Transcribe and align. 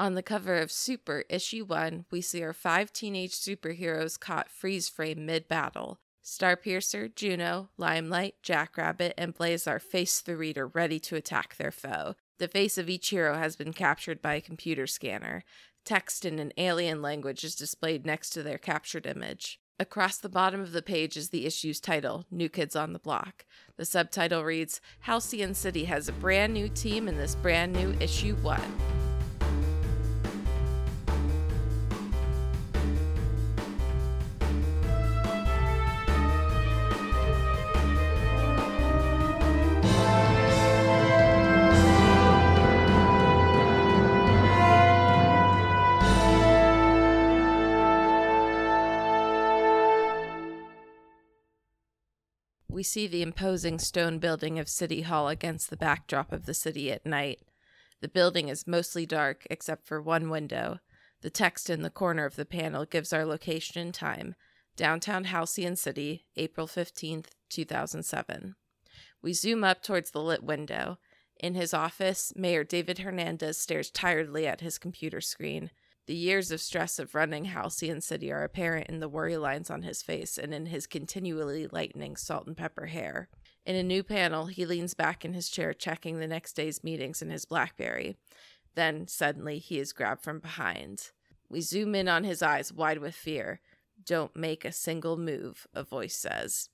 On 0.00 0.14
the 0.14 0.22
cover 0.22 0.54
of 0.54 0.70
Super 0.70 1.24
Issue 1.28 1.64
1, 1.64 2.04
we 2.12 2.20
see 2.20 2.40
our 2.44 2.52
five 2.52 2.92
teenage 2.92 3.32
superheroes 3.32 4.18
caught 4.18 4.48
freeze 4.48 4.88
frame 4.88 5.26
mid 5.26 5.48
battle. 5.48 5.98
Starpiercer, 6.24 7.12
Juno, 7.12 7.70
Limelight, 7.76 8.36
Jackrabbit, 8.42 9.14
and 9.18 9.34
Blazar 9.34 9.80
face 9.80 10.20
the 10.20 10.36
reader 10.36 10.68
ready 10.68 11.00
to 11.00 11.16
attack 11.16 11.56
their 11.56 11.72
foe. 11.72 12.14
The 12.38 12.46
face 12.46 12.78
of 12.78 12.88
each 12.88 13.08
hero 13.08 13.36
has 13.36 13.56
been 13.56 13.72
captured 13.72 14.22
by 14.22 14.34
a 14.34 14.40
computer 14.40 14.86
scanner. 14.86 15.42
Text 15.84 16.24
in 16.24 16.38
an 16.38 16.52
alien 16.56 17.02
language 17.02 17.42
is 17.42 17.56
displayed 17.56 18.06
next 18.06 18.30
to 18.30 18.44
their 18.44 18.58
captured 18.58 19.06
image. 19.06 19.58
Across 19.80 20.18
the 20.18 20.28
bottom 20.28 20.60
of 20.60 20.70
the 20.70 20.82
page 20.82 21.16
is 21.16 21.30
the 21.30 21.46
issue's 21.46 21.80
title, 21.80 22.24
New 22.30 22.48
Kids 22.48 22.76
on 22.76 22.92
the 22.92 22.98
Block. 23.00 23.46
The 23.76 23.84
subtitle 23.84 24.44
reads 24.44 24.80
Halcyon 25.00 25.54
City 25.54 25.86
has 25.86 26.08
a 26.08 26.12
brand 26.12 26.54
new 26.54 26.68
team 26.68 27.08
in 27.08 27.16
this 27.16 27.34
brand 27.34 27.72
new 27.72 27.96
issue 28.00 28.36
1. 28.36 29.07
We 52.78 52.84
see 52.84 53.08
the 53.08 53.22
imposing 53.22 53.76
stone 53.76 54.20
building 54.20 54.56
of 54.56 54.68
City 54.68 55.02
Hall 55.02 55.26
against 55.26 55.68
the 55.68 55.76
backdrop 55.76 56.32
of 56.32 56.46
the 56.46 56.54
city 56.54 56.92
at 56.92 57.04
night. 57.04 57.40
The 58.00 58.06
building 58.06 58.48
is 58.48 58.68
mostly 58.68 59.04
dark 59.04 59.44
except 59.50 59.84
for 59.84 60.00
one 60.00 60.30
window. 60.30 60.78
The 61.22 61.28
text 61.28 61.70
in 61.70 61.82
the 61.82 61.90
corner 61.90 62.24
of 62.24 62.36
the 62.36 62.44
panel 62.44 62.84
gives 62.84 63.12
our 63.12 63.24
location 63.24 63.82
and 63.82 63.92
time 63.92 64.36
downtown 64.76 65.24
Halcyon 65.24 65.74
City, 65.74 66.26
April 66.36 66.68
15th, 66.68 67.30
2007. 67.48 68.54
We 69.22 69.32
zoom 69.32 69.64
up 69.64 69.82
towards 69.82 70.12
the 70.12 70.22
lit 70.22 70.44
window. 70.44 70.98
In 71.40 71.54
his 71.54 71.74
office, 71.74 72.32
Mayor 72.36 72.62
David 72.62 73.00
Hernandez 73.00 73.58
stares 73.58 73.90
tiredly 73.90 74.46
at 74.46 74.60
his 74.60 74.78
computer 74.78 75.20
screen. 75.20 75.72
The 76.08 76.14
years 76.14 76.50
of 76.50 76.62
stress 76.62 76.98
of 76.98 77.14
running 77.14 77.44
Halcyon 77.44 78.00
City 78.00 78.32
are 78.32 78.42
apparent 78.42 78.86
in 78.86 78.98
the 78.98 79.10
worry 79.10 79.36
lines 79.36 79.68
on 79.68 79.82
his 79.82 80.00
face 80.00 80.38
and 80.38 80.54
in 80.54 80.64
his 80.64 80.86
continually 80.86 81.66
lightening 81.70 82.16
salt 82.16 82.46
and 82.46 82.56
pepper 82.56 82.86
hair. 82.86 83.28
In 83.66 83.76
a 83.76 83.82
new 83.82 84.02
panel, 84.02 84.46
he 84.46 84.64
leans 84.64 84.94
back 84.94 85.22
in 85.22 85.34
his 85.34 85.50
chair, 85.50 85.74
checking 85.74 86.18
the 86.18 86.26
next 86.26 86.54
day's 86.54 86.82
meetings 86.82 87.20
in 87.20 87.28
his 87.28 87.44
Blackberry. 87.44 88.16
Then, 88.74 89.06
suddenly, 89.06 89.58
he 89.58 89.78
is 89.78 89.92
grabbed 89.92 90.22
from 90.22 90.38
behind. 90.38 91.10
We 91.50 91.60
zoom 91.60 91.94
in 91.94 92.08
on 92.08 92.24
his 92.24 92.40
eyes, 92.40 92.72
wide 92.72 93.00
with 93.00 93.14
fear. 93.14 93.60
Don't 94.02 94.34
make 94.34 94.64
a 94.64 94.72
single 94.72 95.18
move, 95.18 95.66
a 95.74 95.84
voice 95.84 96.16
says. 96.16 96.70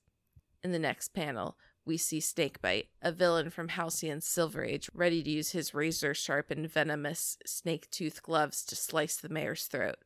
In 0.63 0.71
the 0.71 0.79
next 0.79 1.09
panel, 1.13 1.57
we 1.85 1.97
see 1.97 2.19
Snakebite, 2.19 2.87
a 3.01 3.11
villain 3.11 3.49
from 3.49 3.69
Halcyon's 3.69 4.25
Silver 4.25 4.63
Age, 4.63 4.89
ready 4.93 5.21
to 5.23 5.29
use 5.29 5.51
his 5.51 5.73
razor 5.73 6.13
sharpened, 6.13 6.71
venomous 6.71 7.37
snake 7.45 7.89
tooth 7.91 8.23
gloves 8.23 8.63
to 8.65 8.75
slice 8.75 9.17
the 9.17 9.29
mayor's 9.29 9.65
throat. 9.65 9.97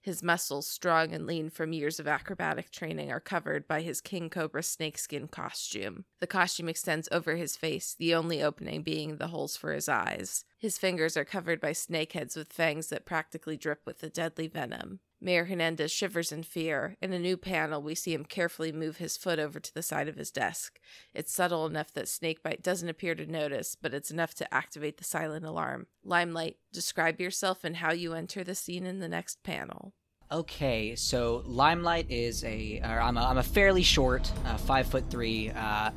His 0.00 0.22
muscles, 0.22 0.66
strong 0.66 1.12
and 1.12 1.26
lean 1.26 1.48
from 1.48 1.72
years 1.72 2.00
of 2.00 2.08
acrobatic 2.08 2.70
training, 2.70 3.10
are 3.10 3.20
covered 3.20 3.68
by 3.68 3.82
his 3.82 4.00
king 4.00 4.28
cobra 4.28 4.62
snakeskin 4.62 5.28
costume. 5.28 6.04
The 6.20 6.26
costume 6.26 6.68
extends 6.68 7.08
over 7.12 7.36
his 7.36 7.56
face, 7.56 7.94
the 7.94 8.14
only 8.14 8.42
opening 8.42 8.82
being 8.82 9.16
the 9.16 9.28
holes 9.28 9.56
for 9.56 9.72
his 9.72 9.88
eyes. 9.88 10.44
His 10.58 10.76
fingers 10.76 11.16
are 11.16 11.24
covered 11.24 11.60
by 11.60 11.72
snakeheads 11.72 12.36
with 12.36 12.52
fangs 12.52 12.88
that 12.88 13.06
practically 13.06 13.56
drip 13.56 13.82
with 13.86 14.00
the 14.00 14.10
deadly 14.10 14.48
venom. 14.48 15.00
Mayor 15.22 15.44
Hernandez 15.44 15.92
shivers 15.92 16.32
in 16.32 16.42
fear. 16.42 16.96
In 17.00 17.12
a 17.12 17.18
new 17.18 17.36
panel, 17.36 17.80
we 17.80 17.94
see 17.94 18.12
him 18.12 18.24
carefully 18.24 18.72
move 18.72 18.96
his 18.96 19.16
foot 19.16 19.38
over 19.38 19.60
to 19.60 19.74
the 19.74 19.82
side 19.82 20.08
of 20.08 20.16
his 20.16 20.30
desk. 20.30 20.80
It's 21.14 21.32
subtle 21.32 21.64
enough 21.64 21.92
that 21.94 22.08
Snakebite 22.08 22.62
doesn't 22.62 22.88
appear 22.88 23.14
to 23.14 23.24
notice, 23.24 23.76
but 23.80 23.94
it's 23.94 24.10
enough 24.10 24.34
to 24.34 24.52
activate 24.52 24.98
the 24.98 25.04
silent 25.04 25.44
alarm. 25.44 25.86
Limelight, 26.04 26.56
describe 26.72 27.20
yourself 27.20 27.62
and 27.62 27.76
how 27.76 27.92
you 27.92 28.14
enter 28.14 28.42
the 28.42 28.54
scene 28.54 28.84
in 28.84 28.98
the 28.98 29.08
next 29.08 29.42
panel. 29.42 29.94
Okay, 30.32 30.96
so 30.96 31.42
Limelight 31.46 32.10
is 32.10 32.42
a, 32.44 32.80
I'm 32.82 33.16
a, 33.16 33.24
I'm 33.24 33.38
a 33.38 33.42
fairly 33.42 33.82
short, 33.82 34.30
uh, 34.46 34.56
five 34.56 34.86
foot 34.86 35.04
three 35.10 35.50
uh, 35.50 35.90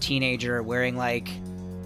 teenager 0.00 0.62
wearing 0.62 0.96
like 0.96 1.28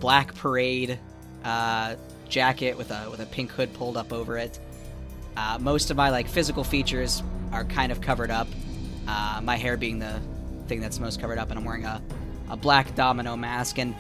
black 0.00 0.34
parade 0.34 0.98
uh, 1.44 1.97
jacket 2.28 2.76
with 2.76 2.91
a 2.91 3.09
with 3.10 3.21
a 3.21 3.26
pink 3.26 3.50
hood 3.50 3.72
pulled 3.75 3.97
up 3.97 4.12
over 4.12 4.38
it. 4.38 4.59
Uh, 5.36 5.58
most 5.60 5.91
of 5.91 5.97
my 5.97 6.10
like 6.10 6.28
physical 6.28 6.64
features 6.64 7.22
are 7.52 7.64
kind 7.64 7.92
of 7.92 8.00
covered 8.00 8.30
up. 8.30 8.48
Uh, 9.06 9.41
my 9.42 9.56
hair 9.56 9.76
being 9.76 9.98
the 9.98 10.20
thing 10.66 10.80
that's 10.80 10.98
most 10.98 11.20
covered 11.20 11.38
up, 11.38 11.50
and 11.50 11.58
I'm 11.58 11.64
wearing 11.64 11.84
a, 11.84 12.02
a 12.50 12.56
black 12.56 12.94
domino 12.94 13.36
mask. 13.36 13.78
And 13.78 13.94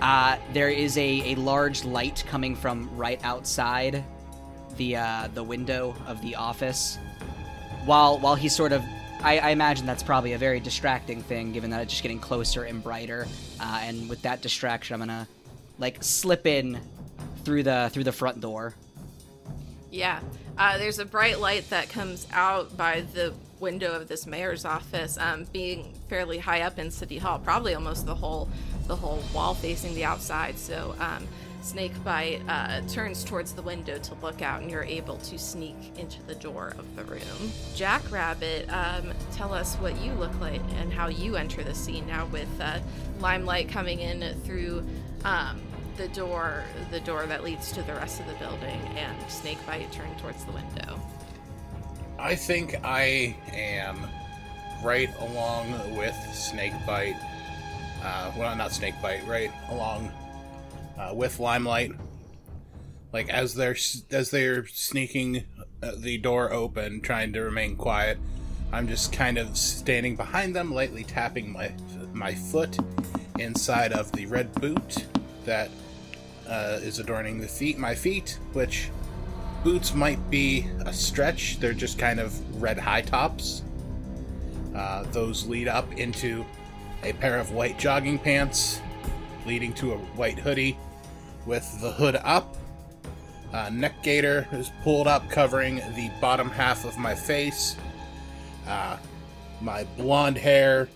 uh, 0.00 0.38
there 0.52 0.70
is 0.70 0.96
a, 0.96 1.32
a 1.32 1.34
large 1.36 1.84
light 1.84 2.24
coming 2.28 2.54
from 2.54 2.94
right 2.96 3.20
outside 3.24 4.04
the 4.76 4.96
uh, 4.96 5.28
the 5.34 5.42
window 5.42 5.94
of 6.06 6.20
the 6.22 6.36
office. 6.36 6.98
While 7.84 8.18
while 8.18 8.34
he's 8.34 8.54
sort 8.54 8.72
of, 8.72 8.82
I, 9.22 9.38
I, 9.38 9.50
imagine 9.50 9.86
that's 9.86 10.02
probably 10.02 10.32
a 10.32 10.38
very 10.38 10.60
distracting 10.60 11.22
thing, 11.22 11.52
given 11.52 11.70
that 11.70 11.82
it's 11.82 11.92
just 11.92 12.02
getting 12.02 12.20
closer 12.20 12.64
and 12.64 12.82
brighter. 12.82 13.26
Uh, 13.60 13.80
and 13.82 14.08
with 14.08 14.22
that 14.22 14.42
distraction, 14.42 14.94
I'm 14.94 15.00
gonna 15.00 15.26
like 15.78 16.02
slip 16.02 16.46
in 16.46 16.80
through 17.44 17.62
the 17.62 17.90
through 17.92 18.04
the 18.04 18.12
front 18.12 18.40
door 18.40 18.74
yeah. 19.90 20.20
Uh, 20.58 20.78
there's 20.78 20.98
a 20.98 21.04
bright 21.04 21.38
light 21.40 21.68
that 21.70 21.88
comes 21.88 22.26
out 22.32 22.76
by 22.76 23.02
the 23.12 23.34
window 23.60 23.94
of 23.94 24.08
this 24.08 24.26
mayor's 24.26 24.64
office, 24.64 25.18
um, 25.18 25.46
being 25.52 25.92
fairly 26.08 26.38
high 26.38 26.62
up 26.62 26.78
in 26.78 26.90
City 26.90 27.18
Hall, 27.18 27.38
probably 27.38 27.74
almost 27.74 28.06
the 28.06 28.14
whole 28.14 28.48
the 28.86 28.96
whole 28.96 29.22
wall 29.34 29.54
facing 29.54 29.94
the 29.94 30.04
outside. 30.04 30.56
So 30.58 30.94
um, 31.00 31.26
Snakebite 31.60 32.42
uh, 32.48 32.82
turns 32.82 33.24
towards 33.24 33.52
the 33.52 33.62
window 33.62 33.98
to 33.98 34.14
look 34.22 34.40
out, 34.40 34.62
and 34.62 34.70
you're 34.70 34.84
able 34.84 35.16
to 35.18 35.38
sneak 35.38 35.76
into 35.98 36.22
the 36.22 36.36
door 36.36 36.74
of 36.78 36.96
the 36.96 37.04
room. 37.04 37.52
Jackrabbit, 37.74 38.72
um, 38.72 39.12
tell 39.32 39.52
us 39.52 39.74
what 39.76 40.00
you 40.00 40.12
look 40.12 40.38
like 40.40 40.62
and 40.76 40.92
how 40.92 41.08
you 41.08 41.36
enter 41.36 41.64
the 41.64 41.74
scene 41.74 42.06
now 42.06 42.26
with 42.26 42.48
uh, 42.60 42.78
limelight 43.18 43.68
coming 43.68 43.98
in 43.98 44.34
through 44.44 44.86
um, 45.24 45.60
the 45.96 46.08
door, 46.08 46.64
the 46.90 47.00
door 47.00 47.26
that 47.26 47.42
leads 47.44 47.72
to 47.72 47.82
the 47.82 47.94
rest 47.94 48.20
of 48.20 48.26
the 48.26 48.34
building, 48.34 48.80
and 48.96 49.16
Snakebite 49.30 49.90
turned 49.92 50.16
towards 50.18 50.44
the 50.44 50.52
window. 50.52 51.00
I 52.18 52.34
think 52.34 52.76
I 52.84 53.36
am 53.52 54.06
right 54.82 55.10
along 55.20 55.96
with 55.96 56.14
Snakebite. 56.32 57.16
Uh, 58.02 58.32
well, 58.36 58.54
not 58.56 58.72
Snakebite, 58.72 59.26
right 59.26 59.50
along 59.70 60.10
uh, 60.98 61.12
with 61.14 61.38
Limelight. 61.40 61.92
Like 63.12 63.28
as 63.30 63.54
they're 63.54 63.76
as 64.10 64.30
they're 64.30 64.66
sneaking 64.66 65.44
uh, 65.82 65.92
the 65.96 66.18
door 66.18 66.52
open, 66.52 67.00
trying 67.00 67.32
to 67.34 67.40
remain 67.40 67.76
quiet. 67.76 68.18
I'm 68.72 68.88
just 68.88 69.12
kind 69.12 69.38
of 69.38 69.56
standing 69.56 70.16
behind 70.16 70.54
them, 70.54 70.74
lightly 70.74 71.04
tapping 71.04 71.52
my 71.52 71.72
my 72.12 72.34
foot 72.34 72.76
inside 73.38 73.92
of 73.92 74.10
the 74.12 74.26
red 74.26 74.52
boot 74.54 75.06
that 75.44 75.70
uh, 76.48 76.78
is 76.82 76.98
adorning 76.98 77.40
the 77.40 77.48
feet, 77.48 77.78
my 77.78 77.94
feet, 77.94 78.38
which 78.52 78.90
boots 79.64 79.94
might 79.94 80.30
be 80.30 80.66
a 80.84 80.92
stretch. 80.92 81.58
They're 81.58 81.72
just 81.72 81.98
kind 81.98 82.20
of 82.20 82.62
red 82.62 82.78
high 82.78 83.02
tops. 83.02 83.62
Uh, 84.74 85.04
those 85.10 85.46
lead 85.46 85.68
up 85.68 85.90
into 85.94 86.44
a 87.02 87.12
pair 87.14 87.38
of 87.38 87.52
white 87.52 87.78
jogging 87.78 88.18
pants, 88.18 88.80
leading 89.46 89.72
to 89.74 89.92
a 89.92 89.96
white 89.96 90.38
hoodie 90.38 90.76
with 91.46 91.80
the 91.80 91.90
hood 91.92 92.16
up. 92.22 92.56
Uh, 93.52 93.70
neck 93.70 94.02
gaiter 94.02 94.46
is 94.52 94.70
pulled 94.82 95.06
up, 95.06 95.30
covering 95.30 95.76
the 95.94 96.10
bottom 96.20 96.50
half 96.50 96.84
of 96.84 96.98
my 96.98 97.14
face. 97.14 97.76
Uh, 98.66 98.96
my 99.60 99.84
blonde 99.96 100.36
hair 100.36 100.88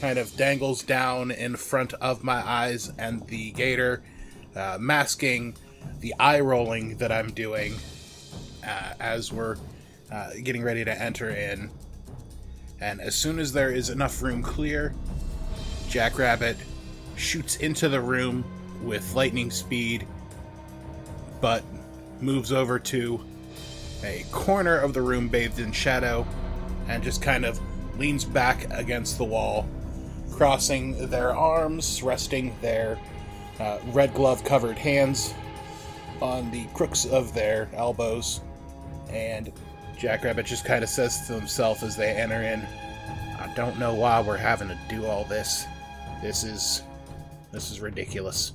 kind 0.00 0.18
of 0.18 0.34
dangles 0.36 0.82
down 0.82 1.30
in 1.30 1.56
front 1.56 1.92
of 1.94 2.22
my 2.22 2.36
eyes, 2.48 2.92
and 2.98 3.26
the 3.26 3.50
gaiter 3.52 4.02
uh, 4.58 4.76
masking 4.80 5.54
the 6.00 6.14
eye 6.18 6.40
rolling 6.40 6.96
that 6.98 7.12
I'm 7.12 7.32
doing 7.32 7.74
uh, 8.66 8.92
as 9.00 9.32
we're 9.32 9.56
uh, 10.12 10.30
getting 10.42 10.62
ready 10.62 10.84
to 10.84 11.02
enter 11.02 11.30
in. 11.30 11.70
And 12.80 13.00
as 13.00 13.14
soon 13.14 13.38
as 13.38 13.52
there 13.52 13.70
is 13.70 13.90
enough 13.90 14.22
room 14.22 14.42
clear, 14.42 14.94
Jackrabbit 15.88 16.56
shoots 17.16 17.56
into 17.56 17.88
the 17.88 18.00
room 18.00 18.44
with 18.82 19.14
lightning 19.14 19.50
speed, 19.50 20.06
but 21.40 21.64
moves 22.20 22.52
over 22.52 22.78
to 22.78 23.20
a 24.04 24.24
corner 24.30 24.78
of 24.78 24.94
the 24.94 25.02
room 25.02 25.28
bathed 25.28 25.58
in 25.58 25.72
shadow 25.72 26.26
and 26.88 27.02
just 27.02 27.20
kind 27.20 27.44
of 27.44 27.60
leans 27.98 28.24
back 28.24 28.66
against 28.70 29.18
the 29.18 29.24
wall, 29.24 29.68
crossing 30.30 31.08
their 31.10 31.34
arms, 31.34 32.02
resting 32.02 32.54
their 32.60 32.98
uh, 33.60 33.78
red 33.86 34.14
glove 34.14 34.44
covered 34.44 34.78
hands 34.78 35.34
on 36.20 36.50
the 36.50 36.64
crooks 36.74 37.04
of 37.06 37.32
their 37.34 37.68
elbows, 37.74 38.40
and 39.10 39.52
Jackrabbit 39.98 40.46
just 40.46 40.64
kind 40.64 40.82
of 40.82 40.90
says 40.90 41.26
to 41.26 41.34
himself 41.34 41.82
as 41.82 41.96
they 41.96 42.10
enter 42.12 42.42
in, 42.42 42.60
"I 43.40 43.52
don't 43.54 43.78
know 43.78 43.94
why 43.94 44.20
we're 44.20 44.36
having 44.36 44.68
to 44.68 44.78
do 44.88 45.06
all 45.06 45.24
this. 45.24 45.66
This 46.22 46.44
is, 46.44 46.82
this 47.52 47.70
is 47.70 47.80
ridiculous." 47.80 48.52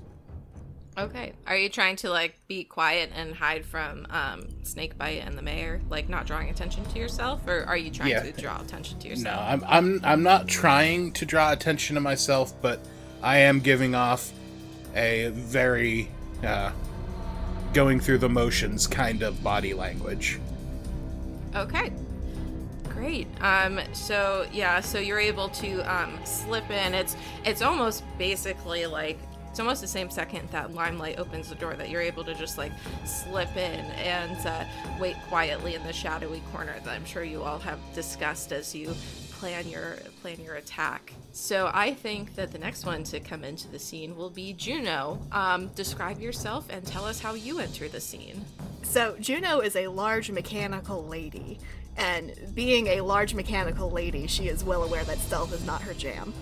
Okay. 0.96 1.34
Are 1.48 1.58
you 1.58 1.70
trying 1.70 1.96
to 1.98 2.10
like 2.12 2.40
be 2.48 2.64
quiet 2.64 3.10
and 3.16 3.34
hide 3.34 3.66
from 3.66 4.06
um, 4.12 4.48
Snakebite 4.64 5.26
and 5.26 5.36
the 5.36 5.42
mayor, 5.42 5.82
like 5.90 6.08
not 6.08 6.28
drawing 6.28 6.50
attention 6.50 6.86
to 6.86 7.00
yourself, 7.00 7.48
or 7.48 7.64
are 7.64 7.76
you 7.78 7.90
trying 7.90 8.12
Yeah. 8.12 8.22
to 8.22 8.32
draw 8.32 8.62
attention 8.62 9.00
to 9.00 9.08
yourself? 9.08 9.40
No? 9.40 9.44
I'm 9.44 9.64
I'm 9.68 10.02
I'm 10.04 10.24
not 10.24 10.48
trying 10.48 11.12
to 11.14 11.26
draw 11.26 11.52
attention 11.52 11.96
to 11.96 12.00
myself, 12.00 12.54
but 12.62 12.80
I 13.24 13.40
am 13.40 13.60
giving 13.60 13.96
off 13.96 14.32
a 14.96 15.30
very 15.30 16.10
uh, 16.44 16.72
going 17.74 18.00
through 18.00 18.20
the 18.20 18.30
motions 18.30 18.88
kind 18.88 19.24
of 19.24 19.44
body 19.44 19.74
language. 19.74 20.40
Okay. 21.56 21.92
Great. 22.90 23.28
Um 23.42 23.80
so 23.94 24.48
yeah, 24.54 24.80
so 24.80 25.00
you're 25.00 25.20
able 25.20 25.50
to 25.50 25.80
um 25.82 26.20
slip 26.26 26.70
in. 26.70 26.94
It's 26.94 27.16
it's 27.44 27.62
almost 27.62 28.04
basically 28.18 28.86
like 28.86 29.18
it's 29.54 29.60
almost 29.60 29.82
the 29.82 29.88
same 29.88 30.10
second 30.10 30.50
that 30.50 30.74
limelight 30.74 31.20
opens 31.20 31.50
the 31.50 31.54
door 31.54 31.76
that 31.76 31.88
you're 31.92 32.02
able 32.02 32.24
to 32.24 32.34
just 32.34 32.58
like 32.58 32.72
slip 33.06 33.56
in 33.56 33.86
and 33.92 34.48
uh, 34.48 34.66
wait 35.00 35.16
quietly 35.28 35.76
in 35.76 35.84
the 35.84 35.94
shadowy 35.94 36.42
corner 36.52 36.74
that 36.84 36.90
I'm 36.90 37.06
sure 37.06 37.24
you 37.24 37.44
all 37.44 37.60
have 37.60 37.78
discussed 37.94 38.52
as 38.52 38.74
you 38.74 38.96
plan 39.44 39.68
your 39.68 39.98
plan 40.22 40.40
your 40.40 40.56
attack. 40.56 41.12
So 41.34 41.70
I 41.74 41.94
think 41.94 42.34
that 42.36 42.54
the 42.54 42.58
next 42.58 42.86
one 42.86 43.04
to 43.04 43.20
come 43.20 43.44
into 43.44 43.68
the 43.68 43.78
scene 43.78 44.16
will 44.16 44.30
be 44.30 44.54
Juno. 44.54 45.20
Um, 45.34 45.68
describe 45.76 46.22
yourself 46.22 46.66
and 46.70 46.86
tell 46.86 47.04
us 47.04 47.20
how 47.20 47.34
you 47.34 47.60
enter 47.60 47.90
the 47.90 48.00
scene. 48.00 48.46
So, 48.84 49.18
Juno 49.20 49.60
is 49.60 49.76
a 49.76 49.88
large 49.88 50.32
mechanical 50.32 51.04
lady, 51.06 51.60
and 51.98 52.34
being 52.54 52.88
a 52.88 53.02
large 53.02 53.34
mechanical 53.34 53.92
lady, 53.92 54.28
she 54.28 54.48
is 54.48 54.64
well 54.64 54.84
aware 54.84 55.04
that 55.04 55.18
stealth 55.18 55.54
is 55.54 55.66
not 55.66 55.82
her 55.82 55.94
jam. 55.94 56.34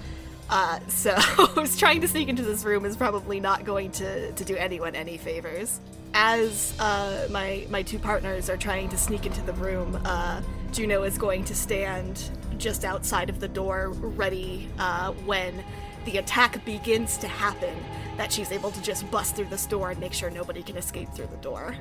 Uh, 0.47 0.79
so, 0.87 1.17
trying 1.77 2.01
to 2.01 2.07
sneak 2.07 2.29
into 2.29 2.43
this 2.43 2.63
room 2.63 2.85
is 2.85 2.95
probably 2.95 3.39
not 3.39 3.63
going 3.63 3.91
to, 3.93 4.31
to 4.33 4.45
do 4.45 4.55
anyone 4.55 4.93
any 4.93 5.17
favors. 5.17 5.79
As 6.13 6.75
uh, 6.79 7.27
my, 7.31 7.65
my 7.69 7.81
two 7.81 7.99
partners 7.99 8.49
are 8.49 8.57
trying 8.57 8.89
to 8.89 8.97
sneak 8.97 9.25
into 9.25 9.41
the 9.41 9.53
room, 9.53 9.99
uh, 10.05 10.41
Juno 10.71 11.03
is 11.03 11.17
going 11.17 11.43
to 11.45 11.55
stand 11.55 12.29
just 12.61 12.85
outside 12.85 13.29
of 13.29 13.39
the 13.39 13.47
door, 13.47 13.89
ready 13.89 14.69
uh, 14.77 15.11
when 15.25 15.63
the 16.05 16.17
attack 16.17 16.63
begins 16.63 17.17
to 17.17 17.27
happen, 17.27 17.75
that 18.17 18.31
she's 18.31 18.51
able 18.51 18.71
to 18.71 18.81
just 18.81 19.09
bust 19.11 19.35
through 19.35 19.45
this 19.45 19.65
door 19.65 19.91
and 19.91 19.99
make 19.99 20.13
sure 20.13 20.29
nobody 20.29 20.61
can 20.61 20.77
escape 20.77 21.09
through 21.13 21.27
the 21.27 21.37
door. 21.37 21.75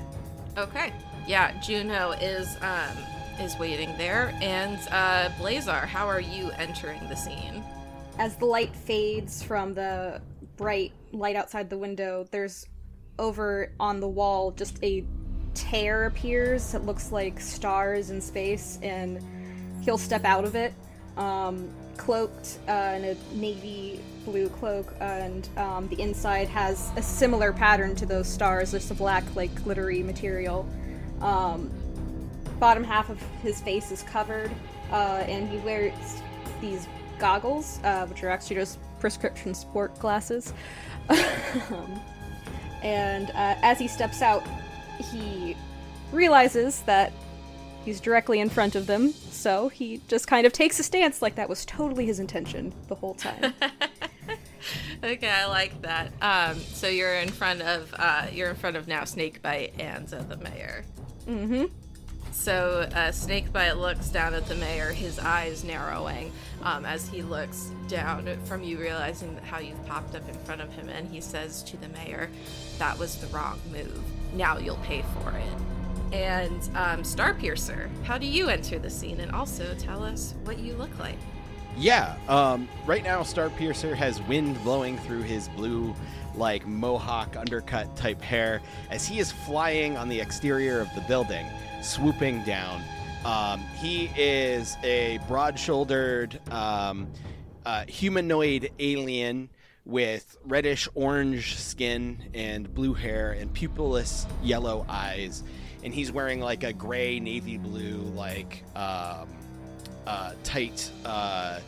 Okay. 0.56 0.92
Yeah, 1.26 1.58
Juno 1.60 2.12
is 2.12 2.56
um 2.62 2.96
is 3.40 3.58
waiting 3.58 3.96
there, 3.96 4.34
and 4.42 4.78
uh, 4.90 5.30
Blazar, 5.38 5.86
how 5.86 6.06
are 6.06 6.20
you 6.20 6.50
entering 6.58 7.00
the 7.08 7.14
scene? 7.14 7.64
As 8.18 8.36
the 8.36 8.44
light 8.44 8.74
fades 8.74 9.42
from 9.42 9.72
the 9.72 10.20
bright 10.56 10.92
light 11.12 11.36
outside 11.36 11.70
the 11.70 11.78
window, 11.78 12.26
there's 12.30 12.66
over 13.18 13.72
on 13.78 14.00
the 14.00 14.08
wall 14.08 14.50
just 14.50 14.82
a 14.82 15.04
tear 15.54 16.04
appears. 16.06 16.74
It 16.74 16.84
looks 16.84 17.12
like 17.12 17.40
stars 17.40 18.10
in 18.10 18.20
space, 18.20 18.78
and 18.82 19.22
he'll 19.82 19.98
step 19.98 20.24
out 20.24 20.44
of 20.44 20.54
it, 20.54 20.72
um, 21.16 21.68
cloaked 21.96 22.58
uh, 22.68 22.94
in 22.96 23.04
a 23.04 23.16
navy 23.34 24.00
blue 24.24 24.48
cloak, 24.48 24.94
and 25.00 25.48
um, 25.56 25.88
the 25.88 26.00
inside 26.00 26.48
has 26.48 26.90
a 26.96 27.02
similar 27.02 27.52
pattern 27.52 27.94
to 27.96 28.06
those 28.06 28.28
stars. 28.28 28.70
There's 28.70 28.90
a 28.90 28.94
black, 28.94 29.24
like 29.34 29.54
glittery 29.64 30.02
material. 30.02 30.68
Um, 31.20 31.70
bottom 32.58 32.84
half 32.84 33.10
of 33.10 33.20
his 33.42 33.60
face 33.60 33.90
is 33.90 34.02
covered, 34.02 34.50
uh, 34.90 35.24
and 35.26 35.48
he 35.48 35.58
wears 35.58 35.92
these 36.60 36.86
goggles, 37.18 37.80
uh, 37.84 38.06
which 38.06 38.22
are 38.22 38.30
actually 38.30 38.56
just 38.56 38.78
prescription 38.98 39.54
sport 39.54 39.98
glasses. 39.98 40.52
And 42.82 43.30
uh, 43.30 43.56
as 43.62 43.78
he 43.78 43.88
steps 43.88 44.22
out, 44.22 44.42
he 45.12 45.56
realizes 46.12 46.80
that 46.82 47.12
he's 47.84 48.00
directly 48.00 48.40
in 48.40 48.48
front 48.48 48.74
of 48.74 48.86
them, 48.86 49.12
so 49.12 49.68
he 49.68 50.00
just 50.08 50.26
kind 50.26 50.46
of 50.46 50.52
takes 50.52 50.78
a 50.78 50.82
stance 50.82 51.22
like 51.22 51.34
that 51.36 51.48
was 51.48 51.64
totally 51.64 52.06
his 52.06 52.20
intention 52.20 52.72
the 52.88 52.94
whole 52.94 53.14
time. 53.14 53.54
Okay, 55.02 55.30
I 55.30 55.46
like 55.46 55.80
that. 55.82 56.12
Um, 56.20 56.58
so 56.58 56.88
you're 56.88 57.14
in 57.14 57.28
front 57.28 57.62
of 57.62 57.94
uh, 57.98 58.26
you're 58.32 58.50
in 58.50 58.56
front 58.56 58.76
of 58.76 58.86
now 58.86 59.04
Snakebite 59.04 59.80
and 59.80 60.12
uh, 60.12 60.22
the 60.22 60.36
mayor. 60.36 60.84
mm-hmm. 61.26 61.64
So 62.32 62.88
uh, 62.94 63.10
Snakebite 63.10 63.76
looks 63.76 64.08
down 64.08 64.34
at 64.34 64.46
the 64.46 64.54
mayor, 64.54 64.92
his 64.92 65.18
eyes 65.18 65.64
narrowing 65.64 66.32
um, 66.62 66.84
as 66.84 67.08
he 67.08 67.22
looks 67.22 67.70
down 67.88 68.38
from 68.44 68.62
you, 68.62 68.78
realizing 68.78 69.36
how 69.38 69.58
you've 69.58 69.84
popped 69.86 70.14
up 70.14 70.26
in 70.28 70.34
front 70.44 70.60
of 70.60 70.72
him, 70.72 70.88
and 70.88 71.08
he 71.08 71.20
says 71.20 71.62
to 71.64 71.76
the 71.78 71.88
mayor, 71.88 72.30
"That 72.78 72.98
was 72.98 73.16
the 73.16 73.26
wrong 73.28 73.58
move. 73.72 74.00
Now 74.34 74.58
you'll 74.58 74.76
pay 74.76 75.02
for 75.22 75.30
it." 75.30 75.79
And 76.12 76.62
um, 76.74 77.02
Starpiercer, 77.02 77.88
how 78.04 78.18
do 78.18 78.26
you 78.26 78.48
enter 78.48 78.78
the 78.78 78.90
scene? 78.90 79.20
And 79.20 79.30
also 79.32 79.74
tell 79.74 80.02
us 80.02 80.34
what 80.44 80.58
you 80.58 80.74
look 80.74 80.98
like. 80.98 81.18
Yeah. 81.76 82.16
Um, 82.28 82.68
right 82.84 83.04
now, 83.04 83.20
Starpiercer 83.20 83.94
has 83.94 84.20
wind 84.22 84.62
blowing 84.64 84.98
through 84.98 85.22
his 85.22 85.48
blue, 85.50 85.94
like 86.34 86.66
mohawk 86.66 87.36
undercut 87.36 87.96
type 87.96 88.20
hair 88.20 88.60
as 88.90 89.06
he 89.06 89.18
is 89.18 89.30
flying 89.30 89.96
on 89.96 90.08
the 90.08 90.20
exterior 90.20 90.80
of 90.80 90.92
the 90.94 91.00
building, 91.02 91.46
swooping 91.82 92.42
down. 92.44 92.82
Um, 93.24 93.60
he 93.76 94.10
is 94.16 94.76
a 94.82 95.18
broad-shouldered 95.28 96.40
um, 96.50 97.06
uh, 97.66 97.84
humanoid 97.86 98.70
alien 98.78 99.50
with 99.84 100.38
reddish 100.44 100.88
orange 100.94 101.56
skin 101.56 102.30
and 102.34 102.72
blue 102.74 102.94
hair 102.94 103.32
and 103.32 103.52
pupilless 103.52 104.26
yellow 104.42 104.86
eyes, 104.88 105.42
and 105.82 105.94
he's 105.94 106.12
wearing 106.12 106.40
like 106.40 106.64
a 106.64 106.72
gray 106.72 107.20
navy 107.20 107.58
blue 107.58 107.98
like. 108.14 108.64
Um, 108.74 109.28
uh, 110.06 110.32
tight 110.42 110.90
uh, 111.04 111.60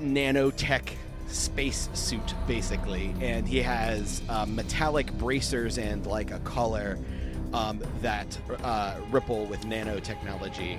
nanotech 0.00 0.94
space 1.28 1.88
suit, 1.94 2.34
basically, 2.46 3.14
and 3.20 3.48
he 3.48 3.62
has 3.62 4.22
uh, 4.28 4.46
metallic 4.46 5.10
bracers 5.14 5.78
and 5.78 6.06
like 6.06 6.30
a 6.30 6.38
collar 6.40 6.98
um, 7.52 7.82
that 8.02 8.38
uh, 8.62 8.96
ripple 9.10 9.46
with 9.46 9.60
nanotechnology. 9.62 10.78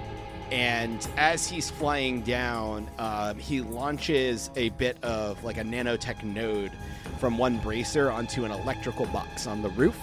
And 0.51 1.07
as 1.17 1.47
he's 1.47 1.71
flying 1.71 2.21
down, 2.21 2.87
um, 2.99 3.39
he 3.39 3.61
launches 3.61 4.51
a 4.55 4.69
bit 4.69 5.03
of 5.03 5.43
like 5.43 5.57
a 5.57 5.63
nanotech 5.63 6.23
node 6.23 6.71
from 7.19 7.37
one 7.37 7.57
bracer 7.57 8.11
onto 8.11 8.45
an 8.45 8.51
electrical 8.51 9.07
box 9.07 9.47
on 9.47 9.63
the 9.63 9.69
roof 9.69 9.97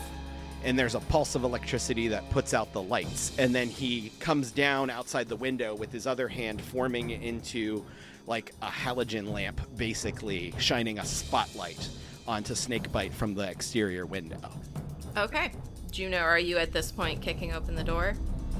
and 0.64 0.78
there's 0.78 0.94
a 0.94 1.00
pulse 1.00 1.34
of 1.34 1.44
electricity 1.44 2.08
that 2.08 2.28
puts 2.30 2.54
out 2.54 2.72
the 2.72 2.82
lights. 2.82 3.32
And 3.38 3.54
then 3.54 3.68
he 3.68 4.12
comes 4.20 4.50
down 4.50 4.90
outside 4.90 5.28
the 5.28 5.36
window 5.36 5.74
with 5.74 5.92
his 5.92 6.06
other 6.06 6.28
hand 6.28 6.60
forming 6.60 7.10
into 7.10 7.84
like 8.26 8.52
a 8.62 8.68
halogen 8.68 9.32
lamp, 9.32 9.60
basically 9.76 10.54
shining 10.58 10.98
a 10.98 11.04
spotlight 11.04 11.88
onto 12.26 12.54
Snakebite 12.54 13.12
from 13.12 13.34
the 13.34 13.48
exterior 13.48 14.06
window. 14.06 14.38
Okay. 15.16 15.52
Juno, 15.90 16.18
are 16.18 16.38
you 16.38 16.56
at 16.56 16.72
this 16.72 16.90
point 16.90 17.20
kicking 17.20 17.52
open 17.52 17.74
the 17.74 17.84
door? 17.84 18.14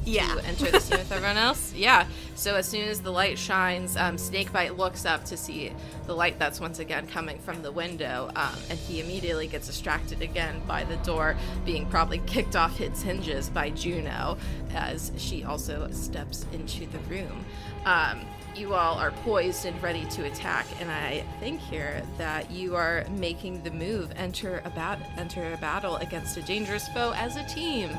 Yeah. 0.04 0.35
To 0.35 0.44
enter 0.44 0.71
the 0.71 0.80
scene 0.80 0.99
with 0.99 1.12
everyone 1.12 1.37
else? 1.37 1.73
Yeah. 1.82 2.06
So 2.35 2.54
as 2.56 2.66
soon 2.66 2.88
as 2.88 3.00
the 3.00 3.11
light 3.11 3.38
shines, 3.38 3.97
um, 3.97 4.16
Snakebite 4.18 4.76
looks 4.76 5.04
up 5.04 5.25
to 5.26 5.37
see 5.37 5.73
the 6.06 6.14
light 6.14 6.38
that's 6.38 6.61
once 6.61 6.78
again 6.78 7.06
coming 7.06 7.38
from 7.38 7.62
the 7.62 7.71
window, 7.71 8.30
um, 8.37 8.54
and 8.71 8.78
he 8.78 9.00
immediately 9.00 9.47
gets 9.47 9.66
distracted 9.66 10.23
again 10.23 10.61
by 10.66 10.85
the 10.85 10.97
door 10.99 11.37
being 11.64 11.87
probably 11.87 12.18
kicked 12.26 12.56
off 12.56 12.80
its 12.80 13.02
hinges 13.02 13.49
by 13.49 13.71
Juno 13.71 14.38
as 14.75 15.12
she 15.18 15.44
also 15.44 15.88
steps 15.92 16.47
into 16.52 16.87
the 16.87 16.99
room. 17.00 17.44
Um, 17.85 18.21
you 18.56 18.75
all 18.75 18.97
are 18.99 19.11
poised 19.11 19.64
and 19.64 19.80
ready 19.82 20.04
to 20.06 20.25
attack, 20.25 20.66
and 20.80 20.90
I 20.90 21.25
think 21.40 21.61
here 21.61 22.02
that 22.18 22.50
you 22.50 22.76
are 22.76 23.04
making 23.16 23.62
the 23.62 23.71
move 23.71 24.12
enter 24.16 24.62
a 24.64 24.71
bat- 24.71 25.11
enter 25.16 25.52
a 25.52 25.56
battle 25.56 25.97
against 25.97 26.37
a 26.37 26.42
dangerous 26.42 26.88
foe 26.88 27.12
as 27.16 27.37
a 27.37 27.44
team. 27.44 27.90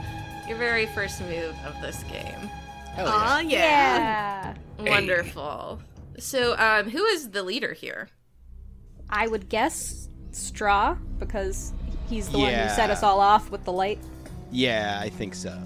Your 0.47 0.57
very 0.57 0.85
first 0.88 1.21
move 1.21 1.55
of 1.65 1.79
this 1.81 2.03
game. 2.03 2.50
Hell 2.95 3.07
Aw, 3.07 3.39
yeah. 3.39 4.55
Yeah. 4.79 4.89
Wonderful. 4.89 5.79
So, 6.19 6.55
um, 6.57 6.89
who 6.89 7.03
is 7.05 7.31
the 7.31 7.43
leader 7.43 7.73
here? 7.73 8.09
I 9.09 9.27
would 9.27 9.50
guess 9.50 10.09
Straw, 10.31 10.95
because 11.19 11.73
he's 12.09 12.29
the 12.29 12.39
one 12.39 12.53
who 12.53 12.69
set 12.69 12.89
us 12.89 13.03
all 13.03 13.19
off 13.19 13.50
with 13.51 13.63
the 13.63 13.71
light. 13.71 14.00
Yeah, 14.51 15.00
I 15.01 15.09
think 15.09 15.33
so. 15.33 15.57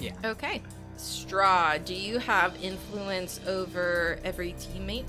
Yeah. 0.00 0.12
Okay. 0.24 0.62
Straw, 0.96 1.78
do 1.78 1.94
you 1.94 2.18
have 2.18 2.56
influence 2.62 3.40
over 3.46 4.18
every 4.24 4.52
teammate? 4.54 5.04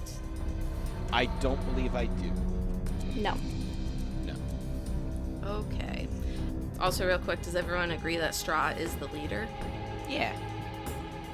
I 1.12 1.26
don't 1.40 1.64
believe 1.74 1.94
I 1.94 2.06
do. 2.06 2.32
No. 3.16 3.36
No. 4.26 4.34
Okay. 5.46 6.08
Also, 6.84 7.08
real 7.08 7.18
quick, 7.18 7.42
does 7.42 7.56
everyone 7.56 7.92
agree 7.92 8.18
that 8.18 8.36
Straw 8.36 8.72
is 8.72 8.94
the 8.96 9.08
leader? 9.08 9.48
Yeah. 10.10 10.36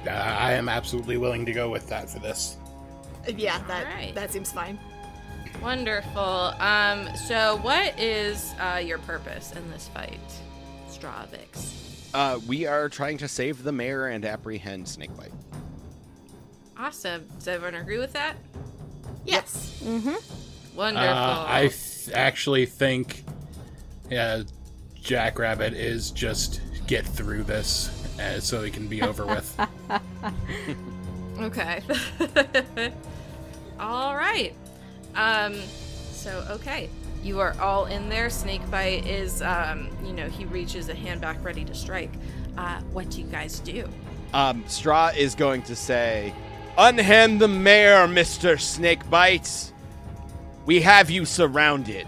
Uh, 0.06 0.10
I 0.10 0.52
am 0.52 0.68
absolutely 0.68 1.16
willing 1.16 1.44
to 1.44 1.52
go 1.52 1.68
with 1.68 1.88
that 1.88 2.08
for 2.08 2.20
this. 2.20 2.56
Yeah, 3.26 3.58
that 3.66 3.84
Alright. 3.88 4.14
that 4.14 4.30
seems 4.30 4.52
fine. 4.52 4.78
Wonderful. 5.60 6.22
Um, 6.22 7.08
so 7.16 7.58
what 7.62 7.98
is 7.98 8.54
uh, 8.60 8.76
your 8.76 8.98
purpose 8.98 9.50
in 9.50 9.68
this 9.72 9.88
fight, 9.88 10.20
Stravix? 10.88 11.74
Uh, 12.14 12.38
we 12.46 12.66
are 12.66 12.88
trying 12.88 13.18
to 13.18 13.26
save 13.26 13.64
the 13.64 13.72
mayor 13.72 14.06
and 14.06 14.24
apprehend 14.24 14.86
Snakebite. 14.86 15.32
Awesome. 16.78 17.26
Does 17.38 17.48
everyone 17.48 17.74
agree 17.74 17.98
with 17.98 18.12
that? 18.12 18.36
Yes. 19.26 19.82
Wonderful. 20.76 21.08
Uh, 21.08 21.44
I 21.48 21.60
th- 21.62 22.14
actually 22.14 22.66
think, 22.66 23.24
yeah, 24.08 24.44
Jackrabbit 25.02 25.74
is 25.74 26.10
just 26.10 26.60
get 26.86 27.06
through 27.06 27.44
this 27.44 27.88
uh, 28.18 28.40
so 28.40 28.62
it 28.62 28.72
can 28.72 28.86
be 28.86 29.02
over 29.02 29.26
with. 29.26 29.60
Okay. 31.40 31.80
all 33.80 34.14
right. 34.14 34.54
Um, 35.14 35.54
so 36.12 36.46
okay, 36.50 36.90
you 37.22 37.40
are 37.40 37.58
all 37.60 37.86
in 37.86 38.08
there. 38.08 38.28
Snakebite 38.28 39.06
is, 39.06 39.40
um, 39.42 39.88
you 40.04 40.12
know, 40.12 40.28
he 40.28 40.44
reaches 40.44 40.88
a 40.88 40.94
hand 40.94 41.20
back, 41.20 41.42
ready 41.42 41.64
to 41.64 41.74
strike. 41.74 42.12
Uh, 42.58 42.80
what 42.92 43.10
do 43.10 43.20
you 43.20 43.26
guys 43.26 43.60
do? 43.60 43.88
Um, 44.34 44.64
Straw 44.68 45.10
is 45.16 45.34
going 45.34 45.62
to 45.62 45.74
say, 45.74 46.34
Unhand 46.76 47.40
the 47.40 47.48
mayor, 47.48 48.06
Mr. 48.06 48.60
Snakebite. 48.60 49.72
We 50.66 50.82
have 50.82 51.10
you 51.10 51.24
surrounded. 51.24 52.06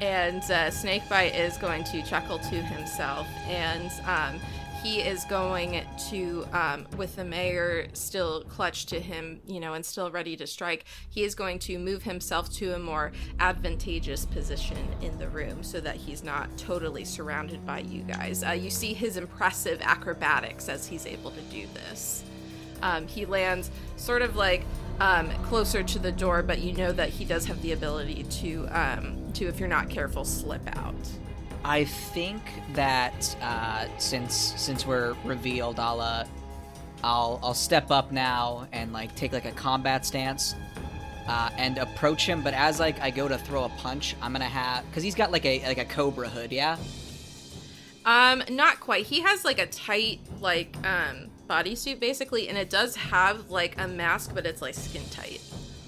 And 0.00 0.42
uh, 0.44 0.70
Snakebite 0.70 1.34
is 1.34 1.56
going 1.56 1.84
to 1.84 2.02
chuckle 2.02 2.38
to 2.38 2.62
himself, 2.62 3.26
and 3.48 3.90
um, 4.06 4.40
he 4.82 5.00
is 5.00 5.24
going 5.24 5.84
to, 6.10 6.46
um, 6.52 6.86
with 6.96 7.16
the 7.16 7.24
mayor 7.24 7.88
still 7.94 8.44
clutched 8.44 8.88
to 8.90 9.00
him, 9.00 9.40
you 9.46 9.58
know, 9.58 9.74
and 9.74 9.84
still 9.84 10.10
ready 10.10 10.36
to 10.36 10.46
strike, 10.46 10.84
he 11.10 11.24
is 11.24 11.34
going 11.34 11.58
to 11.58 11.78
move 11.78 12.04
himself 12.04 12.50
to 12.54 12.74
a 12.74 12.78
more 12.78 13.10
advantageous 13.40 14.24
position 14.24 14.78
in 15.02 15.18
the 15.18 15.28
room 15.28 15.62
so 15.62 15.80
that 15.80 15.96
he's 15.96 16.22
not 16.22 16.56
totally 16.56 17.04
surrounded 17.04 17.66
by 17.66 17.80
you 17.80 18.02
guys. 18.02 18.44
Uh, 18.44 18.50
you 18.50 18.70
see 18.70 18.94
his 18.94 19.16
impressive 19.16 19.80
acrobatics 19.82 20.68
as 20.68 20.86
he's 20.86 21.06
able 21.06 21.32
to 21.32 21.40
do 21.42 21.66
this. 21.74 22.24
Um, 22.80 23.08
he 23.08 23.26
lands 23.26 23.72
sort 23.96 24.22
of 24.22 24.36
like 24.36 24.64
um, 25.00 25.28
closer 25.44 25.82
to 25.82 25.98
the 25.98 26.12
door, 26.12 26.42
but 26.42 26.60
you 26.60 26.72
know 26.72 26.92
that 26.92 27.08
he 27.08 27.24
does 27.24 27.46
have 27.46 27.60
the 27.62 27.72
ability 27.72 28.22
to, 28.22 28.68
um, 28.70 29.27
to 29.38 29.48
if 29.48 29.58
you're 29.58 29.68
not 29.68 29.88
careful, 29.88 30.24
slip 30.24 30.62
out. 30.76 30.94
I 31.64 31.84
think 31.84 32.42
that 32.74 33.36
uh, 33.42 33.86
since 33.98 34.34
since 34.56 34.86
we're 34.86 35.14
revealed, 35.24 35.78
I'll 35.80 36.00
uh, 36.00 36.24
I'll 37.02 37.40
I'll 37.42 37.54
step 37.54 37.90
up 37.90 38.12
now 38.12 38.66
and 38.72 38.92
like 38.92 39.14
take 39.14 39.32
like 39.32 39.44
a 39.44 39.52
combat 39.52 40.06
stance 40.06 40.54
uh, 41.26 41.50
and 41.56 41.78
approach 41.78 42.26
him. 42.26 42.42
But 42.42 42.54
as 42.54 42.80
like 42.80 43.00
I 43.00 43.10
go 43.10 43.28
to 43.28 43.38
throw 43.38 43.64
a 43.64 43.68
punch, 43.70 44.16
I'm 44.22 44.32
gonna 44.32 44.44
have 44.44 44.86
because 44.86 45.02
he's 45.02 45.14
got 45.14 45.30
like 45.30 45.44
a 45.44 45.64
like 45.66 45.78
a 45.78 45.84
cobra 45.84 46.28
hood, 46.28 46.52
yeah. 46.52 46.76
Um, 48.04 48.42
not 48.50 48.80
quite. 48.80 49.06
He 49.06 49.20
has 49.20 49.44
like 49.44 49.58
a 49.58 49.66
tight 49.66 50.20
like 50.40 50.76
um 50.86 51.28
bodysuit 51.48 52.00
basically, 52.00 52.48
and 52.48 52.56
it 52.56 52.70
does 52.70 52.96
have 52.96 53.50
like 53.50 53.78
a 53.78 53.86
mask, 53.88 54.32
but 54.34 54.46
it's 54.46 54.62
like 54.62 54.74
skin 54.74 55.02
tight. 55.10 55.40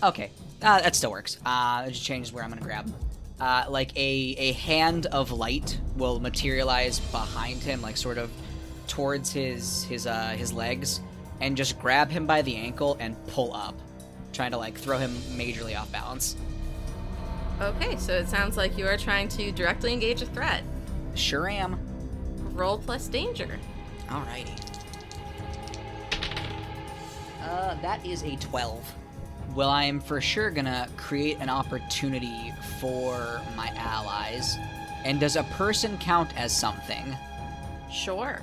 Okay, 0.03 0.31
uh, 0.63 0.81
that 0.81 0.95
still 0.97 1.11
works. 1.11 1.39
Uh, 1.45 1.85
it 1.87 1.93
just 1.93 2.05
changes 2.05 2.33
where 2.33 2.45
I'm 2.45 2.51
gonna 2.51 2.63
grab. 2.63 2.93
Uh, 3.41 3.65
like 3.69 3.97
a 3.97 4.35
a 4.39 4.53
hand 4.53 5.07
of 5.07 5.33
light 5.33 5.81
will 5.97 6.21
materialize 6.21 7.01
behind 7.01 7.63
him, 7.63 7.81
like 7.81 7.97
sort 7.97 8.19
of 8.19 8.31
towards 8.87 9.33
his 9.33 9.85
his 9.85 10.07
uh 10.07 10.35
his 10.37 10.53
legs, 10.53 11.01
and 11.41 11.57
just 11.57 11.79
grab 11.79 12.11
him 12.11 12.27
by 12.27 12.43
the 12.43 12.55
ankle 12.57 12.97
and 13.01 13.17
pull 13.29 13.55
up, 13.55 13.75
trying 14.33 14.51
to 14.51 14.59
like 14.59 14.77
throw 14.77 14.99
him 14.99 15.11
majorly 15.33 15.79
off 15.79 15.91
balance. 15.91 16.37
Okay, 17.61 17.97
so 17.97 18.15
it 18.15 18.29
sounds 18.29 18.57
like 18.57 18.79
you 18.79 18.87
are 18.87 18.97
trying 18.97 19.29
to 19.29 19.53
directly 19.53 19.93
engage 19.93 20.23
a 20.23 20.27
threat. 20.27 20.63
Sure 21.15 21.49
am. 21.49 21.79
Roll 22.55 22.79
plus 22.79 23.07
danger. 23.09 23.59
Alrighty. 24.09 24.71
Uh, 27.43 27.75
that 27.81 28.05
is 28.05 28.23
a 28.23 28.37
12. 28.37 28.95
Well, 29.55 29.71
I 29.71 29.85
am 29.85 30.01
for 30.01 30.21
sure 30.21 30.51
gonna 30.51 30.89
create 30.97 31.39
an 31.41 31.49
opportunity 31.49 32.53
for 32.79 33.41
my 33.57 33.69
allies. 33.77 34.57
And 35.05 35.19
does 35.19 35.37
a 35.37 35.43
person 35.45 35.99
count 35.99 36.37
as 36.37 36.57
something? 36.57 37.17
Sure. 37.91 38.43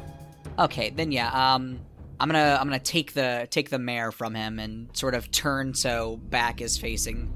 Okay, 0.59 0.89
then 0.89 1.11
yeah, 1.11 1.29
um 1.29 1.79
I'm 2.19 2.29
gonna 2.29 2.57
I'm 2.59 2.67
gonna 2.67 2.79
take 2.79 3.13
the 3.13 3.47
take 3.49 3.69
the 3.69 3.79
mayor 3.79 4.11
from 4.11 4.35
him 4.35 4.59
and 4.59 4.89
sort 4.97 5.13
of 5.13 5.29
turn 5.31 5.73
so 5.73 6.17
back 6.17 6.61
is 6.61 6.77
facing 6.77 7.31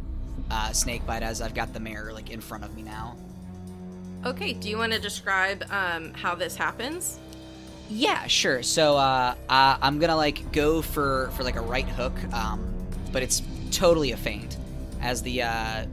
uh 0.50 0.72
Snakebite 0.72 1.22
as 1.22 1.42
I've 1.42 1.54
got 1.54 1.74
the 1.74 1.80
mayor 1.80 2.12
like 2.13 2.30
in 2.30 2.42
front 2.42 2.63
of 2.63 2.75
me 2.75 2.82
now. 2.82 3.16
Okay, 4.25 4.54
do 4.54 4.70
you 4.70 4.78
want 4.78 4.92
to 4.92 5.00
describe 5.00 5.63
um 5.72 6.13
how 6.13 6.36
this 6.36 6.56
happens? 6.56 7.20
Yeah, 7.92 8.25
sure. 8.28 8.63
So 8.63 8.96
uh, 8.96 9.36
uh, 9.50 9.78
I'm 9.82 10.00
gonna 10.00 10.16
like 10.16 10.51
go 10.54 10.82
for 10.82 11.30
for 11.36 11.44
like 11.44 11.58
a 11.58 11.62
right 11.62 11.88
hook, 11.88 12.13
um, 12.34 12.63
but 13.12 13.22
it's 13.22 13.42
totally 13.72 14.12
a 14.12 14.18
feint, 14.18 14.58
as 15.01 15.22
the 15.22 15.44
uh, 15.44 15.86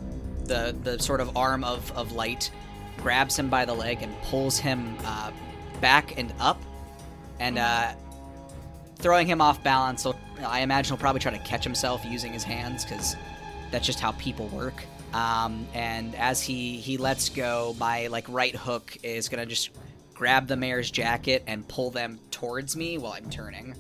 the 0.45 0.77
the 0.83 0.99
sort 0.99 1.21
of 1.21 1.37
arm 1.37 1.65
of 1.65 1.91
of 1.93 2.13
light 2.13 2.51
grabs 2.97 3.39
him 3.39 3.49
by 3.49 3.65
the 3.65 3.75
leg 3.75 4.03
and 4.03 4.13
pulls 4.23 4.59
him 4.59 4.97
uh, 5.05 5.31
back 5.81 6.19
and 6.19 6.33
up, 6.41 6.61
and 7.41 7.59
uh, 7.59 7.93
throwing 8.97 9.27
him 9.27 9.41
off 9.41 9.63
balance. 9.63 10.07
I 10.45 10.61
imagine 10.61 10.91
he'll 10.91 11.01
probably 11.01 11.21
try 11.21 11.33
to 11.33 11.39
catch 11.39 11.65
himself 11.65 12.05
using 12.05 12.33
his 12.33 12.45
hands 12.45 12.85
because 12.85 13.17
that's 13.71 13.87
just 13.87 14.01
how 14.01 14.13
people 14.13 14.49
work. 14.49 14.85
Um, 15.15 15.67
and 15.75 16.15
as 16.17 16.43
he 16.43 16.77
he 16.77 16.97
lets 16.99 17.29
go, 17.29 17.75
my 17.79 18.09
like 18.09 18.27
right 18.29 18.55
hook 18.55 18.97
is 19.03 19.29
gonna 19.29 19.47
just 19.47 19.71
grab 20.15 20.49
the 20.49 20.57
mayor's 20.57 20.91
jacket 20.91 21.45
and 21.47 21.67
pull 21.69 21.91
them 21.91 22.19
towards 22.31 22.77
me 22.77 22.99
while 22.99 23.13
I'm 23.13 23.31
turning. 23.31 23.75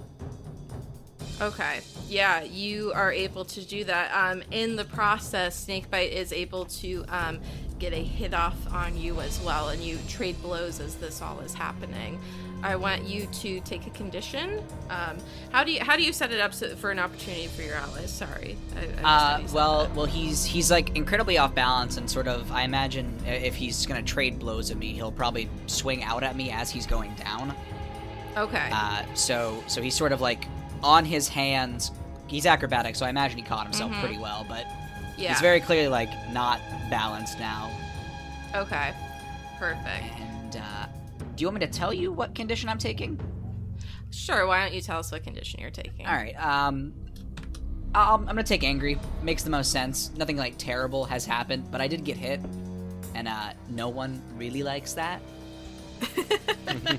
Okay. 1.40 1.80
Yeah, 2.08 2.42
you 2.42 2.92
are 2.94 3.12
able 3.12 3.44
to 3.46 3.64
do 3.64 3.84
that. 3.84 4.10
Um, 4.12 4.42
in 4.50 4.76
the 4.76 4.84
process, 4.84 5.56
Snakebite 5.66 6.10
is 6.10 6.32
able 6.32 6.64
to 6.66 7.04
um, 7.08 7.38
get 7.78 7.92
a 7.92 8.02
hit 8.02 8.34
off 8.34 8.56
on 8.72 8.96
you 8.96 9.20
as 9.20 9.40
well, 9.42 9.68
and 9.68 9.80
you 9.80 9.98
trade 10.08 10.40
blows 10.42 10.80
as 10.80 10.96
this 10.96 11.22
all 11.22 11.38
is 11.40 11.54
happening. 11.54 12.18
I 12.60 12.74
want 12.74 13.04
you 13.04 13.26
to 13.26 13.60
take 13.60 13.86
a 13.86 13.90
condition. 13.90 14.60
Um, 14.90 15.18
how 15.52 15.62
do 15.62 15.70
you 15.70 15.78
how 15.80 15.94
do 15.96 16.02
you 16.02 16.12
set 16.12 16.32
it 16.32 16.40
up 16.40 16.52
so, 16.52 16.74
for 16.74 16.90
an 16.90 16.98
opportunity 16.98 17.46
for 17.46 17.62
your 17.62 17.76
allies? 17.76 18.12
Sorry. 18.12 18.56
I, 18.76 19.00
I 19.04 19.36
Uh, 19.38 19.48
well, 19.52 19.82
that. 19.84 19.94
well, 19.94 20.06
he's 20.06 20.44
he's 20.44 20.68
like 20.72 20.96
incredibly 20.96 21.38
off 21.38 21.54
balance 21.54 21.98
and 21.98 22.10
sort 22.10 22.26
of. 22.26 22.50
I 22.50 22.62
imagine 22.62 23.16
if 23.26 23.54
he's 23.54 23.86
gonna 23.86 24.02
trade 24.02 24.40
blows 24.40 24.72
at 24.72 24.76
me, 24.76 24.92
he'll 24.92 25.12
probably 25.12 25.48
swing 25.68 26.02
out 26.02 26.24
at 26.24 26.34
me 26.34 26.50
as 26.50 26.68
he's 26.68 26.84
going 26.86 27.14
down. 27.14 27.54
okay. 28.36 28.70
Uh, 28.72 29.04
so 29.14 29.62
so 29.68 29.80
he's 29.80 29.94
sort 29.94 30.10
of 30.10 30.20
like 30.20 30.46
on 30.82 31.04
his 31.04 31.28
hands. 31.28 31.90
He's 32.26 32.46
acrobatic, 32.46 32.94
so 32.96 33.06
I 33.06 33.10
imagine 33.10 33.38
he 33.38 33.44
caught 33.44 33.64
himself 33.64 33.92
Mhm. 33.92 34.00
pretty 34.00 34.18
well, 34.18 34.44
but 34.48 34.66
yeah. 35.16 35.30
he's 35.30 35.40
very 35.40 35.60
clearly 35.60 35.88
like 35.88 36.10
not 36.32 36.60
balanced 36.90 37.38
now. 37.38 37.70
okay. 38.54 38.92
Perfect. 39.58 39.88
And 40.20 40.56
uh, 40.56 40.86
do 41.34 41.42
you 41.42 41.48
want 41.48 41.58
me 41.60 41.66
to 41.66 41.72
tell 41.72 41.92
you 41.92 42.12
what 42.12 42.34
condition 42.34 42.68
I'm 42.68 42.78
taking? 42.78 43.18
Sure. 44.10 44.46
Why 44.46 44.60
don't 44.64 44.72
you 44.72 44.80
tell 44.80 44.98
us 45.00 45.10
what 45.10 45.24
condition 45.24 45.60
you're 45.60 45.70
taking? 45.70 46.06
All 46.06 46.14
right. 46.14 46.34
Um, 46.42 46.94
I'll, 47.94 48.14
I'm 48.16 48.24
gonna 48.26 48.42
take 48.44 48.62
angry. 48.64 48.98
Makes 49.22 49.42
the 49.42 49.50
most 49.50 49.72
sense. 49.72 50.10
Nothing 50.16 50.36
like 50.36 50.54
terrible 50.58 51.04
has 51.06 51.24
happened, 51.26 51.70
but 51.72 51.80
I 51.80 51.88
did 51.88 52.04
get 52.04 52.16
hit, 52.16 52.40
and 53.14 53.26
uh, 53.26 53.50
no 53.68 53.88
one 53.88 54.22
really 54.36 54.62
likes 54.62 54.92
that. 54.94 55.20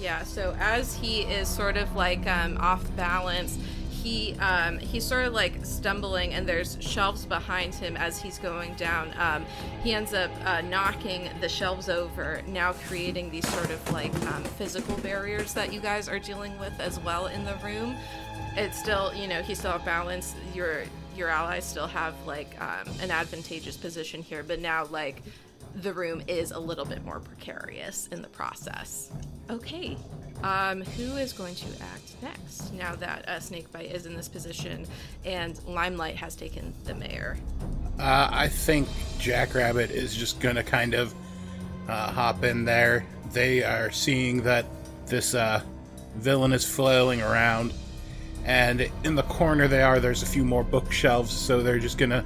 Yeah, 0.00 0.24
so 0.24 0.56
as 0.58 0.94
he 0.94 1.22
is 1.22 1.46
sort 1.46 1.76
of 1.76 1.94
like 1.94 2.26
um, 2.26 2.56
off 2.56 2.84
balance, 2.96 3.58
he 4.02 4.34
um, 4.36 4.78
he's 4.78 5.04
sort 5.04 5.26
of 5.26 5.34
like 5.34 5.64
stumbling, 5.64 6.32
and 6.32 6.48
there's 6.48 6.78
shelves 6.80 7.26
behind 7.26 7.74
him 7.74 7.98
as 7.98 8.20
he's 8.20 8.38
going 8.38 8.72
down. 8.74 9.12
Um, 9.18 9.44
he 9.82 9.92
ends 9.92 10.14
up 10.14 10.30
uh, 10.46 10.62
knocking 10.62 11.28
the 11.40 11.50
shelves 11.50 11.90
over, 11.90 12.40
now 12.46 12.72
creating 12.88 13.30
these 13.30 13.46
sort 13.48 13.70
of 13.70 13.92
like 13.92 14.14
um, 14.28 14.42
physical 14.42 14.96
barriers 14.98 15.52
that 15.52 15.70
you 15.70 15.80
guys 15.80 16.08
are 16.08 16.18
dealing 16.18 16.58
with 16.58 16.78
as 16.80 16.98
well 17.00 17.26
in 17.26 17.44
the 17.44 17.56
room. 17.56 17.94
It's 18.56 18.78
still, 18.78 19.14
you 19.14 19.28
know, 19.28 19.42
he's 19.42 19.58
still 19.58 19.72
off 19.72 19.84
balance. 19.84 20.34
Your 20.54 20.84
your 21.14 21.28
allies 21.28 21.66
still 21.66 21.88
have 21.88 22.14
like 22.26 22.58
um, 22.58 22.90
an 23.02 23.10
advantageous 23.10 23.76
position 23.76 24.22
here, 24.22 24.42
but 24.42 24.60
now 24.60 24.86
like 24.86 25.22
the 25.76 25.92
room 25.92 26.22
is 26.26 26.50
a 26.50 26.58
little 26.58 26.84
bit 26.84 27.04
more 27.04 27.20
precarious 27.20 28.08
in 28.08 28.22
the 28.22 28.28
process. 28.28 29.10
Okay. 29.48 29.96
Um, 30.42 30.80
who 30.82 31.16
is 31.16 31.32
going 31.32 31.54
to 31.56 31.66
act 31.82 32.14
next 32.22 32.72
now 32.72 32.94
that 32.96 33.28
uh, 33.28 33.40
Snakebite 33.40 33.92
is 33.92 34.06
in 34.06 34.16
this 34.16 34.28
position 34.28 34.86
and 35.24 35.60
Limelight 35.66 36.16
has 36.16 36.34
taken 36.34 36.72
the 36.84 36.94
mayor? 36.94 37.36
Uh, 37.98 38.28
I 38.32 38.48
think 38.48 38.88
Jackrabbit 39.18 39.90
is 39.90 40.16
just 40.16 40.40
gonna 40.40 40.62
kind 40.62 40.94
of 40.94 41.14
uh, 41.88 42.10
hop 42.10 42.44
in 42.44 42.64
there, 42.64 43.04
they 43.32 43.62
are 43.62 43.90
seeing 43.90 44.42
that 44.42 44.64
this 45.06 45.34
uh, 45.34 45.62
villain 46.16 46.52
is 46.52 46.64
flailing 46.64 47.20
around, 47.20 47.72
and 48.44 48.88
in 49.04 49.14
the 49.14 49.22
corner 49.24 49.68
they 49.68 49.82
are, 49.82 50.00
there's 50.00 50.22
a 50.22 50.26
few 50.26 50.44
more 50.44 50.64
bookshelves, 50.64 51.32
so 51.32 51.62
they're 51.62 51.78
just 51.78 51.98
gonna 51.98 52.24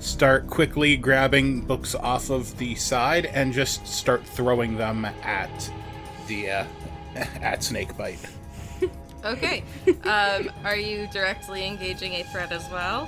start 0.00 0.46
quickly 0.46 0.96
grabbing 0.96 1.60
books 1.60 1.94
off 1.94 2.30
of 2.30 2.56
the 2.58 2.74
side 2.74 3.26
and 3.26 3.52
just 3.52 3.86
start 3.86 4.26
throwing 4.26 4.76
them 4.76 5.04
at 5.22 5.72
the 6.26 6.50
uh, 6.50 6.64
at 7.14 7.60
Snakebite. 7.60 8.18
Okay. 9.22 9.62
um, 10.04 10.50
are 10.64 10.78
you 10.78 11.06
directly 11.12 11.66
engaging 11.66 12.14
a 12.14 12.22
threat 12.22 12.52
as 12.52 12.66
well? 12.70 13.06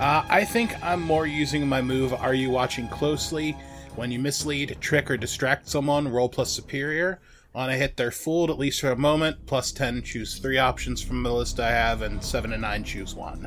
Uh, 0.00 0.24
I 0.28 0.44
think 0.44 0.74
I'm 0.82 1.00
more 1.00 1.28
using 1.28 1.68
my 1.68 1.80
move. 1.80 2.12
Are 2.12 2.34
you 2.34 2.50
watching 2.50 2.88
closely? 2.88 3.52
When 3.94 4.10
you 4.10 4.18
mislead, 4.18 4.76
trick, 4.80 5.08
or 5.12 5.16
distract 5.16 5.68
someone, 5.68 6.08
roll 6.08 6.28
plus 6.28 6.50
superior. 6.50 7.20
On 7.54 7.70
a 7.70 7.76
hit, 7.76 7.96
they're 7.96 8.10
fooled 8.10 8.50
at 8.50 8.58
least 8.58 8.80
for 8.80 8.90
a 8.90 8.96
moment. 8.96 9.46
Plus 9.46 9.70
10, 9.70 10.02
choose 10.02 10.40
three 10.40 10.58
options 10.58 11.00
from 11.00 11.22
the 11.22 11.32
list 11.32 11.60
I 11.60 11.70
have, 11.70 12.02
and 12.02 12.20
7 12.22 12.52
and 12.52 12.62
9, 12.62 12.82
choose 12.82 13.14
one. 13.14 13.46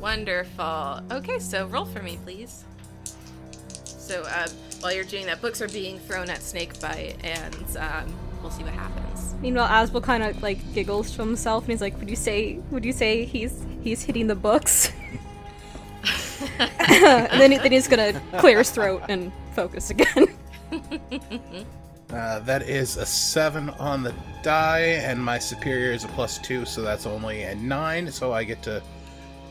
Wonderful. 0.00 1.02
Okay, 1.10 1.38
so 1.38 1.66
roll 1.66 1.84
for 1.84 2.02
me, 2.02 2.18
please. 2.24 2.64
So 3.84 4.22
uh, 4.22 4.48
while 4.80 4.92
you're 4.92 5.04
doing 5.04 5.26
that, 5.26 5.40
books 5.40 5.60
are 5.60 5.68
being 5.68 5.98
thrown 5.98 6.30
at 6.30 6.38
Snakebite, 6.38 7.16
and 7.22 7.76
um, 7.76 8.14
we'll 8.42 8.50
see 8.50 8.64
what 8.64 8.72
happens. 8.72 9.34
Meanwhile, 9.40 9.68
Asbel 9.68 10.02
kind 10.02 10.22
of 10.22 10.42
like 10.42 10.72
giggles 10.72 11.12
to 11.12 11.18
himself, 11.18 11.64
and 11.64 11.70
he's 11.70 11.80
like, 11.80 11.98
"Would 12.00 12.10
you 12.10 12.16
say? 12.16 12.58
Would 12.70 12.84
you 12.84 12.92
say 12.92 13.24
he's 13.24 13.64
he's 13.82 14.02
hitting 14.02 14.26
the 14.26 14.34
books?" 14.34 14.90
and 16.58 16.70
then, 17.30 17.50
then 17.62 17.72
he's 17.72 17.88
gonna 17.88 18.20
clear 18.38 18.58
his 18.58 18.70
throat 18.70 19.02
and 19.08 19.30
focus 19.54 19.90
again. 19.90 20.36
Uh, 22.10 22.40
that 22.40 22.62
is 22.62 22.96
a 22.96 23.06
7 23.06 23.70
on 23.70 24.02
the 24.02 24.12
die, 24.42 24.80
and 24.80 25.22
my 25.22 25.38
superior 25.38 25.92
is 25.92 26.02
a 26.02 26.08
plus 26.08 26.38
2, 26.38 26.64
so 26.64 26.82
that's 26.82 27.06
only 27.06 27.42
a 27.42 27.54
9, 27.54 28.10
so 28.10 28.32
I 28.32 28.42
get 28.42 28.64
to 28.64 28.82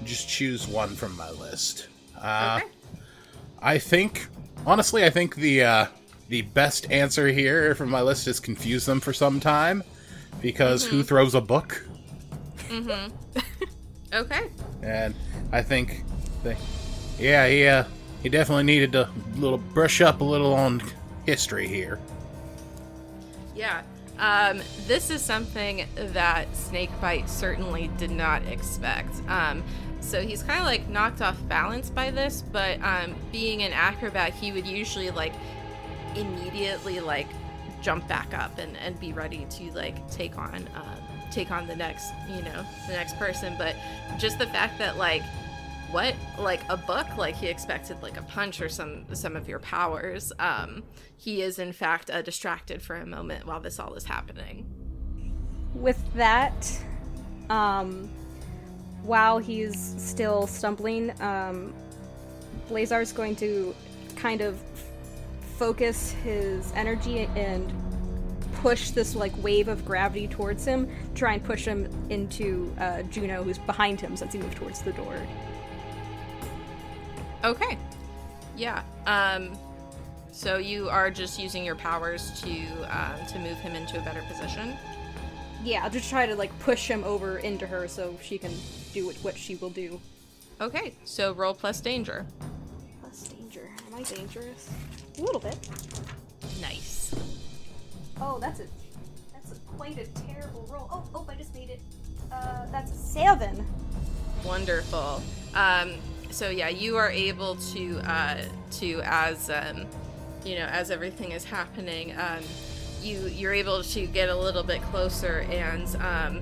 just 0.05 0.27
choose 0.29 0.67
one 0.67 0.89
from 0.95 1.15
my 1.17 1.29
list. 1.31 1.87
Uh, 2.19 2.59
Okay. 2.61 2.71
I 3.61 3.77
think, 3.77 4.27
honestly, 4.65 5.03
I 5.03 5.09
think 5.09 5.35
the 5.35 5.63
uh, 5.63 5.85
the 6.29 6.43
best 6.43 6.89
answer 6.91 7.27
here 7.27 7.75
from 7.75 7.89
my 7.89 8.01
list 8.01 8.27
is 8.27 8.39
confuse 8.39 8.85
them 8.85 8.99
for 9.01 9.11
some 9.13 9.39
time, 9.39 9.83
because 10.41 10.85
who 10.85 11.03
throws 11.03 11.35
a 11.35 11.41
book? 11.41 11.85
Okay. 14.13 14.49
And 14.81 15.13
I 15.51 15.61
think, 15.61 16.03
the, 16.43 16.55
yeah, 17.19 17.47
he 17.47 17.67
uh, 17.67 17.83
he 18.23 18.29
definitely 18.29 18.63
needed 18.63 18.91
to 18.93 19.09
little 19.35 19.57
brush 19.59 20.01
up 20.01 20.21
a 20.21 20.23
little 20.23 20.53
on 20.53 20.81
history 21.25 21.67
here. 21.67 21.99
Yeah. 23.55 23.83
Um, 24.17 24.61
this 24.87 25.09
is 25.11 25.21
something 25.21 25.85
that 25.95 26.53
Snakebite 26.55 27.29
certainly 27.29 27.89
did 27.97 28.11
not 28.11 28.43
expect. 28.47 29.15
Um, 29.27 29.63
so 30.09 30.21
he's 30.21 30.43
kind 30.43 30.59
of 30.59 30.65
like 30.65 30.89
knocked 30.89 31.21
off 31.21 31.37
balance 31.47 31.89
by 31.89 32.11
this, 32.11 32.43
but 32.51 32.81
um, 32.81 33.15
being 33.31 33.63
an 33.63 33.73
acrobat, 33.73 34.33
he 34.33 34.51
would 34.51 34.65
usually 34.65 35.11
like 35.11 35.33
immediately 36.15 36.99
like 36.99 37.27
jump 37.81 38.07
back 38.07 38.33
up 38.33 38.57
and, 38.57 38.75
and 38.77 38.99
be 38.99 39.13
ready 39.13 39.45
to 39.49 39.71
like 39.71 40.09
take 40.11 40.37
on 40.37 40.67
um, 40.75 41.29
take 41.31 41.51
on 41.51 41.67
the 41.67 41.75
next 41.75 42.11
you 42.27 42.41
know 42.41 42.65
the 42.87 42.93
next 42.93 43.17
person. 43.17 43.55
But 43.57 43.75
just 44.17 44.39
the 44.39 44.47
fact 44.47 44.79
that 44.79 44.97
like 44.97 45.23
what 45.91 46.15
like 46.37 46.61
a 46.69 46.77
book 46.77 47.07
like 47.17 47.35
he 47.35 47.47
expected 47.47 48.01
like 48.01 48.17
a 48.17 48.23
punch 48.23 48.61
or 48.61 48.69
some 48.69 49.05
some 49.13 49.35
of 49.35 49.49
your 49.49 49.57
powers 49.57 50.31
um 50.37 50.83
he 51.17 51.41
is 51.41 51.57
in 51.57 51.73
fact 51.73 52.11
uh, 52.11 52.21
distracted 52.21 52.79
for 52.79 52.95
a 52.95 53.07
moment 53.07 53.47
while 53.47 53.59
this 53.59 53.79
all 53.79 53.95
is 53.95 54.05
happening 54.05 54.67
With 55.73 56.01
that, 56.15 56.71
um, 57.49 58.09
while 59.03 59.37
he's 59.37 59.95
still 59.97 60.47
stumbling, 60.47 61.11
um, 61.21 61.73
Blazar's 62.69 63.11
going 63.11 63.35
to 63.37 63.75
kind 64.15 64.41
of 64.41 64.59
focus 65.57 66.11
his 66.11 66.71
energy 66.75 67.29
and 67.35 67.73
push 68.55 68.91
this 68.91 69.15
like 69.15 69.31
wave 69.41 69.67
of 69.67 69.85
gravity 69.85 70.27
towards 70.27 70.65
him, 70.65 70.89
try 71.15 71.33
and 71.33 71.43
push 71.43 71.65
him 71.65 71.87
into 72.09 72.73
uh, 72.79 73.01
Juno, 73.03 73.43
who's 73.43 73.57
behind 73.59 73.99
him 74.01 74.15
since 74.17 74.33
he 74.33 74.39
moved 74.39 74.57
towards 74.57 74.81
the 74.81 74.91
door. 74.93 75.15
okay 77.45 77.77
yeah 78.57 78.83
um 79.07 79.57
so 80.33 80.57
you 80.57 80.89
are 80.89 81.09
just 81.09 81.39
using 81.39 81.63
your 81.63 81.75
powers 81.75 82.41
to 82.41 82.51
um, 82.89 83.25
to 83.27 83.39
move 83.39 83.57
him 83.59 83.73
into 83.75 83.97
a 83.97 84.01
better 84.01 84.21
position 84.27 84.75
Yeah, 85.63 85.83
I'll 85.83 85.89
just 85.89 86.09
try 86.09 86.25
to 86.25 86.35
like 86.35 86.57
push 86.59 86.87
him 86.87 87.03
over 87.03 87.37
into 87.39 87.65
her 87.67 87.87
so 87.87 88.17
she 88.21 88.37
can 88.37 88.51
do 88.93 89.05
what, 89.05 89.15
what 89.17 89.37
she 89.37 89.55
will 89.55 89.69
do. 89.69 89.99
okay 90.59 90.93
so 91.05 91.33
roll 91.33 91.53
plus 91.53 91.81
danger 91.81 92.25
Plus 93.01 93.27
danger. 93.29 93.69
Am 93.87 93.95
I 93.95 94.03
dangerous? 94.03 94.69
A 95.17 95.21
little 95.21 95.39
bit. 95.41 95.57
nice 96.61 97.13
Oh, 98.21 98.37
that's 98.39 98.59
a 98.59 98.63
that's 99.33 99.51
a, 99.51 99.55
quite 99.77 99.97
a 99.97 100.05
terrible 100.07 100.67
roll. 100.69 100.87
Oh, 100.91 101.03
oh, 101.15 101.25
I 101.29 101.35
just 101.35 101.53
made 101.55 101.69
it. 101.69 101.79
Uh, 102.31 102.65
that's 102.71 102.91
a 102.91 102.95
seven. 102.95 103.65
Wonderful. 104.45 105.21
Um, 105.55 105.93
so 106.29 106.49
yeah, 106.49 106.69
you 106.69 106.97
are 106.97 107.09
able 107.09 107.55
to 107.55 107.99
uh, 107.99 108.41
to 108.71 109.01
as 109.05 109.49
um, 109.49 109.85
you 110.43 110.55
know 110.55 110.65
as 110.65 110.91
everything 110.91 111.31
is 111.31 111.45
happening, 111.45 112.13
um, 112.17 112.43
you 113.01 113.27
you're 113.27 113.53
able 113.53 113.83
to 113.83 114.05
get 114.05 114.29
a 114.29 114.35
little 114.35 114.63
bit 114.63 114.81
closer 114.83 115.45
and 115.49 115.95
um, 115.97 116.41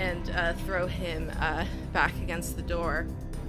and 0.00 0.30
uh, 0.30 0.54
throw 0.64 0.86
him 0.86 1.30
uh, 1.40 1.66
back 1.92 2.14
against 2.22 2.56
the 2.56 2.62
door. 2.62 3.06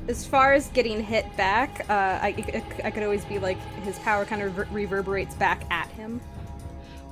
As 0.10 0.26
far 0.26 0.54
as 0.54 0.68
getting 0.70 1.02
hit 1.02 1.26
back, 1.38 1.86
uh, 1.90 1.94
I, 1.94 2.36
I, 2.54 2.88
I 2.88 2.92
could 2.92 3.04
always 3.04 3.24
be 3.24 3.40
like 3.40 3.58
his 3.84 3.98
power 4.00 4.26
kind 4.26 4.42
of 4.42 4.58
rever- 4.58 4.70
reverberates 4.74 5.34
back 5.36 5.64
at 5.72 5.88
him. 5.90 6.20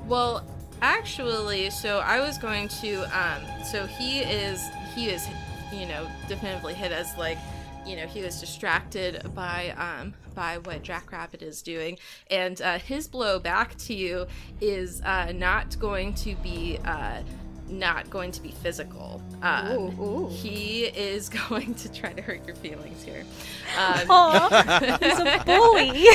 Well, 0.07 0.45
actually, 0.81 1.69
so 1.69 1.99
I 1.99 2.19
was 2.19 2.37
going 2.37 2.67
to. 2.81 3.03
Um, 3.17 3.63
so 3.63 3.85
he 3.85 4.19
is 4.19 4.67
he 4.93 5.09
is 5.09 5.25
you 5.71 5.85
know 5.85 6.09
definitively 6.27 6.73
hit 6.73 6.91
as 6.91 7.15
like 7.17 7.37
you 7.85 7.95
know 7.95 8.07
he 8.07 8.21
was 8.21 8.39
distracted 8.39 9.31
by 9.35 9.69
um 9.77 10.13
by 10.35 10.57
what 10.57 10.83
Jackrabbit 10.83 11.41
is 11.41 11.61
doing, 11.61 11.97
and 12.29 12.61
uh, 12.61 12.79
his 12.79 13.07
blow 13.07 13.39
back 13.39 13.77
to 13.77 13.93
you 13.93 14.25
is 14.59 15.01
uh, 15.01 15.31
not 15.33 15.79
going 15.79 16.13
to 16.15 16.35
be. 16.35 16.79
Uh, 16.83 17.21
not 17.69 18.09
going 18.09 18.31
to 18.31 18.41
be 18.41 18.49
physical. 18.49 19.21
Um, 19.41 19.71
Ooh, 19.71 20.03
ooh. 20.03 20.29
He 20.29 20.85
is 20.85 21.29
going 21.49 21.73
to 21.75 21.91
try 21.91 22.11
to 22.13 22.21
hurt 22.21 22.45
your 22.45 22.55
feelings 22.57 23.03
here. 23.03 23.23
Um, 23.77 24.09
Aw, 24.09 24.97
he's 24.99 25.19
a 25.19 25.43
bully. 25.45 26.07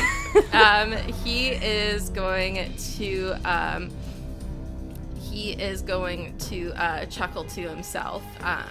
um, 0.53 0.91
he 1.25 1.51
is 1.51 2.11
going 2.11 2.75
to 2.97 3.33
um, 3.45 3.91
he 5.21 5.53
is 5.53 5.81
going 5.81 6.37
to 6.39 6.73
uh, 6.73 7.07
chuckle 7.07 7.45
to 7.45 7.69
himself 7.69 8.25
um, 8.43 8.65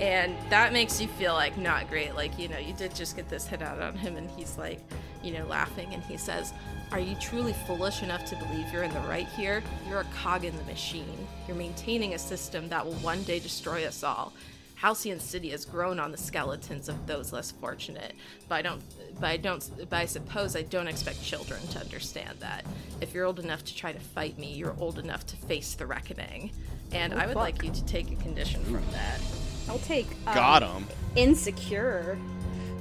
and 0.00 0.34
that 0.50 0.74
makes 0.74 1.00
you 1.00 1.08
feel 1.08 1.32
like 1.32 1.56
not 1.56 1.88
great 1.88 2.14
like 2.14 2.38
you 2.38 2.48
know 2.48 2.58
you 2.58 2.74
did 2.74 2.94
just 2.94 3.16
get 3.16 3.26
this 3.30 3.46
hit 3.46 3.62
out 3.62 3.80
on 3.80 3.94
him 3.96 4.16
and 4.16 4.28
he's 4.32 4.58
like 4.58 4.80
you 5.24 5.32
know 5.32 5.46
laughing 5.46 5.92
and 5.94 6.02
he 6.04 6.16
says 6.16 6.52
are 6.92 7.00
you 7.00 7.16
truly 7.16 7.54
foolish 7.66 8.02
enough 8.02 8.24
to 8.24 8.36
believe 8.36 8.70
you're 8.72 8.82
in 8.82 8.92
the 8.92 9.00
right 9.00 9.28
here 9.28 9.62
you're 9.88 10.00
a 10.00 10.06
cog 10.22 10.44
in 10.44 10.56
the 10.56 10.62
machine 10.64 11.26
you're 11.48 11.56
maintaining 11.56 12.14
a 12.14 12.18
system 12.18 12.68
that 12.68 12.84
will 12.84 12.92
one 12.94 13.22
day 13.24 13.38
destroy 13.38 13.84
us 13.86 14.02
all 14.04 14.32
Halcyon 14.76 15.18
City 15.18 15.50
has 15.50 15.64
grown 15.64 15.98
on 15.98 16.10
the 16.10 16.18
skeletons 16.18 16.90
of 16.90 17.06
those 17.06 17.32
less 17.32 17.50
fortunate, 17.52 18.12
but 18.48 18.56
I 18.56 18.62
don't, 18.62 18.82
but 19.18 19.26
I 19.30 19.36
don't, 19.38 19.88
but 19.88 19.96
I 19.96 20.04
suppose 20.04 20.56
I 20.56 20.62
don't 20.62 20.88
expect 20.88 21.22
children 21.22 21.66
to 21.68 21.78
understand 21.78 22.40
that. 22.40 22.66
If 23.00 23.14
you're 23.14 23.24
old 23.24 23.40
enough 23.40 23.64
to 23.64 23.74
try 23.74 23.92
to 23.92 24.00
fight 24.00 24.38
me, 24.38 24.52
you're 24.52 24.76
old 24.78 24.98
enough 24.98 25.24
to 25.26 25.36
face 25.36 25.72
the 25.74 25.86
reckoning. 25.86 26.50
And 26.92 27.14
I 27.14 27.26
would 27.26 27.36
like 27.36 27.62
you 27.62 27.70
to 27.70 27.84
take 27.86 28.12
a 28.12 28.16
condition 28.16 28.62
from 28.64 28.84
that. 28.92 29.20
I'll 29.68 29.78
take 29.78 30.06
um, 30.26 30.34
Got 30.34 30.62
him. 30.62 30.86
insecure. 31.16 32.18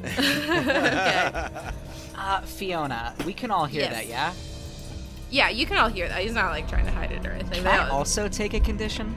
Okay. 0.04 1.48
Uh, 2.16 2.40
Fiona, 2.42 3.14
we 3.26 3.34
can 3.34 3.52
all 3.52 3.66
hear 3.66 3.82
Yes. 3.82 3.92
that, 3.94 4.08
yeah? 4.08 4.34
Yeah, 5.30 5.50
you 5.50 5.66
can 5.66 5.76
all 5.78 5.90
hear 5.90 6.08
that. 6.08 6.22
He's 6.22 6.32
not 6.34 6.52
like 6.52 6.70
trying 6.70 6.86
to 6.86 6.92
hide 6.92 7.12
it 7.12 7.26
or 7.26 7.32
anything. 7.32 7.64
Can 7.64 7.68
I 7.68 7.78
That- 7.78 7.92
also 7.92 8.30
take 8.30 8.54
a 8.54 8.60
condition? 8.62 9.14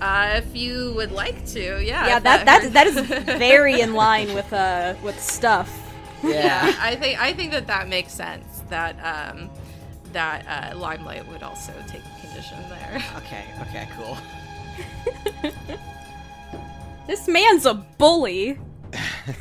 uh, 0.00 0.30
if 0.42 0.56
you 0.56 0.92
would 0.96 1.12
like 1.12 1.46
to, 1.48 1.80
yeah. 1.84 2.06
Yeah, 2.08 2.18
that 2.18 2.44
that 2.46 2.72
that 2.72 2.86
is 2.88 2.98
very 3.38 3.80
in 3.82 3.94
line 3.94 4.32
with 4.34 4.52
uh 4.52 4.94
with 5.02 5.20
stuff. 5.22 5.70
yeah, 6.24 6.72
I 6.80 6.96
think 6.96 7.20
I 7.20 7.32
think 7.34 7.52
that 7.52 7.66
that 7.68 7.88
makes 7.88 8.12
sense. 8.12 8.62
That 8.70 8.96
um, 9.04 9.48
that 10.12 10.44
uh, 10.48 10.76
limelight 10.78 11.28
would 11.28 11.42
also 11.44 11.72
take 11.86 12.02
a 12.02 12.20
condition 12.26 12.58
there. 12.68 13.02
Okay, 13.18 13.44
okay, 13.68 13.86
cool. 13.96 14.16
This 17.06 17.28
man's 17.28 17.64
a 17.66 17.74
bully. 17.74 18.58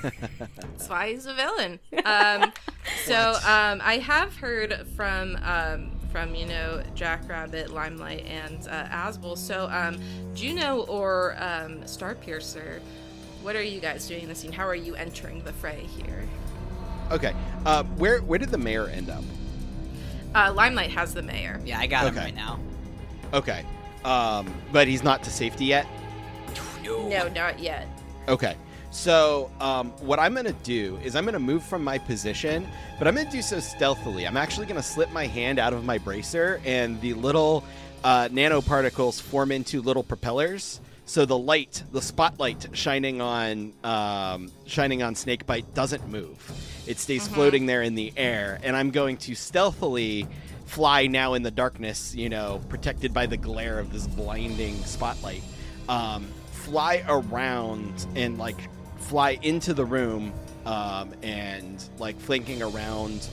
That's 0.01 0.89
why 0.89 1.11
he's 1.11 1.25
a 1.25 1.33
villain. 1.33 1.79
Um, 2.05 2.53
so 3.05 3.31
um, 3.45 3.81
I 3.83 3.99
have 4.01 4.35
heard 4.37 4.85
from 4.95 5.37
um, 5.43 5.91
from 6.11 6.35
you 6.35 6.45
know 6.45 6.81
Jackrabbit, 6.95 7.69
Limelight, 7.71 8.25
and 8.25 8.65
uh, 8.69 8.85
Asbel. 8.85 9.37
So, 9.37 9.67
um, 9.69 9.99
Juno 10.33 10.81
or 10.85 11.35
um, 11.37 11.81
Starpiercer, 11.81 12.79
what 13.41 13.55
are 13.55 13.63
you 13.63 13.79
guys 13.81 14.07
doing 14.07 14.23
in 14.23 14.29
the 14.29 14.35
scene? 14.35 14.51
How 14.53 14.65
are 14.67 14.75
you 14.75 14.95
entering 14.95 15.43
the 15.43 15.51
fray 15.53 15.85
here? 15.97 16.23
Okay. 17.11 17.33
Uh, 17.65 17.83
where 17.83 18.19
where 18.21 18.39
did 18.39 18.49
the 18.49 18.57
mayor 18.57 18.87
end 18.87 19.09
up? 19.09 19.23
Uh, 20.33 20.53
Limelight 20.53 20.91
has 20.91 21.13
the 21.13 21.23
mayor. 21.23 21.59
Yeah, 21.65 21.79
I 21.79 21.87
got 21.87 22.05
him 22.07 22.13
Okay. 22.15 22.25
right 22.25 22.35
now. 22.35 22.59
Okay. 23.33 23.65
Um, 24.05 24.53
but 24.71 24.87
he's 24.87 25.03
not 25.03 25.23
to 25.23 25.29
safety 25.29 25.65
yet. 25.65 25.87
No, 26.83 27.07
No, 27.09 27.27
not 27.29 27.59
yet. 27.59 27.87
Okay. 28.29 28.55
So, 28.97 29.51
um, 29.61 29.91
what 29.99 30.17
I'm 30.17 30.33
going 30.33 30.47
to 30.47 30.53
do 30.63 30.97
is 31.03 31.15
I'm 31.15 31.23
going 31.23 31.33
to 31.33 31.39
move 31.39 31.63
from 31.63 31.83
my 31.83 31.99
position, 31.99 32.67
but 32.97 33.07
I'm 33.07 33.13
going 33.13 33.27
to 33.27 33.31
do 33.31 33.43
so 33.43 33.59
stealthily. 33.59 34.25
I'm 34.25 34.37
actually 34.37 34.65
going 34.65 34.81
to 34.81 34.85
slip 34.85 35.11
my 35.11 35.27
hand 35.27 35.59
out 35.59 35.71
of 35.71 35.85
my 35.85 35.99
bracer, 35.99 36.59
and 36.65 36.99
the 36.99 37.13
little 37.13 37.63
uh, 38.03 38.27
nanoparticles 38.29 39.21
form 39.21 39.51
into 39.51 39.83
little 39.83 40.01
propellers. 40.01 40.81
So 41.05 41.25
the 41.25 41.37
light, 41.37 41.83
the 41.91 42.01
spotlight 42.01 42.69
shining 42.73 43.21
on 43.21 43.71
um, 43.83 44.51
shining 44.65 45.03
on 45.03 45.13
Snakebite 45.13 45.75
doesn't 45.75 46.07
move. 46.09 46.51
It 46.87 46.97
stays 46.97 47.27
floating 47.27 47.67
there 47.67 47.83
in 47.83 47.93
the 47.93 48.11
air, 48.17 48.59
and 48.63 48.75
I'm 48.75 48.89
going 48.89 49.17
to 49.17 49.35
stealthily 49.35 50.27
fly 50.65 51.05
now 51.05 51.35
in 51.35 51.43
the 51.43 51.51
darkness. 51.51 52.15
You 52.15 52.29
know, 52.29 52.63
protected 52.67 53.13
by 53.13 53.27
the 53.27 53.37
glare 53.37 53.77
of 53.77 53.93
this 53.93 54.07
blinding 54.07 54.83
spotlight. 54.85 55.43
Um, 55.87 56.27
fly 56.51 57.03
around 57.07 58.07
and 58.15 58.39
like 58.39 58.57
fly 58.99 59.37
into 59.41 59.73
the 59.73 59.85
room 59.85 60.33
um, 60.65 61.13
and 61.23 61.83
like 61.97 62.19
flanking 62.19 62.61
around 62.61 63.29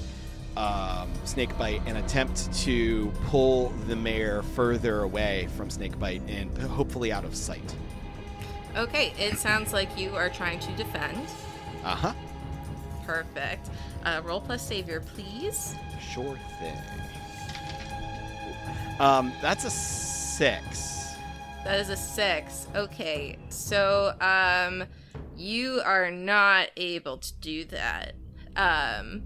um, 0.57 1.11
Snakebite 1.25 1.83
and 1.87 1.99
attempt 1.99 2.53
to 2.63 3.13
pull 3.27 3.71
the 3.89 3.97
mayor 3.97 4.43
further 4.43 5.03
away 5.03 5.49
from 5.57 5.69
Snakebite 5.69 6.23
and 6.29 6.57
hopefully 6.59 7.13
out 7.13 7.25
of 7.25 7.35
sight. 7.35 7.75
Okay, 8.77 9.13
it 9.19 9.39
sounds 9.39 9.73
like 9.73 9.97
you 9.99 10.15
are 10.17 10.29
trying 10.29 10.61
to 10.61 10.73
defend. 10.73 11.19
Uh 11.85 11.95
huh. 11.95 12.13
Perfect. 13.05 13.69
Uh, 14.05 14.21
roll 14.25 14.41
plus 14.41 14.67
savior, 14.67 15.01
please. 15.01 15.75
Sure 16.01 16.39
thing. 16.61 16.77
Um, 18.99 19.33
that's 19.43 19.65
a 19.65 19.71
six. 19.71 21.15
That 21.65 21.81
is 21.81 21.89
a 21.89 21.97
six. 21.97 22.67
Okay, 22.75 23.39
so 23.49 24.15
um, 24.21 24.85
you 25.37 25.81
are 25.85 26.11
not 26.11 26.69
able 26.77 27.19
to 27.19 27.33
do 27.41 27.65
that. 27.67 28.15
Um, 28.57 29.23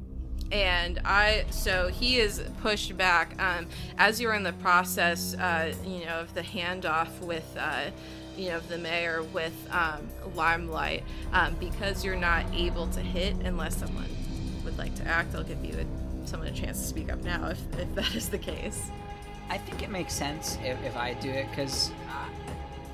and 0.50 1.00
I, 1.04 1.44
so 1.50 1.88
he 1.88 2.18
is 2.18 2.42
pushed 2.62 2.96
back. 2.96 3.40
Um, 3.40 3.66
as 3.98 4.20
you're 4.20 4.34
in 4.34 4.42
the 4.42 4.54
process, 4.54 5.34
uh, 5.34 5.74
you 5.84 6.06
know, 6.06 6.20
of 6.20 6.32
the 6.34 6.40
handoff 6.40 7.20
with, 7.20 7.56
uh, 7.58 7.90
you 8.36 8.48
know, 8.48 8.60
the 8.60 8.78
mayor 8.78 9.22
with 9.22 9.54
um, 9.70 10.08
limelight, 10.34 11.04
um, 11.32 11.54
because 11.60 12.04
you're 12.04 12.16
not 12.16 12.46
able 12.54 12.86
to 12.88 13.00
hit 13.00 13.34
unless 13.44 13.76
someone 13.76 14.08
would 14.64 14.78
like 14.78 14.94
to 14.94 15.06
act. 15.06 15.34
I'll 15.34 15.42
give 15.42 15.62
you 15.64 15.76
a, 15.78 16.26
someone 16.26 16.48
a 16.48 16.52
chance 16.52 16.80
to 16.80 16.86
speak 16.86 17.12
up 17.12 17.22
now 17.22 17.48
if, 17.48 17.60
if 17.78 17.94
that 17.94 18.14
is 18.14 18.28
the 18.30 18.38
case. 18.38 18.90
I 19.50 19.58
think 19.58 19.82
it 19.82 19.90
makes 19.90 20.14
sense 20.14 20.58
if, 20.62 20.82
if 20.84 20.96
I 20.96 21.14
do 21.14 21.30
it 21.30 21.48
because 21.50 21.90
uh, 22.10 22.27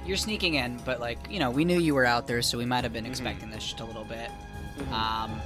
you're 0.07 0.17
sneaking 0.17 0.55
in, 0.55 0.79
but 0.85 1.01
like 1.01 1.19
you 1.31 1.39
know, 1.39 1.51
we 1.51 1.65
knew 1.65 1.79
you 1.79 1.95
were 1.95 2.05
out 2.07 2.27
there, 2.27 2.43
so 2.43 2.59
we 2.59 2.65
might 2.67 2.85
have 2.85 2.93
been 2.93 3.07
expecting 3.07 3.51
this 3.51 3.63
just 3.65 3.81
a 3.81 3.85
little 3.85 4.05
bit. 4.05 4.31
Um, 4.91 5.41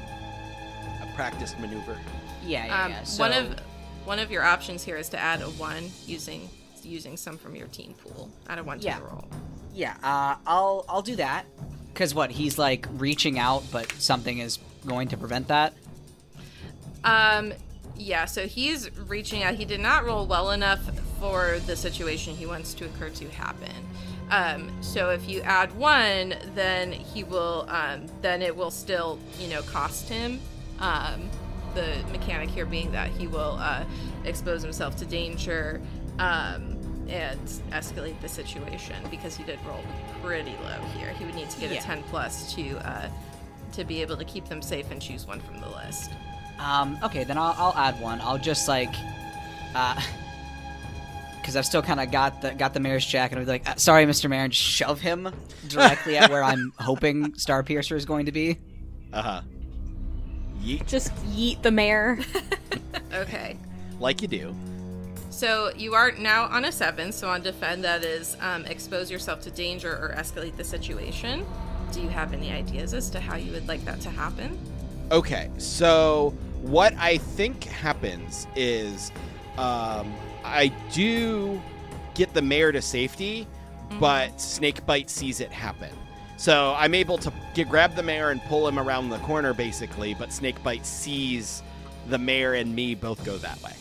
A 1.03 1.09
practiced 1.15 1.59
maneuver. 1.61 1.97
yeah, 2.45 2.67
yeah, 2.67 2.85
Um, 2.85 2.91
yeah. 2.93 3.03
So, 3.05 3.23
One 3.23 3.33
of 3.33 3.61
one 4.05 4.19
of 4.19 4.31
your 4.31 4.43
options 4.43 4.83
here 4.85 4.97
is 4.97 5.09
to 5.11 5.19
add 5.19 5.43
a 5.43 5.47
one 5.51 5.91
using 6.07 6.49
using 6.83 7.17
some 7.19 7.37
from 7.37 7.55
your 7.55 7.67
team 7.69 7.95
pool. 8.03 8.31
Add 8.49 8.59
a 8.59 8.65
one 8.65 8.79
to 8.81 8.85
Yeah. 8.85 8.99
the 9.01 9.05
roll. 9.05 9.25
yeah, 9.75 9.95
uh, 10.03 10.37
I'll 10.47 10.85
I'll 10.89 11.03
do 11.03 11.17
that 11.17 11.45
because 11.93 12.15
what 12.15 12.31
he's 12.31 12.59
like 12.59 12.87
reaching 12.93 13.39
out, 13.39 13.65
but 13.71 13.93
something 13.99 14.39
is 14.39 14.59
going 14.87 15.09
to 15.09 15.17
prevent 15.17 15.49
that. 15.49 15.75
Um, 17.05 17.53
yeah. 17.97 18.25
So 18.25 18.47
he's 18.47 18.91
reaching 18.97 19.43
out. 19.43 19.55
He 19.55 19.65
did 19.65 19.81
not 19.81 20.05
roll 20.05 20.27
well 20.27 20.51
enough 20.51 20.81
for 21.21 21.59
the 21.67 21.77
situation 21.77 22.35
he 22.37 22.47
wants 22.47 22.73
to 22.75 22.85
occur 22.87 23.11
to 23.11 23.29
happen. 23.31 23.73
Um, 24.31 24.71
so 24.83 25.11
if 25.11 25.29
you 25.29 25.41
add 25.43 25.73
one, 25.77 26.35
then 26.55 26.93
he 26.93 27.25
will. 27.25 27.67
Um, 27.69 28.07
then 28.23 28.43
it 28.43 28.55
will 28.57 28.71
still, 28.71 29.19
you 29.39 29.49
know, 29.49 29.63
cost 29.63 30.09
him. 30.09 30.41
Um, 30.81 31.29
the 31.75 31.97
mechanic 32.13 32.49
here 32.51 32.67
being 32.67 32.93
that 32.93 33.11
he 33.11 33.27
will 33.27 33.57
uh, 33.61 33.85
expose 34.25 34.63
himself 34.63 34.97
to 34.97 35.05
danger 35.05 35.81
um, 36.19 36.77
and 37.09 37.39
escalate 37.71 38.19
the 38.21 38.29
situation 38.29 38.97
because 39.11 39.37
he 39.37 39.45
did 39.45 39.59
roll 39.67 39.81
pretty 40.23 40.55
low 40.65 40.81
here. 40.97 41.11
He 41.13 41.25
would 41.25 41.35
need 41.35 41.51
to 41.51 41.61
get 41.61 41.71
Yeah. 41.71 41.79
a 41.79 41.83
10 41.83 42.03
plus 42.05 42.53
to 42.55 42.79
uh, 42.87 43.09
to 43.73 43.85
be 43.85 44.01
able 44.03 44.17
to 44.17 44.25
keep 44.25 44.47
them 44.49 44.63
safe 44.63 44.91
and 44.91 45.01
choose 45.01 45.27
one 45.27 45.41
from 45.41 45.61
the 45.61 45.69
list. 45.69 46.11
Um, 46.59 46.99
okay, 47.05 47.23
then 47.25 47.37
I'll, 47.39 47.55
I'll 47.59 47.75
add 47.77 48.01
one. 48.01 48.21
I'll 48.23 48.39
just 48.39 48.67
like, 48.67 48.93
uh, 49.75 50.01
because 51.49 51.57
I've 51.57 51.65
still 51.65 51.81
kind 51.81 51.99
of 51.99 52.11
got 52.11 52.43
the 52.43 52.51
got 52.53 52.75
the 52.75 52.81
mayor's 52.81 53.07
jacket. 53.07 53.39
And 53.39 53.41
I'll 53.41 53.47
be 53.47 53.53
like, 53.53 53.67
uh, 53.67 53.77
sorry, 53.77 54.05
Mr. 54.05 54.29
Mayor, 54.29 54.45
and 54.45 54.53
just 54.53 54.63
shove 54.63 55.01
him 55.01 55.33
directly 55.67 56.19
at 56.19 56.29
where 56.31 56.45
I'm 56.45 56.75
hoping 56.79 57.33
Starpiercer 57.33 57.97
is 57.97 58.05
going 58.05 58.27
to 58.27 58.33
be. 58.33 58.59
Uh 59.15 59.23
huh. 59.23 59.41
Yeet, 60.63 60.87
Just 60.87 61.15
yeet 61.27 61.63
the 61.63 61.71
mayor. 61.71 62.19
Okay. 63.15 63.57
like 63.99 64.21
you 64.21 64.29
do. 64.29 64.55
So 65.31 65.73
you 65.75 65.95
are 65.95 66.13
now 66.13 66.45
on 66.45 66.67
a 66.67 66.73
seven. 66.73 67.11
So 67.13 67.31
on 67.31 67.41
defend, 67.41 67.83
that 67.85 68.05
is 68.05 68.37
um, 68.43 68.67
expose 68.67 69.11
yourself 69.11 69.41
to 69.43 69.51
danger 69.51 69.91
or 69.91 70.15
escalate 70.15 70.55
the 70.57 70.65
situation. 70.65 71.47
Do 71.93 72.03
you 72.03 72.11
have 72.11 72.35
any 72.35 72.53
ideas 72.53 72.93
as 72.93 73.09
to 73.11 73.21
how 73.21 73.37
you 73.37 73.53
would 73.53 73.67
like 73.67 73.83
that 73.87 74.03
to 74.03 74.11
happen? 74.11 74.59
Okay, 75.11 75.51
so 75.57 76.35
what 76.61 76.93
I 76.99 77.17
think 77.17 77.65
happens 77.65 78.47
is 78.55 79.11
um, 79.57 80.13
I 80.45 80.69
do 80.93 81.61
get 82.15 82.35
the 82.35 82.43
mayor 82.43 82.73
to 82.73 82.83
safety, 82.83 83.47
but 84.01 84.41
Snakebite 84.41 85.09
sees 85.09 85.41
it 85.41 85.53
happen. 85.53 85.91
So 86.37 86.75
I'm 86.77 86.95
able 86.95 87.19
to 87.19 87.33
get, 87.55 87.69
grab 87.69 87.97
the 87.97 88.03
mayor 88.03 88.31
and 88.31 88.41
pull 88.43 88.67
him 88.67 88.79
around 88.79 89.09
the 89.09 89.19
corner, 89.19 89.53
basically, 89.53 90.15
but 90.15 90.33
Snakebite 90.33 90.87
sees 90.87 91.63
the 92.09 92.19
mayor 92.19 92.55
and 92.55 92.75
me 92.75 92.95
both 92.95 93.25
go 93.25 93.39
that 93.39 93.61
way. 93.63 93.73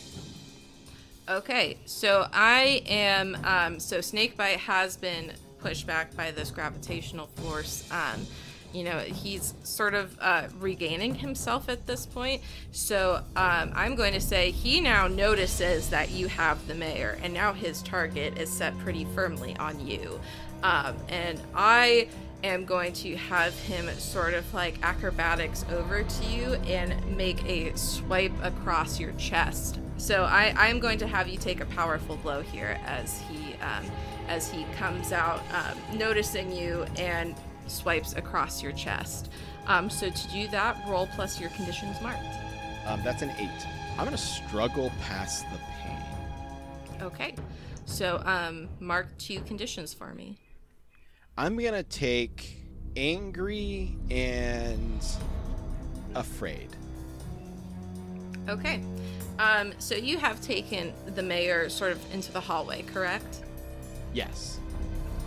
Okay, 1.28 1.76
so 1.84 2.26
I 2.32 2.82
am. 2.86 3.36
Um, 3.44 3.78
so 3.78 3.98
Snakebite 3.98 4.56
has 4.56 4.96
been 4.96 5.32
pushed 5.58 5.86
back 5.86 6.16
by 6.16 6.30
this 6.30 6.50
gravitational 6.50 7.26
force. 7.26 7.88
Um, 7.92 8.26
you 8.72 8.84
know, 8.84 8.98
he's 8.98 9.54
sort 9.62 9.94
of 9.94 10.16
uh, 10.20 10.48
regaining 10.58 11.14
himself 11.14 11.68
at 11.68 11.86
this 11.86 12.06
point. 12.06 12.42
So 12.72 13.22
um, 13.36 13.72
I'm 13.74 13.94
going 13.94 14.12
to 14.12 14.20
say 14.20 14.50
he 14.50 14.80
now 14.80 15.08
notices 15.08 15.90
that 15.90 16.10
you 16.10 16.28
have 16.28 16.66
the 16.66 16.74
mayor, 16.74 17.18
and 17.22 17.32
now 17.32 17.52
his 17.52 17.82
target 17.82 18.38
is 18.38 18.50
set 18.50 18.76
pretty 18.78 19.06
firmly 19.14 19.56
on 19.56 19.86
you. 19.86 20.20
Um, 20.62 20.96
and 21.08 21.40
I 21.54 22.08
am 22.44 22.64
going 22.64 22.92
to 22.92 23.16
have 23.16 23.58
him 23.60 23.88
sort 23.98 24.34
of 24.34 24.52
like 24.54 24.76
acrobatics 24.82 25.64
over 25.72 26.02
to 26.02 26.24
you 26.24 26.54
and 26.66 27.16
make 27.16 27.44
a 27.44 27.76
swipe 27.76 28.32
across 28.42 29.00
your 29.00 29.12
chest. 29.12 29.80
So 29.96 30.24
I, 30.24 30.54
I'm 30.56 30.78
going 30.78 30.98
to 30.98 31.08
have 31.08 31.26
you 31.26 31.38
take 31.38 31.60
a 31.60 31.66
powerful 31.66 32.16
blow 32.16 32.42
here 32.42 32.78
as 32.86 33.20
he 33.22 33.54
um, 33.54 33.84
as 34.28 34.50
he 34.50 34.64
comes 34.76 35.10
out, 35.10 35.42
um, 35.52 35.98
noticing 35.98 36.52
you 36.52 36.84
and 36.96 37.34
swipes 37.68 38.14
across 38.14 38.62
your 38.62 38.72
chest. 38.72 39.30
Um, 39.66 39.90
so 39.90 40.10
to 40.10 40.28
do 40.28 40.48
that, 40.48 40.76
roll 40.88 41.06
plus 41.08 41.40
your 41.40 41.50
conditions 41.50 42.00
marked. 42.00 42.24
Um, 42.86 43.00
that's 43.04 43.22
an 43.22 43.30
eight. 43.38 43.66
I'm 43.98 44.04
gonna 44.04 44.16
struggle 44.16 44.90
past 45.02 45.44
the 45.52 45.58
pain. 45.82 47.02
Okay. 47.02 47.34
So 47.84 48.22
um, 48.24 48.68
mark 48.80 49.16
two 49.18 49.40
conditions 49.40 49.92
for 49.92 50.14
me. 50.14 50.38
I'm 51.36 51.56
gonna 51.58 51.82
take 51.82 52.56
angry 52.96 53.96
and 54.10 55.04
afraid. 56.14 56.68
Okay. 58.48 58.82
Um, 59.38 59.72
so 59.78 59.94
you 59.94 60.18
have 60.18 60.40
taken 60.40 60.92
the 61.14 61.22
mayor 61.22 61.68
sort 61.68 61.92
of 61.92 62.14
into 62.14 62.32
the 62.32 62.40
hallway, 62.40 62.82
correct? 62.82 63.42
Yes. 64.12 64.58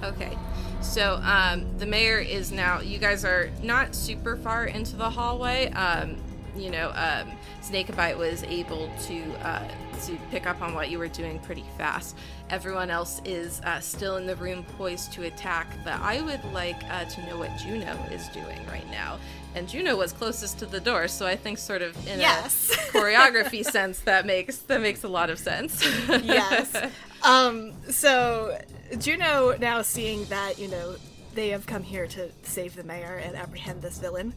Okay. 0.03 0.37
So 0.81 1.19
um, 1.23 1.65
the 1.77 1.85
mayor 1.85 2.19
is 2.19 2.51
now. 2.51 2.81
You 2.81 2.97
guys 2.97 3.23
are 3.23 3.49
not 3.61 3.93
super 3.95 4.35
far 4.35 4.65
into 4.65 4.95
the 4.95 5.09
hallway. 5.09 5.71
Um, 5.71 6.17
you 6.57 6.69
know, 6.69 6.91
um, 6.95 7.31
Snakebite 7.61 8.17
was 8.17 8.43
able 8.43 8.91
to 9.03 9.23
uh, 9.47 9.67
to 10.05 10.17
pick 10.31 10.47
up 10.47 10.61
on 10.61 10.73
what 10.73 10.89
you 10.89 10.99
were 10.99 11.07
doing 11.07 11.39
pretty 11.39 11.63
fast. 11.77 12.17
Everyone 12.49 12.89
else 12.89 13.21
is 13.23 13.61
uh, 13.61 13.79
still 13.79 14.17
in 14.17 14.25
the 14.25 14.35
room, 14.35 14.65
poised 14.77 15.13
to 15.13 15.23
attack. 15.23 15.67
But 15.85 15.99
I 16.01 16.19
would 16.21 16.43
like 16.51 16.83
uh, 16.89 17.05
to 17.05 17.25
know 17.27 17.37
what 17.37 17.55
Juno 17.57 17.95
is 18.11 18.27
doing 18.29 18.59
right 18.67 18.89
now. 18.91 19.17
And 19.55 19.69
Juno 19.69 19.95
was 19.95 20.11
closest 20.11 20.59
to 20.59 20.65
the 20.65 20.79
door, 20.79 21.07
so 21.07 21.25
I 21.25 21.35
think, 21.35 21.57
sort 21.57 21.81
of 21.81 21.95
in 22.07 22.19
Yes. 22.19 22.71
a 22.71 22.75
choreography 22.97 23.63
sense, 23.63 23.99
that 24.01 24.25
makes 24.25 24.57
that 24.57 24.81
makes 24.81 25.03
a 25.03 25.07
lot 25.09 25.29
of 25.29 25.37
sense. 25.39 25.81
yes. 26.09 26.75
Um, 27.23 27.73
so 27.87 28.57
Juno 28.97 29.55
now 29.59 29.81
seeing 29.81 30.25
that, 30.25 30.59
you 30.59 30.67
know, 30.67 30.95
they 31.33 31.49
have 31.49 31.65
come 31.65 31.83
here 31.83 32.07
to 32.07 32.29
save 32.43 32.75
the 32.75 32.83
mayor 32.83 33.21
and 33.23 33.35
apprehend 33.35 33.81
this 33.81 33.97
villain, 33.99 34.33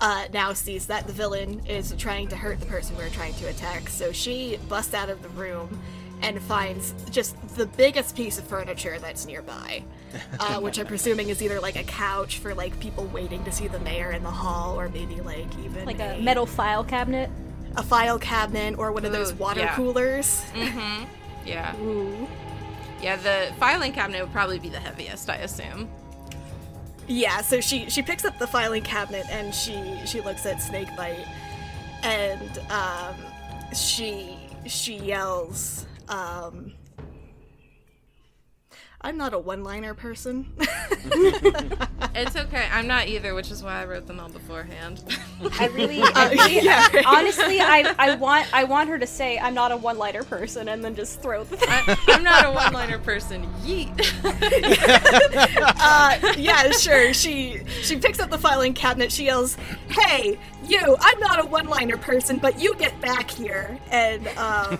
uh, 0.00 0.26
now 0.32 0.52
sees 0.52 0.86
that 0.86 1.06
the 1.06 1.12
villain 1.12 1.64
is 1.66 1.94
trying 1.96 2.28
to 2.28 2.36
hurt 2.36 2.60
the 2.60 2.66
person 2.66 2.96
we're 2.96 3.08
trying 3.08 3.34
to 3.34 3.46
attack. 3.46 3.88
So 3.88 4.12
she 4.12 4.58
busts 4.68 4.92
out 4.92 5.08
of 5.08 5.22
the 5.22 5.30
room 5.30 5.80
and 6.22 6.40
finds 6.42 6.94
just 7.10 7.36
the 7.56 7.66
biggest 7.66 8.16
piece 8.16 8.38
of 8.38 8.44
furniture 8.44 8.98
that's 8.98 9.26
nearby. 9.26 9.82
Uh, 10.38 10.60
which 10.60 10.78
I'm 10.78 10.86
presuming 10.86 11.28
is 11.28 11.42
either 11.42 11.60
like 11.60 11.76
a 11.76 11.84
couch 11.84 12.38
for 12.38 12.54
like 12.54 12.78
people 12.80 13.04
waiting 13.06 13.44
to 13.44 13.52
see 13.52 13.68
the 13.68 13.80
mayor 13.80 14.12
in 14.12 14.22
the 14.22 14.30
hall, 14.30 14.78
or 14.78 14.88
maybe 14.88 15.20
like 15.20 15.46
even 15.58 15.84
Like 15.86 16.00
a 16.00 16.18
metal 16.20 16.46
file 16.46 16.84
cabinet. 16.84 17.30
a 17.76 17.82
file 17.82 18.18
cabinet 18.18 18.78
or 18.78 18.92
one 18.92 19.04
of 19.04 19.12
those 19.12 19.32
water 19.34 19.60
yeah. 19.60 19.74
coolers. 19.74 20.42
yeah, 21.44 21.76
Ooh. 21.80 22.26
Yeah. 23.06 23.14
The 23.14 23.54
filing 23.60 23.92
cabinet 23.92 24.20
would 24.20 24.32
probably 24.32 24.58
be 24.58 24.68
the 24.68 24.80
heaviest, 24.80 25.30
I 25.30 25.36
assume. 25.36 25.88
Yeah, 27.06 27.40
so 27.40 27.60
she 27.60 27.88
she 27.88 28.02
picks 28.02 28.24
up 28.24 28.36
the 28.40 28.48
filing 28.48 28.82
cabinet 28.82 29.26
and 29.30 29.54
she 29.54 30.00
she 30.04 30.20
looks 30.20 30.44
at 30.44 30.56
Snakebite 30.60 31.24
and 32.02 32.58
um 32.68 33.14
she 33.72 34.36
she 34.66 34.96
yells 34.96 35.86
um 36.08 36.72
I'm 39.06 39.16
not 39.16 39.34
a 39.34 39.38
one-liner 39.38 39.94
person. 39.94 40.52
It's 42.18 42.34
okay. 42.34 42.66
I'm 42.72 42.86
not 42.86 43.08
either, 43.08 43.34
which 43.34 43.50
is 43.50 43.62
why 43.62 43.82
I 43.82 43.84
wrote 43.84 44.06
them 44.06 44.18
all 44.18 44.30
beforehand. 44.30 45.04
I 45.60 45.66
really, 45.66 46.00
I 46.02 46.30
really 46.30 46.64
yeah, 46.64 46.88
right. 46.92 47.04
honestly, 47.06 47.60
I, 47.60 47.94
I 47.98 48.14
want, 48.16 48.52
I 48.54 48.64
want 48.64 48.88
her 48.88 48.98
to 48.98 49.06
say 49.06 49.38
I'm 49.38 49.52
not 49.52 49.70
a 49.70 49.76
one-liner 49.76 50.22
person, 50.24 50.70
and 50.70 50.82
then 50.82 50.94
just 50.94 51.20
throw 51.20 51.44
the 51.44 51.58
thing. 51.58 51.68
I, 51.70 51.96
I'm 52.08 52.22
not 52.22 52.46
a 52.46 52.50
one-liner 52.52 52.98
person. 53.00 53.46
Yeet. 53.62 53.92
uh 55.78 56.34
yeah, 56.38 56.70
sure. 56.70 57.12
She 57.12 57.60
she 57.82 57.96
picks 57.96 58.18
up 58.18 58.30
the 58.30 58.38
filing 58.38 58.72
cabinet. 58.72 59.12
She 59.12 59.26
yells, 59.26 59.56
"Hey, 59.88 60.38
you! 60.64 60.96
I'm 60.98 61.20
not 61.20 61.44
a 61.44 61.46
one-liner 61.46 61.98
person, 61.98 62.38
but 62.38 62.58
you 62.58 62.74
get 62.76 62.98
back 63.02 63.30
here!" 63.30 63.78
And 63.90 64.26
um 64.38 64.78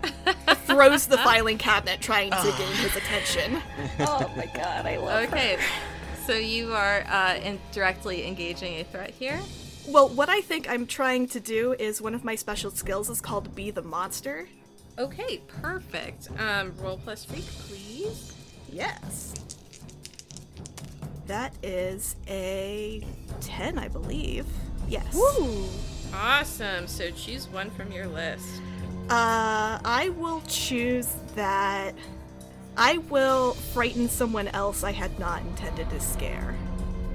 throws 0.66 1.06
the 1.06 1.18
filing 1.18 1.58
cabinet 1.58 2.00
trying 2.00 2.30
to 2.30 2.54
gain 2.58 2.72
his 2.74 2.96
attention. 2.96 3.62
oh 4.00 4.30
my 4.36 4.46
god, 4.46 4.86
I 4.86 4.96
love 4.96 5.28
her. 5.30 5.36
okay, 5.36 5.58
so 6.26 6.34
you 6.34 6.72
are 6.72 7.04
uh, 7.08 7.36
in 7.42 7.58
directly 7.72 8.26
engaging 8.26 8.80
a 8.80 8.84
threat 8.84 9.10
here. 9.10 9.40
Well, 9.88 10.08
what 10.08 10.28
I 10.28 10.40
think 10.40 10.68
I'm 10.70 10.86
trying 10.86 11.26
to 11.28 11.40
do 11.40 11.74
is 11.78 12.00
one 12.00 12.14
of 12.14 12.24
my 12.24 12.36
special 12.36 12.70
skills 12.70 13.10
is 13.10 13.20
called 13.20 13.54
Be 13.54 13.70
the 13.70 13.82
Monster. 13.82 14.48
Okay, 14.98 15.40
perfect. 15.60 16.28
Um, 16.38 16.72
roll 16.80 16.98
plus 16.98 17.24
freak, 17.24 17.44
please. 17.44 18.32
Yes. 18.70 19.34
That 21.26 21.54
is 21.62 22.16
a 22.28 23.04
10, 23.40 23.78
I 23.78 23.88
believe. 23.88 24.46
Yes. 24.88 25.16
Ooh. 25.16 25.64
Awesome. 26.14 26.86
So 26.86 27.10
choose 27.10 27.48
one 27.48 27.70
from 27.70 27.90
your 27.90 28.06
list. 28.06 28.60
Uh, 29.10 29.78
I 29.84 30.12
will 30.16 30.42
choose 30.46 31.08
that. 31.34 31.94
I 32.76 32.98
will 32.98 33.52
frighten 33.52 34.08
someone 34.08 34.48
else 34.48 34.82
I 34.82 34.92
had 34.92 35.18
not 35.18 35.42
intended 35.42 35.90
to 35.90 36.00
scare. 36.00 36.56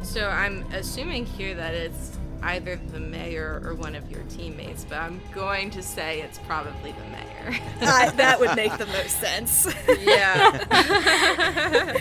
So 0.03 0.27
I'm 0.27 0.63
assuming 0.73 1.25
here 1.25 1.55
that 1.55 1.73
it's 1.73 2.17
either 2.43 2.79
the 2.93 2.99
mayor 2.99 3.61
or 3.65 3.73
one 3.73 3.95
of 3.95 4.09
your 4.11 4.21
teammates, 4.29 4.85
but 4.85 4.99
I'm 4.99 5.19
going 5.33 5.71
to 5.71 5.81
say 5.81 6.21
it's 6.21 6.37
probably 6.39 6.91
the 6.91 7.09
mayor. 7.11 7.59
Uh, 7.81 8.11
that 8.11 8.39
would 8.39 8.55
make 8.55 8.75
the 8.77 8.85
most 8.97 9.19
sense. 9.19 9.67
yeah. 10.01 11.97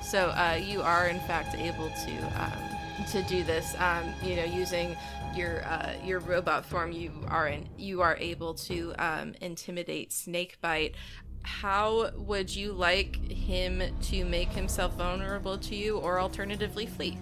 so 0.02 0.28
uh, 0.30 0.58
you 0.62 0.82
are 0.82 1.08
in 1.08 1.18
fact 1.20 1.54
able 1.56 1.88
to 1.88 2.42
um, 2.42 3.06
to 3.10 3.22
do 3.22 3.42
this. 3.44 3.74
Um, 3.78 4.12
you 4.22 4.36
know, 4.36 4.44
using 4.44 4.96
your 5.36 5.64
uh, 5.64 5.94
your 6.04 6.20
robot 6.20 6.64
form, 6.64 6.92
you 6.92 7.12
are 7.28 7.48
in, 7.48 7.68
you 7.76 8.02
are 8.02 8.16
able 8.18 8.54
to 8.54 8.94
um, 8.98 9.34
intimidate 9.40 10.12
Snakebite. 10.12 10.94
How 11.42 12.10
would 12.16 12.54
you 12.54 12.72
like 12.72 13.16
him 13.30 13.82
to 14.02 14.24
make 14.24 14.48
himself 14.48 14.94
vulnerable 14.94 15.58
to 15.58 15.74
you, 15.76 15.98
or 15.98 16.18
alternatively 16.20 16.86
flee? 16.86 17.18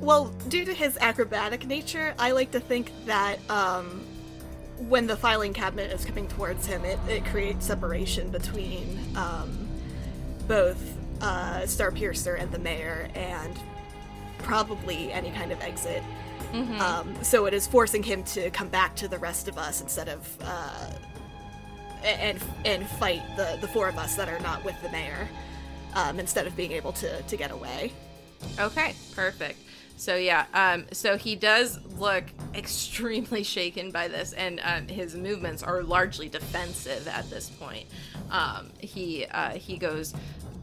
Well, 0.00 0.26
due 0.48 0.64
to 0.64 0.72
his 0.72 0.96
acrobatic 1.00 1.66
nature, 1.66 2.14
I 2.18 2.32
like 2.32 2.50
to 2.52 2.60
think 2.60 2.90
that 3.06 3.38
um, 3.50 4.04
when 4.88 5.06
the 5.06 5.16
filing 5.16 5.52
cabinet 5.52 5.92
is 5.92 6.04
coming 6.04 6.26
towards 6.26 6.66
him, 6.66 6.84
it, 6.84 6.98
it 7.06 7.24
creates 7.26 7.66
separation 7.66 8.30
between 8.30 8.98
um, 9.14 9.68
both 10.48 10.96
uh, 11.20 11.60
Starpiercer 11.64 12.40
and 12.40 12.50
the 12.50 12.58
mayor, 12.58 13.10
and 13.14 13.56
probably 14.38 15.12
any 15.12 15.30
kind 15.30 15.52
of 15.52 15.60
exit. 15.60 16.02
Um, 16.52 17.14
so 17.22 17.46
it 17.46 17.54
is 17.54 17.66
forcing 17.66 18.02
him 18.02 18.22
to 18.24 18.50
come 18.50 18.68
back 18.68 18.96
to 18.96 19.08
the 19.08 19.18
rest 19.18 19.48
of 19.48 19.58
us 19.58 19.80
instead 19.80 20.08
of 20.08 20.38
uh, 20.42 20.92
and 22.02 22.38
and 22.64 22.86
fight 22.86 23.22
the 23.36 23.58
the 23.60 23.68
four 23.68 23.88
of 23.88 23.98
us 23.98 24.16
that 24.16 24.28
are 24.28 24.40
not 24.40 24.64
with 24.64 24.80
the 24.82 24.90
mayor, 24.90 25.28
um, 25.94 26.18
instead 26.18 26.46
of 26.46 26.56
being 26.56 26.72
able 26.72 26.92
to 26.92 27.22
to 27.22 27.36
get 27.36 27.50
away. 27.50 27.92
Okay, 28.58 28.94
perfect. 29.14 29.58
So 29.96 30.16
yeah, 30.16 30.46
um, 30.54 30.86
so 30.92 31.18
he 31.18 31.36
does 31.36 31.78
look 31.98 32.24
extremely 32.54 33.42
shaken 33.42 33.90
by 33.90 34.08
this, 34.08 34.32
and 34.32 34.60
um, 34.64 34.88
his 34.88 35.14
movements 35.14 35.62
are 35.62 35.82
largely 35.82 36.28
defensive 36.28 37.06
at 37.06 37.28
this 37.28 37.50
point. 37.50 37.86
Um, 38.30 38.70
he 38.78 39.26
uh, 39.26 39.50
he 39.50 39.76
goes 39.76 40.14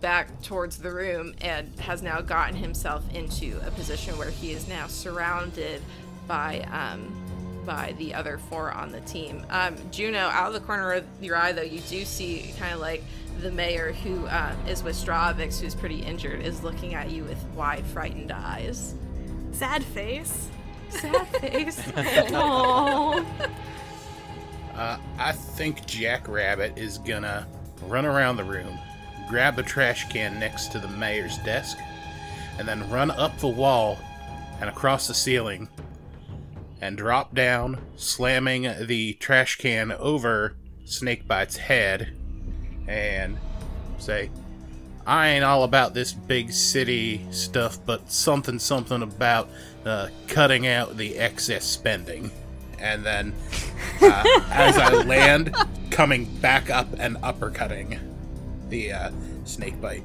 back 0.02 0.42
towards 0.42 0.78
the 0.78 0.92
room 0.92 1.34
and 1.42 1.72
has 1.80 2.02
now 2.02 2.22
gotten 2.22 2.56
himself 2.56 3.04
into 3.14 3.60
a 3.66 3.72
position 3.72 4.18
where 4.18 4.30
he 4.30 4.52
is 4.52 4.68
now 4.68 4.88
surrounded 4.88 5.82
by 6.28 6.60
um, 6.72 7.14
by 7.66 7.94
the 7.98 8.14
other 8.14 8.38
four 8.38 8.72
on 8.72 8.92
the 8.92 9.02
team. 9.02 9.46
Um, 9.50 9.76
Juno, 9.92 10.20
out 10.20 10.48
of 10.48 10.54
the 10.54 10.62
corner 10.62 10.94
of 10.94 11.06
your 11.22 11.36
eye, 11.36 11.52
though, 11.52 11.62
you 11.62 11.82
do 11.82 12.06
see 12.06 12.54
kind 12.58 12.74
of 12.74 12.80
like 12.80 13.04
the 13.42 13.52
mayor 13.52 13.92
who 13.92 14.28
um, 14.30 14.56
is 14.68 14.84
with 14.84 14.96
Stravix, 14.96 15.60
who's 15.60 15.76
pretty 15.76 16.00
injured, 16.00 16.42
is 16.42 16.64
looking 16.64 16.96
at 16.96 17.12
you 17.12 17.24
with 17.26 17.44
wide, 17.56 17.86
frightened 17.86 18.32
eyes. 18.32 18.96
Sad 19.52 19.84
face. 19.84 20.50
Sad 20.90 21.28
face. 21.42 21.80
Aww. 21.82 23.26
Uh, 24.74 24.98
I 25.18 25.32
think 25.32 25.86
Jackrabbit 25.86 26.78
is 26.78 27.00
gonna 27.00 27.48
run 27.84 28.06
around 28.06 28.38
the 28.38 28.44
room, 28.44 28.80
grab 29.28 29.56
the 29.56 29.64
trash 29.64 30.10
can 30.10 30.40
next 30.40 30.72
to 30.72 30.80
the 30.80 30.88
mayor's 30.88 31.38
desk, 31.40 31.78
and 32.58 32.68
then 32.68 32.90
run 32.90 33.12
up 33.12 33.38
the 33.40 33.48
wall 33.48 33.98
and 34.60 34.70
across 34.70 35.08
the 35.08 35.14
ceiling 35.14 35.68
and 36.82 36.98
drop 36.98 37.34
down, 37.34 37.80
slamming 37.96 38.70
the 38.86 39.14
trash 39.14 39.58
can 39.58 39.92
over 39.92 40.56
Snakebite's 40.86 41.58
head 41.58 42.14
and 42.88 43.38
say, 43.98 44.30
I 45.06 45.30
ain't 45.30 45.44
all 45.44 45.64
about 45.64 45.94
this 45.94 46.14
big 46.14 46.52
city 46.52 47.26
stuff, 47.32 47.80
but 47.86 48.12
something 48.12 48.60
something 48.60 49.02
about 49.02 49.50
uh, 49.86 50.10
cutting 50.28 50.68
out 50.68 50.98
the 50.98 51.18
excess 51.18 51.66
spending. 51.66 52.30
And 52.80 53.06
then, 53.06 53.34
uh, 54.02 54.24
as 54.52 54.78
I 54.78 54.94
land, 55.04 55.56
coming 55.90 56.26
back 56.40 56.70
up 56.70 56.88
and 57.00 57.16
uppercutting 57.18 58.00
the 58.70 58.92
uh, 58.92 59.12
Snakebite. 59.46 60.04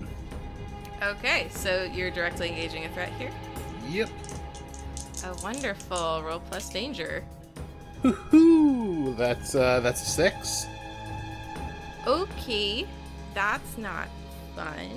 okay, 1.03 1.49
so 1.51 1.85
you're 1.93 2.11
directly 2.11 2.49
engaging 2.49 2.85
a 2.85 2.89
threat 2.91 3.13
here. 3.19 3.31
Yep. 3.89 4.09
A 5.25 5.35
wonderful. 5.43 6.23
Roll 6.23 6.41
plus 6.41 6.69
danger. 6.71 7.25
Woohoo! 8.03 9.17
That's 9.17 9.55
uh, 9.55 9.81
that's 9.81 10.03
a 10.03 10.07
six. 10.07 10.67
Okay, 12.07 12.87
that's 13.35 13.79
not 13.79 14.09
fun. 14.57 14.91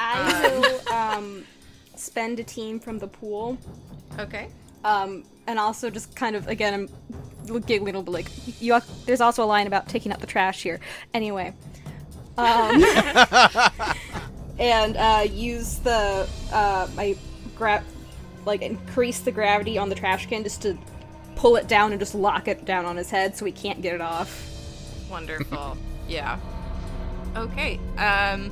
I 0.00 0.58
will 0.58 0.92
um, 0.94 1.44
spend 1.94 2.40
a 2.40 2.44
team 2.44 2.80
from 2.80 2.98
the 2.98 3.06
pool, 3.06 3.56
Okay. 4.18 4.48
um, 4.84 5.24
and 5.46 5.58
also 5.58 5.90
just 5.90 6.14
kind 6.16 6.34
of 6.34 6.48
again, 6.48 6.88
I'm 7.46 7.60
giggling 7.60 7.94
a 7.94 7.98
little 7.98 8.02
bit 8.02 8.10
like 8.12 8.60
you. 8.60 8.78
There's 9.06 9.20
also 9.20 9.44
a 9.44 9.46
line 9.46 9.66
about 9.68 9.88
taking 9.88 10.10
out 10.12 10.20
the 10.20 10.26
trash 10.26 10.62
here. 10.62 10.80
Anyway, 11.14 11.54
um, 12.38 12.84
and 14.58 14.96
uh, 14.96 15.26
use 15.30 15.78
the 15.80 16.28
uh, 16.52 16.88
my 16.96 17.16
grab, 17.56 17.84
like 18.46 18.62
increase 18.62 19.20
the 19.20 19.32
gravity 19.32 19.76
on 19.76 19.88
the 19.88 19.94
trash 19.94 20.26
can 20.26 20.42
just 20.42 20.62
to 20.62 20.78
pull 21.36 21.56
it 21.56 21.68
down 21.68 21.92
and 21.92 22.00
just 22.00 22.14
lock 22.14 22.48
it 22.48 22.64
down 22.64 22.84
on 22.84 22.96
his 22.96 23.10
head 23.10 23.36
so 23.36 23.44
he 23.44 23.52
can't 23.52 23.82
get 23.82 23.94
it 23.94 24.00
off. 24.00 24.44
Wonderful. 25.10 25.76
yeah. 26.08 26.38
Okay. 27.36 27.78
Um, 27.96 28.50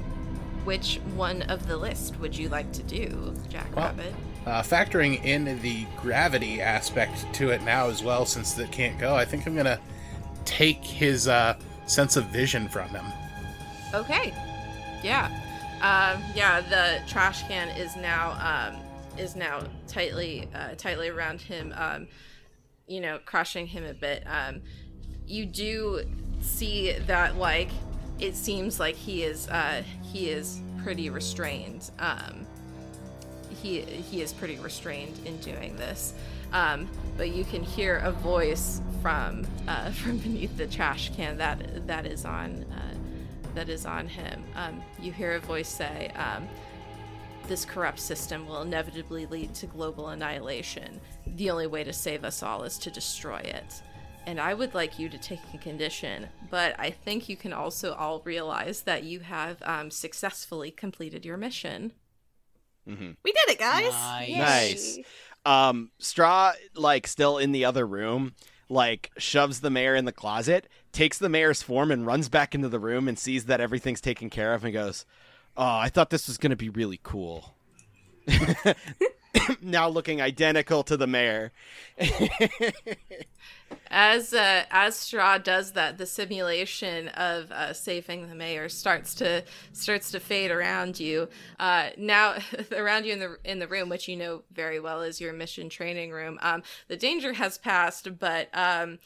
which 0.65 1.01
one 1.15 1.43
of 1.43 1.67
the 1.67 1.77
list 1.77 2.19
would 2.19 2.37
you 2.37 2.49
like 2.49 2.71
to 2.73 2.83
do, 2.83 3.35
Jackrabbit? 3.49 4.15
Uh, 4.45 4.63
factoring 4.63 5.25
in 5.25 5.61
the 5.63 5.87
gravity 6.01 6.61
aspect 6.61 7.33
to 7.35 7.51
it 7.51 7.63
now 7.63 7.89
as 7.89 8.03
well, 8.03 8.27
since 8.27 8.57
it 8.59 8.71
can't 8.71 8.99
go, 8.99 9.15
I 9.15 9.25
think 9.25 9.47
I'm 9.47 9.57
gonna 9.57 9.81
take 10.45 10.85
his 10.85 11.27
uh, 11.27 11.57
sense 11.87 12.17
of 12.17 12.27
vision 12.27 12.69
from 12.69 12.89
him. 12.91 13.05
Okay. 13.95 14.35
Yeah. 15.03 15.27
Um, 15.77 16.23
yeah. 16.35 16.61
The 16.61 17.07
trash 17.09 17.43
can 17.49 17.69
is 17.71 17.97
now 17.97 18.33
um, 18.41 18.83
is 19.19 19.37
now 19.37 19.63
tightly 19.89 20.49
uh, 20.55 20.75
tightly 20.77 21.09
around 21.09 21.41
him. 21.41 21.75
Um, 21.77 22.09
you 22.87 23.01
know, 23.01 23.19
crushing 23.25 23.67
him 23.67 23.85
a 23.85 23.95
bit. 23.95 24.23
Um, 24.27 24.63
you 25.27 25.45
do 25.45 26.03
see 26.41 26.93
that 27.07 27.37
like 27.37 27.71
it 28.19 28.37
seems 28.37 28.81
like 28.81 28.95
he 28.95 29.23
is 29.23 29.49
uh, 29.49 29.83
he 30.03 30.31
is 30.31 30.61
pretty 30.83 31.11
restrained. 31.11 31.91
Um, 31.99 32.47
he 33.63 33.81
he 33.81 34.23
is 34.23 34.33
pretty 34.33 34.59
restrained 34.59 35.19
in 35.25 35.39
doing 35.39 35.77
this. 35.77 36.15
Um, 36.53 36.89
but 37.17 37.31
you 37.31 37.45
can 37.45 37.63
hear 37.63 37.99
a 37.99 38.13
voice 38.13 38.81
from 39.03 39.47
uh, 39.69 39.91
from 39.93 40.19
beneath 40.19 40.57
the 40.57 40.67
trash 40.67 41.11
can 41.15 41.39
that 41.39 41.87
that 41.87 42.07
is 42.07 42.25
on 42.25 42.65
uh, 42.73 42.96
that 43.57 43.69
is 43.69 43.85
on 43.85 44.07
him. 44.07 44.45
Um, 44.55 44.83
you 45.01 45.11
hear 45.11 45.33
a 45.33 45.41
voice 45.41 45.69
say, 45.69 46.13
um, 46.15 46.49
"This 47.49 47.65
corrupt 47.65 47.99
system 47.99 48.47
will 48.47 48.63
inevitably 48.63 49.27
lead 49.27 49.55
to 49.57 49.67
global 49.67 50.09
annihilation. 50.09 51.01
The 51.27 51.51
only 51.51 51.67
way 51.67 51.83
to 51.85 51.93
save 51.93 52.25
us 52.25 52.43
all 52.43 52.63
is 52.63 52.79
to 52.79 52.91
destroy 52.91 53.39
it." 53.39 53.83
And 54.27 54.41
I 54.41 54.55
would 54.55 54.75
like 54.75 54.99
you 54.99 55.09
to 55.09 55.19
take 55.19 55.39
a 55.55 55.59
condition, 55.59 56.29
but 56.51 56.75
I 56.79 56.91
think 56.91 57.29
you 57.29 57.37
can 57.37 57.53
also 57.53 57.95
all 57.95 58.23
realize 58.25 58.83
that 58.83 59.05
you 59.05 59.21
have 59.21 59.63
um, 59.63 59.91
successfully 59.91 60.73
completed 60.73 61.25
your 61.25 61.37
mission. 61.37 61.93
Mm-hmm. 62.89 63.13
We 63.23 63.33
did 63.33 63.49
it, 63.51 63.59
guys. 63.59 63.93
Nice. 63.93 64.37
Nice. 64.37 64.99
Um, 65.45 65.91
Straw, 65.99 66.55
like, 66.75 67.07
still 67.07 67.39
in 67.39 67.53
the 67.53 67.65
other 67.65 67.87
room, 67.87 68.35
like, 68.69 69.13
shoves 69.17 69.61
the 69.61 69.71
mayor 69.71 69.95
in 69.95 70.07
the 70.07 70.13
closet, 70.13 70.67
takes 70.97 71.19
the 71.19 71.29
mayor's 71.29 71.63
form, 71.63 71.91
and 71.91 72.07
runs 72.07 72.31
back 72.31 72.55
into 72.55 72.71
the 72.71 72.81
room 72.81 73.07
and 73.07 73.19
sees 73.19 73.45
that 73.45 73.61
everything's 73.61 74.01
taken 74.01 74.31
care 74.31 74.55
of 74.55 74.65
and 74.65 74.73
goes, 74.73 75.05
Oh, 75.57 75.77
I 75.77 75.91
thought 75.91 76.11
this 76.11 76.27
was 76.27 76.39
going 76.39 76.51
to 76.51 76.57
be 76.57 76.71
really 76.71 77.01
cool. 77.03 77.55
now 79.61 79.89
looking 79.89 80.21
identical 80.21 80.83
to 80.85 80.97
the 80.97 81.07
mayor. 81.07 81.53
As 83.89 84.35
uh, 84.35 84.65
as 84.71 84.97
Straw 84.97 85.39
does 85.39 85.73
that, 85.73 85.97
the 85.97 86.07
simulation 86.07 87.09
of 87.09 87.51
uh, 87.51 87.73
saving 87.73 88.29
the 88.29 88.35
mayor 88.35 88.69
starts 88.69 89.15
to 89.17 89.45
starts 89.73 90.11
to 90.11 90.21
fade 90.21 90.51
around 90.51 90.99
you. 91.01 91.29
Uh, 91.59 91.91
now, 91.97 92.37
around 92.77 93.07
you 93.07 93.13
in 93.13 93.21
the 93.21 93.39
in 93.45 93.59
the 93.59 93.69
room, 93.69 93.89
which 93.89 94.09
you 94.09 94.17
know 94.17 94.43
very 94.53 94.81
well 94.81 95.03
is 95.03 95.21
your 95.21 95.33
mission 95.33 95.69
training 95.69 96.11
room. 96.11 96.39
Um, 96.43 96.63
the 96.89 96.97
danger 96.97 97.33
has 97.33 97.59
passed, 97.59 98.19
but 98.19 98.49
um, 98.53 98.99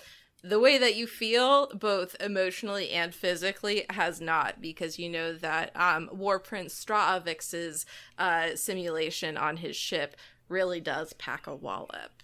the 0.42 0.60
way 0.60 0.78
that 0.78 0.96
you 0.96 1.06
feel, 1.06 1.68
both 1.74 2.16
emotionally 2.20 2.90
and 2.90 3.14
physically, 3.14 3.84
has 3.90 4.20
not, 4.20 4.60
because 4.60 4.98
you 4.98 5.08
know 5.08 5.32
that 5.34 5.70
um, 5.76 6.08
War 6.12 6.38
Prince 6.38 6.74
Stravix's 6.74 7.84
uh, 8.18 8.56
simulation 8.56 9.36
on 9.36 9.58
his 9.58 9.76
ship 9.76 10.16
really 10.48 10.80
does 10.80 11.12
pack 11.14 11.46
a 11.46 11.54
wallop. 11.54 12.22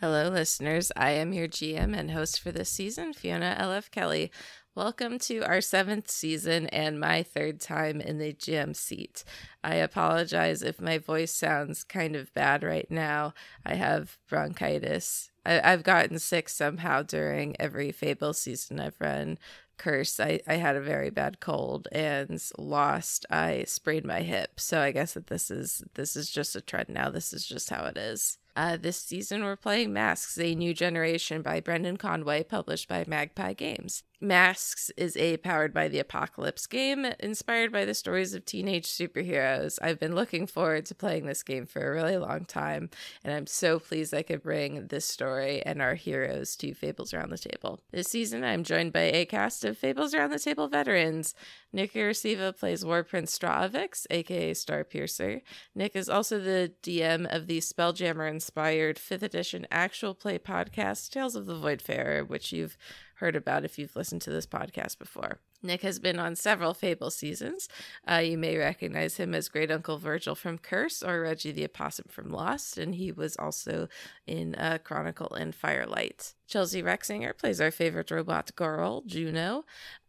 Hello, 0.00 0.30
listeners. 0.30 0.90
I 0.96 1.10
am 1.10 1.34
your 1.34 1.46
GM 1.46 1.94
and 1.94 2.10
host 2.10 2.40
for 2.40 2.50
this 2.50 2.70
season, 2.70 3.12
Fiona 3.12 3.54
L.F. 3.58 3.90
Kelly. 3.90 4.32
Welcome 4.74 5.18
to 5.18 5.40
our 5.40 5.60
seventh 5.60 6.10
season 6.10 6.68
and 6.68 6.98
my 6.98 7.22
third 7.22 7.60
time 7.60 8.00
in 8.00 8.16
the 8.16 8.32
GM 8.32 8.74
seat. 8.74 9.24
I 9.62 9.74
apologize 9.74 10.62
if 10.62 10.80
my 10.80 10.96
voice 10.96 11.32
sounds 11.32 11.84
kind 11.84 12.16
of 12.16 12.32
bad 12.32 12.62
right 12.62 12.90
now. 12.90 13.34
I 13.66 13.74
have 13.74 14.16
bronchitis. 14.26 15.30
I- 15.44 15.60
I've 15.70 15.82
gotten 15.82 16.18
sick 16.18 16.48
somehow 16.48 17.02
during 17.02 17.54
every 17.60 17.92
Fable 17.92 18.32
season 18.32 18.80
I've 18.80 18.98
run. 19.00 19.36
Curse, 19.76 20.18
I, 20.18 20.40
I 20.46 20.54
had 20.54 20.76
a 20.76 20.80
very 20.80 21.10
bad 21.10 21.40
cold 21.40 21.88
and 21.92 22.42
lost. 22.56 23.26
I 23.28 23.64
sprained 23.66 24.06
my 24.06 24.22
hip. 24.22 24.60
So 24.60 24.80
I 24.80 24.92
guess 24.92 25.12
that 25.12 25.26
this 25.26 25.50
is 25.50 25.84
this 25.92 26.16
is 26.16 26.30
just 26.30 26.56
a 26.56 26.62
trend 26.62 26.88
now. 26.88 27.10
This 27.10 27.34
is 27.34 27.44
just 27.44 27.68
how 27.68 27.84
it 27.84 27.98
is. 27.98 28.38
Uh, 28.56 28.76
this 28.76 29.00
season, 29.00 29.44
we're 29.44 29.56
playing 29.56 29.92
Masks, 29.92 30.38
a 30.38 30.54
new 30.54 30.74
generation 30.74 31.42
by 31.42 31.60
Brendan 31.60 31.96
Conway, 31.96 32.42
published 32.42 32.88
by 32.88 33.04
Magpie 33.06 33.52
Games. 33.54 34.02
Masks 34.22 34.90
is 34.98 35.16
a 35.16 35.38
powered 35.38 35.72
by 35.72 35.88
the 35.88 35.98
apocalypse 35.98 36.66
game 36.66 37.06
inspired 37.20 37.72
by 37.72 37.86
the 37.86 37.94
stories 37.94 38.34
of 38.34 38.44
teenage 38.44 38.86
superheroes. 38.86 39.78
I've 39.80 39.98
been 39.98 40.14
looking 40.14 40.46
forward 40.46 40.84
to 40.86 40.94
playing 40.94 41.24
this 41.24 41.42
game 41.42 41.64
for 41.64 41.80
a 41.80 41.94
really 41.94 42.18
long 42.18 42.44
time, 42.44 42.90
and 43.24 43.32
I'm 43.32 43.46
so 43.46 43.78
pleased 43.78 44.12
I 44.12 44.22
could 44.22 44.42
bring 44.42 44.88
this 44.88 45.06
story 45.06 45.62
and 45.64 45.80
our 45.80 45.94
heroes 45.94 46.54
to 46.56 46.74
Fables 46.74 47.14
Around 47.14 47.30
the 47.30 47.38
Table. 47.38 47.80
This 47.92 48.08
season, 48.08 48.44
I'm 48.44 48.62
joined 48.62 48.92
by 48.92 49.04
a 49.04 49.24
cast 49.24 49.64
of 49.64 49.78
Fables 49.78 50.12
Around 50.12 50.32
the 50.32 50.38
Table 50.38 50.68
veterans. 50.68 51.34
Nick 51.72 51.94
Irasiva 51.94 52.54
plays 52.54 52.84
War 52.84 53.02
Prince 53.02 53.38
Stravix, 53.38 54.06
aka 54.10 54.52
Starpiercer. 54.52 55.40
Nick 55.74 55.96
is 55.96 56.10
also 56.10 56.38
the 56.38 56.72
DM 56.82 57.26
of 57.34 57.46
the 57.46 57.58
Spelljammer 57.58 58.28
inspired 58.28 58.96
5th 58.96 59.22
edition 59.22 59.66
actual 59.70 60.14
play 60.14 60.38
podcast, 60.38 61.10
Tales 61.10 61.36
of 61.36 61.46
the 61.46 61.54
Voidfarer, 61.54 62.28
which 62.28 62.52
you've 62.52 62.76
heard 63.20 63.36
about 63.36 63.64
if 63.64 63.78
you've 63.78 63.96
listened 63.96 64.22
to 64.22 64.30
this 64.30 64.46
podcast 64.46 64.98
before. 64.98 65.38
Nick 65.62 65.82
has 65.82 65.98
been 65.98 66.18
on 66.18 66.36
several 66.36 66.72
Fable 66.72 67.10
seasons. 67.10 67.68
Uh, 68.10 68.16
you 68.16 68.38
may 68.38 68.56
recognize 68.56 69.18
him 69.18 69.34
as 69.34 69.48
Great 69.48 69.70
Uncle 69.70 69.98
Virgil 69.98 70.34
from 70.34 70.58
Curse 70.58 71.02
or 71.02 71.20
Reggie 71.20 71.52
the 71.52 71.64
Opossum 71.64 72.06
from 72.08 72.30
Lost, 72.30 72.78
and 72.78 72.94
he 72.94 73.12
was 73.12 73.36
also 73.36 73.88
in 74.26 74.54
uh, 74.54 74.78
Chronicle 74.82 75.32
and 75.34 75.54
Firelight. 75.54 76.34
Chelsea 76.46 76.82
Rexinger 76.82 77.36
plays 77.36 77.60
our 77.60 77.70
favorite 77.70 78.10
robot 78.10 78.56
girl, 78.56 79.02
Juno. 79.06 79.64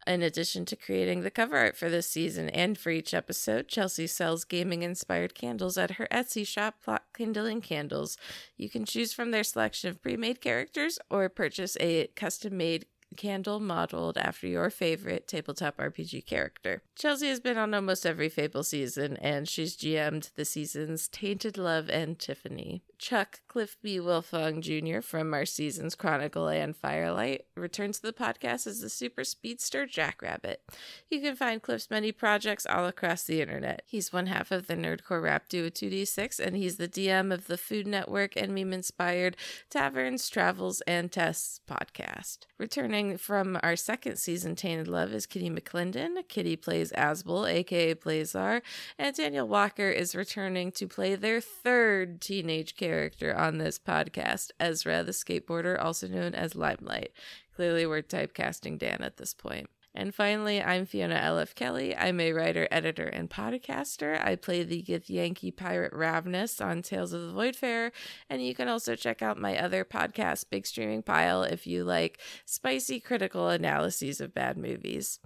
In 0.08 0.24
addition 0.24 0.66
to 0.66 0.76
creating 0.76 1.22
the 1.22 1.30
cover 1.30 1.56
art 1.56 1.78
for 1.78 1.88
this 1.88 2.08
season 2.08 2.50
and 2.50 2.76
for 2.76 2.90
each 2.90 3.14
episode, 3.14 3.68
Chelsea 3.68 4.08
sells 4.08 4.46
gaming 4.46 4.82
inspired 4.82 5.36
candles 5.36 5.78
at 5.78 5.92
her 5.92 6.08
Etsy 6.12 6.48
shop, 6.48 6.82
Plot 6.84 7.04
Kindling 7.16 7.62
Candles. 7.62 8.18
You 8.58 8.70
can 8.70 8.86
choose 8.86 9.14
from 9.14 9.30
their 9.30 9.44
selection 9.44 9.92
of 9.92 10.02
pre 10.02 10.18
made 10.18 10.42
characters 10.42 10.98
or 11.12 11.30
purchase 11.30 11.78
a 11.80 12.08
custom 12.16 12.58
made 12.58 12.88
candle 13.18 13.60
modeled 13.60 14.18
after 14.18 14.48
your 14.48 14.70
favorite 14.70 15.28
tabletop 15.28 15.78
RPG 15.78 16.26
character. 16.26 16.82
Chelsea 16.96 17.28
has 17.28 17.40
been 17.40 17.58
on 17.58 17.74
almost 17.74 18.06
every 18.06 18.30
Fable 18.30 18.64
season, 18.64 19.18
and 19.18 19.48
she's 19.48 19.76
GM'd 19.76 20.30
the 20.36 20.46
seasons 20.46 21.08
Tainted 21.08 21.58
Love 21.58 21.90
and 21.90 22.18
Tiffany. 22.20 22.84
Chuck 22.98 23.42
Cliff 23.48 23.78
B. 23.82 23.98
Wilfong 23.98 24.62
Jr. 24.62 25.02
from 25.02 25.34
our 25.34 25.46
seasons 25.46 25.96
Chronicle 25.96 26.48
and 26.48 26.78
Firelight 26.78 27.46
returns 27.56 28.00
to 28.00 28.04
the 28.04 28.14
podcast 28.14 28.68
as 28.68 28.82
the 28.82 28.90
super 28.90 29.24
speedster 29.24 29.88
Jackrabbit. 29.88 30.62
You 31.10 31.20
can 31.20 31.36
find 31.36 31.62
Cliff's 31.62 31.90
many 31.90 32.12
projects 32.12 32.68
all 32.68 32.86
across 32.86 33.24
the 33.24 33.42
internet. 33.42 33.82
He's 33.88 34.14
one 34.14 34.28
half 34.28 34.52
of 34.52 34.68
the 34.68 34.76
Nerdcore 34.76 35.24
Rap 35.24 35.50
Duo 35.50 35.70
2D6, 35.70 36.40
and 36.40 36.56
he's 36.56 36.78
the 36.78 36.88
DM 36.88 37.34
of 37.34 37.48
the 37.48 37.58
Food 37.58 37.88
Network 37.88 38.36
and 38.36 38.54
meme 38.54 38.72
inspired 38.72 39.36
Taverns, 39.72 40.30
Travels, 40.30 40.82
and 40.82 41.12
Tests 41.12 41.60
podcast. 41.68 42.42
Returning 42.60 43.01
from 43.18 43.58
our 43.64 43.76
second 43.76 44.18
season, 44.18 44.56
Tainted 44.56 44.88
Love, 44.88 45.12
is 45.14 45.26
Kitty 45.26 45.50
McClendon. 45.50 46.28
Kitty 46.28 46.56
plays 46.56 46.92
Asbel, 46.92 47.46
aka 47.50 47.96
Blazar, 47.96 48.62
and 48.98 49.16
Daniel 49.16 49.48
Walker 49.48 49.90
is 49.90 50.16
returning 50.16 50.72
to 50.74 50.88
play 50.88 51.16
their 51.16 51.42
third 51.42 52.22
teenage 52.22 52.76
character 52.76 53.36
on 53.36 53.58
this 53.58 53.80
podcast, 53.80 54.52
Ezra 54.60 55.04
the 55.04 55.12
skateboarder, 55.12 55.82
also 55.82 56.08
known 56.08 56.36
as 56.36 56.56
Limelight. 56.56 57.12
Clearly, 57.56 57.86
we're 57.86 58.02
typecasting 58.02 58.78
Dan 58.78 59.02
at 59.02 59.18
this 59.18 59.34
point. 59.34 59.70
And 59.94 60.16
finally, 60.16 60.62
I'm 60.62 60.86
Fiona 60.86 61.16
L.F. 61.16 61.54
Kelly. 61.54 61.96
I'm 61.96 62.22
a 62.22 62.32
writer, 62.32 62.68
editor, 62.72 63.08
and 63.08 63.30
podcaster. 63.30 64.24
I 64.26 64.38
play 64.38 64.64
the 64.64 64.82
Githyanki 64.82 65.56
pirate 65.56 65.92
Ravnus 65.94 66.64
on 66.66 66.82
Tales 66.82 67.12
of 67.12 67.22
the 67.22 67.34
Voidfarer, 67.34 67.92
and 68.30 68.42
you 68.42 68.56
can 68.56 68.70
also 68.70 68.96
check 68.96 69.22
out 69.22 69.38
my 69.38 69.58
other 69.58 69.84
podcast, 69.84 70.46
Big 70.50 70.66
Streaming 70.66 71.04
Pile, 71.04 71.44
if 71.44 71.68
you 71.68 71.84
like 71.84 72.20
spicy 72.46 73.02
critical 73.02 73.50
analyses 73.50 74.22
of 74.22 74.34
bad 74.34 74.58
movies. 74.58 75.20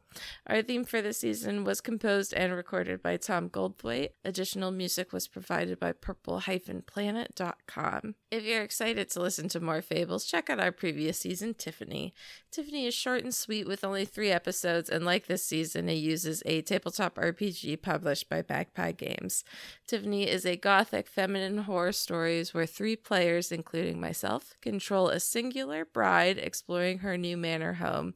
Our 0.48 0.62
theme 0.62 0.86
for 0.86 1.02
this 1.02 1.20
season 1.20 1.64
was 1.64 1.82
composed 1.82 2.34
and 2.34 2.54
recorded 2.54 3.02
by 3.02 3.18
Tom 3.18 3.50
Goldthwait. 3.50 4.10
Additional 4.24 4.70
music 4.72 5.12
was 5.14 5.28
provided 5.28 5.80
by 5.80 5.92
purple-planet.com. 5.92 8.16
If 8.32 8.44
you're 8.44 8.62
excited 8.62 9.10
to 9.12 9.22
listen 9.22 9.50
to 9.50 9.60
more 9.60 9.82
fables, 9.82 10.26
check 10.26 10.50
out 10.50 10.60
our 10.60 10.72
previous 10.72 11.20
season, 11.20 11.54
Tiffany. 11.54 12.14
Tiffany 12.52 12.86
is 12.86 12.94
short 12.94 13.24
and 13.24 13.34
sweet 13.34 13.68
with 13.68 13.84
only 13.84 14.06
three 14.06 14.32
episodes, 14.32 14.90
and 14.90 15.06
like 15.06 15.28
this 15.28 15.46
season, 15.46 15.90
it 15.90 15.96
uses 15.96 16.42
a 16.46 16.62
tabletop 16.62 17.16
RPG 17.16 17.82
published 17.82 18.30
by 18.30 18.44
Magpie 18.48 18.94
Games. 18.94 19.44
Tiffany 19.88 20.28
is 20.28 20.46
a 20.46 20.56
gothic 20.56 21.08
feminine 21.08 21.60
horror 21.60 21.92
stories 21.92 22.54
where 22.54 22.66
three 22.66 22.96
players, 22.96 23.52
including 23.52 24.00
myself, 24.00 24.56
control 24.62 25.10
a 25.10 25.20
singular 25.20 25.86
bride 25.86 26.38
exploring 26.38 27.00
her 27.00 27.18
new 27.18 27.38
manor 27.38 27.74
home. 27.74 28.14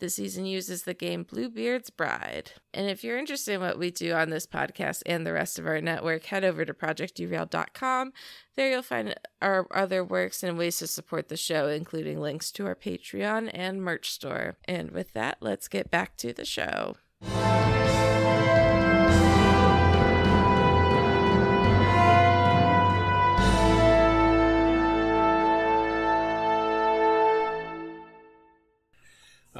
The 0.00 0.08
season 0.08 0.46
uses 0.46 0.84
the 0.84 0.94
game 0.94 1.24
Bluebeard's 1.24 1.90
Bride. 1.90 2.52
And 2.72 2.88
if 2.88 3.04
you're 3.04 3.18
interested 3.18 3.52
in 3.52 3.60
what 3.60 3.78
we 3.78 3.90
do 3.90 4.14
on 4.14 4.30
this 4.30 4.46
podcast 4.46 5.02
and 5.04 5.26
the 5.26 5.34
rest 5.34 5.58
of 5.58 5.66
our 5.66 5.78
network, 5.82 6.24
head 6.24 6.42
over 6.42 6.64
to 6.64 6.72
projectderail.com. 6.72 8.14
There 8.56 8.70
you'll 8.70 8.82
find 8.82 9.14
our 9.42 9.66
other 9.74 10.02
works 10.02 10.42
and 10.42 10.56
ways 10.56 10.78
to 10.78 10.86
support 10.86 11.28
the 11.28 11.36
show, 11.36 11.68
including 11.68 12.18
links 12.18 12.50
to 12.52 12.64
our 12.64 12.74
Patreon 12.74 13.50
and 13.52 13.82
merch 13.82 14.10
store. 14.10 14.56
And 14.64 14.90
with 14.90 15.12
that, 15.12 15.36
let's 15.42 15.68
get 15.68 15.90
back 15.90 16.16
to 16.16 16.32
the 16.32 16.46
show. 16.46 16.96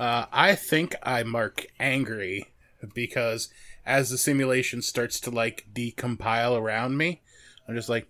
Uh, 0.00 0.24
I 0.32 0.54
think 0.54 0.96
I 1.02 1.24
mark 1.24 1.66
angry 1.78 2.46
because 2.94 3.50
as 3.84 4.08
the 4.08 4.16
simulation 4.16 4.80
starts 4.80 5.20
to 5.20 5.30
like 5.30 5.66
decompile 5.74 6.58
around 6.58 6.96
me, 6.96 7.20
I'm 7.68 7.74
just 7.74 7.90
like, 7.90 8.08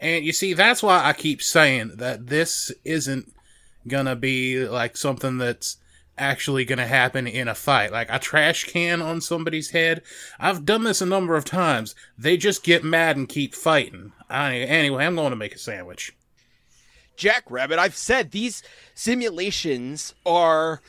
and 0.00 0.24
you 0.24 0.32
see, 0.32 0.54
that's 0.54 0.82
why 0.82 1.04
I 1.04 1.12
keep 1.12 1.40
saying 1.40 1.98
that 1.98 2.26
this 2.26 2.72
isn't 2.84 3.32
gonna 3.86 4.16
be 4.16 4.66
like 4.66 4.96
something 4.96 5.38
that's 5.38 5.76
actually 6.18 6.64
gonna 6.64 6.88
happen 6.88 7.28
in 7.28 7.46
a 7.46 7.54
fight. 7.54 7.92
Like 7.92 8.08
a 8.10 8.18
trash 8.18 8.64
can 8.64 9.00
on 9.00 9.20
somebody's 9.20 9.70
head. 9.70 10.02
I've 10.40 10.64
done 10.64 10.82
this 10.82 11.00
a 11.00 11.06
number 11.06 11.36
of 11.36 11.44
times. 11.44 11.94
They 12.18 12.36
just 12.36 12.64
get 12.64 12.82
mad 12.82 13.16
and 13.16 13.28
keep 13.28 13.54
fighting. 13.54 14.10
I, 14.28 14.56
anyway, 14.56 15.06
I'm 15.06 15.14
going 15.14 15.30
to 15.30 15.36
make 15.36 15.54
a 15.54 15.58
sandwich. 15.58 16.12
Jackrabbit, 17.16 17.78
I've 17.78 17.94
said 17.94 18.32
these 18.32 18.64
simulations 18.96 20.12
are, 20.26 20.82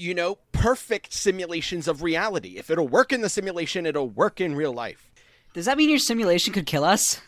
you 0.00 0.14
know, 0.14 0.38
perfect 0.52 1.12
simulations 1.12 1.86
of 1.86 2.02
reality. 2.02 2.56
If 2.56 2.70
it'll 2.70 2.88
work 2.88 3.12
in 3.12 3.20
the 3.20 3.28
simulation, 3.28 3.84
it'll 3.86 4.08
work 4.08 4.40
in 4.40 4.54
real 4.54 4.72
life. 4.72 5.10
Does 5.52 5.66
that 5.66 5.76
mean 5.76 5.90
your 5.90 5.98
simulation 5.98 6.52
could 6.54 6.66
kill 6.66 6.84
us? 6.84 7.20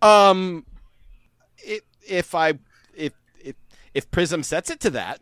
Um, 0.00 0.64
if 1.58 1.82
if 2.08 2.34
I 2.34 2.54
if 2.96 3.12
if 3.44 3.54
if 3.94 4.10
Prism 4.10 4.42
sets 4.42 4.70
it 4.70 4.80
to 4.80 4.90
that, 4.90 5.20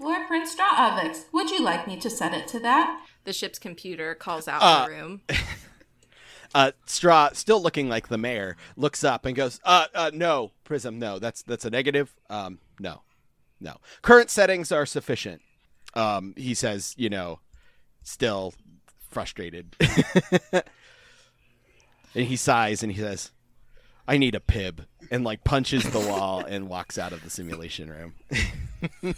Lord 0.00 0.26
Prince 0.26 0.54
Strawovix, 0.54 1.24
would 1.32 1.50
you 1.50 1.62
like 1.62 1.86
me 1.86 1.98
to 2.00 2.10
set 2.10 2.34
it 2.34 2.48
to 2.48 2.60
that? 2.60 3.00
The 3.24 3.32
ship's 3.32 3.58
computer 3.58 4.14
calls 4.14 4.48
out 4.48 4.60
Uh, 4.62 4.84
the 4.86 4.90
room. 4.90 5.20
uh, 6.54 6.72
Straw, 6.86 7.30
still 7.32 7.62
looking 7.62 7.88
like 7.88 8.08
the 8.08 8.18
mayor, 8.18 8.56
looks 8.76 9.04
up 9.04 9.24
and 9.24 9.36
goes, 9.36 9.60
"Uh, 9.64 9.86
uh, 9.94 10.10
no, 10.12 10.52
Prism, 10.64 10.98
no, 10.98 11.18
that's 11.18 11.42
that's 11.42 11.64
a 11.64 11.70
negative. 11.70 12.14
Um, 12.28 12.58
no, 12.80 13.02
no. 13.60 13.76
Current 14.02 14.30
settings 14.30 14.72
are 14.72 14.86
sufficient." 14.86 15.42
Um, 15.94 16.34
he 16.36 16.54
says, 16.54 16.94
you 16.96 17.08
know, 17.08 17.40
still 18.02 18.54
frustrated, 19.10 19.74
and 20.52 20.64
he 22.14 22.36
sighs 22.36 22.82
and 22.82 22.92
he 22.92 23.00
says, 23.00 23.30
"I 24.06 24.18
need 24.18 24.34
a 24.34 24.40
Pibb," 24.40 24.86
and 25.10 25.24
like 25.24 25.44
punches 25.44 25.84
the 25.90 26.00
wall 26.00 26.44
and 26.44 26.68
walks 26.68 26.98
out 26.98 27.12
of 27.12 27.22
the 27.22 27.30
simulation 27.30 27.90
room. 27.90 28.14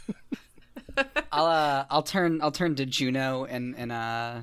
I'll 1.33 1.47
uh, 1.47 1.87
I'll 1.91 2.03
turn 2.03 2.41
I'll 2.43 2.53
turn 2.53 2.75
to 2.77 2.87
Juno 2.87 3.45
and 3.45 3.75
and 3.77 3.93
uh 3.93 4.41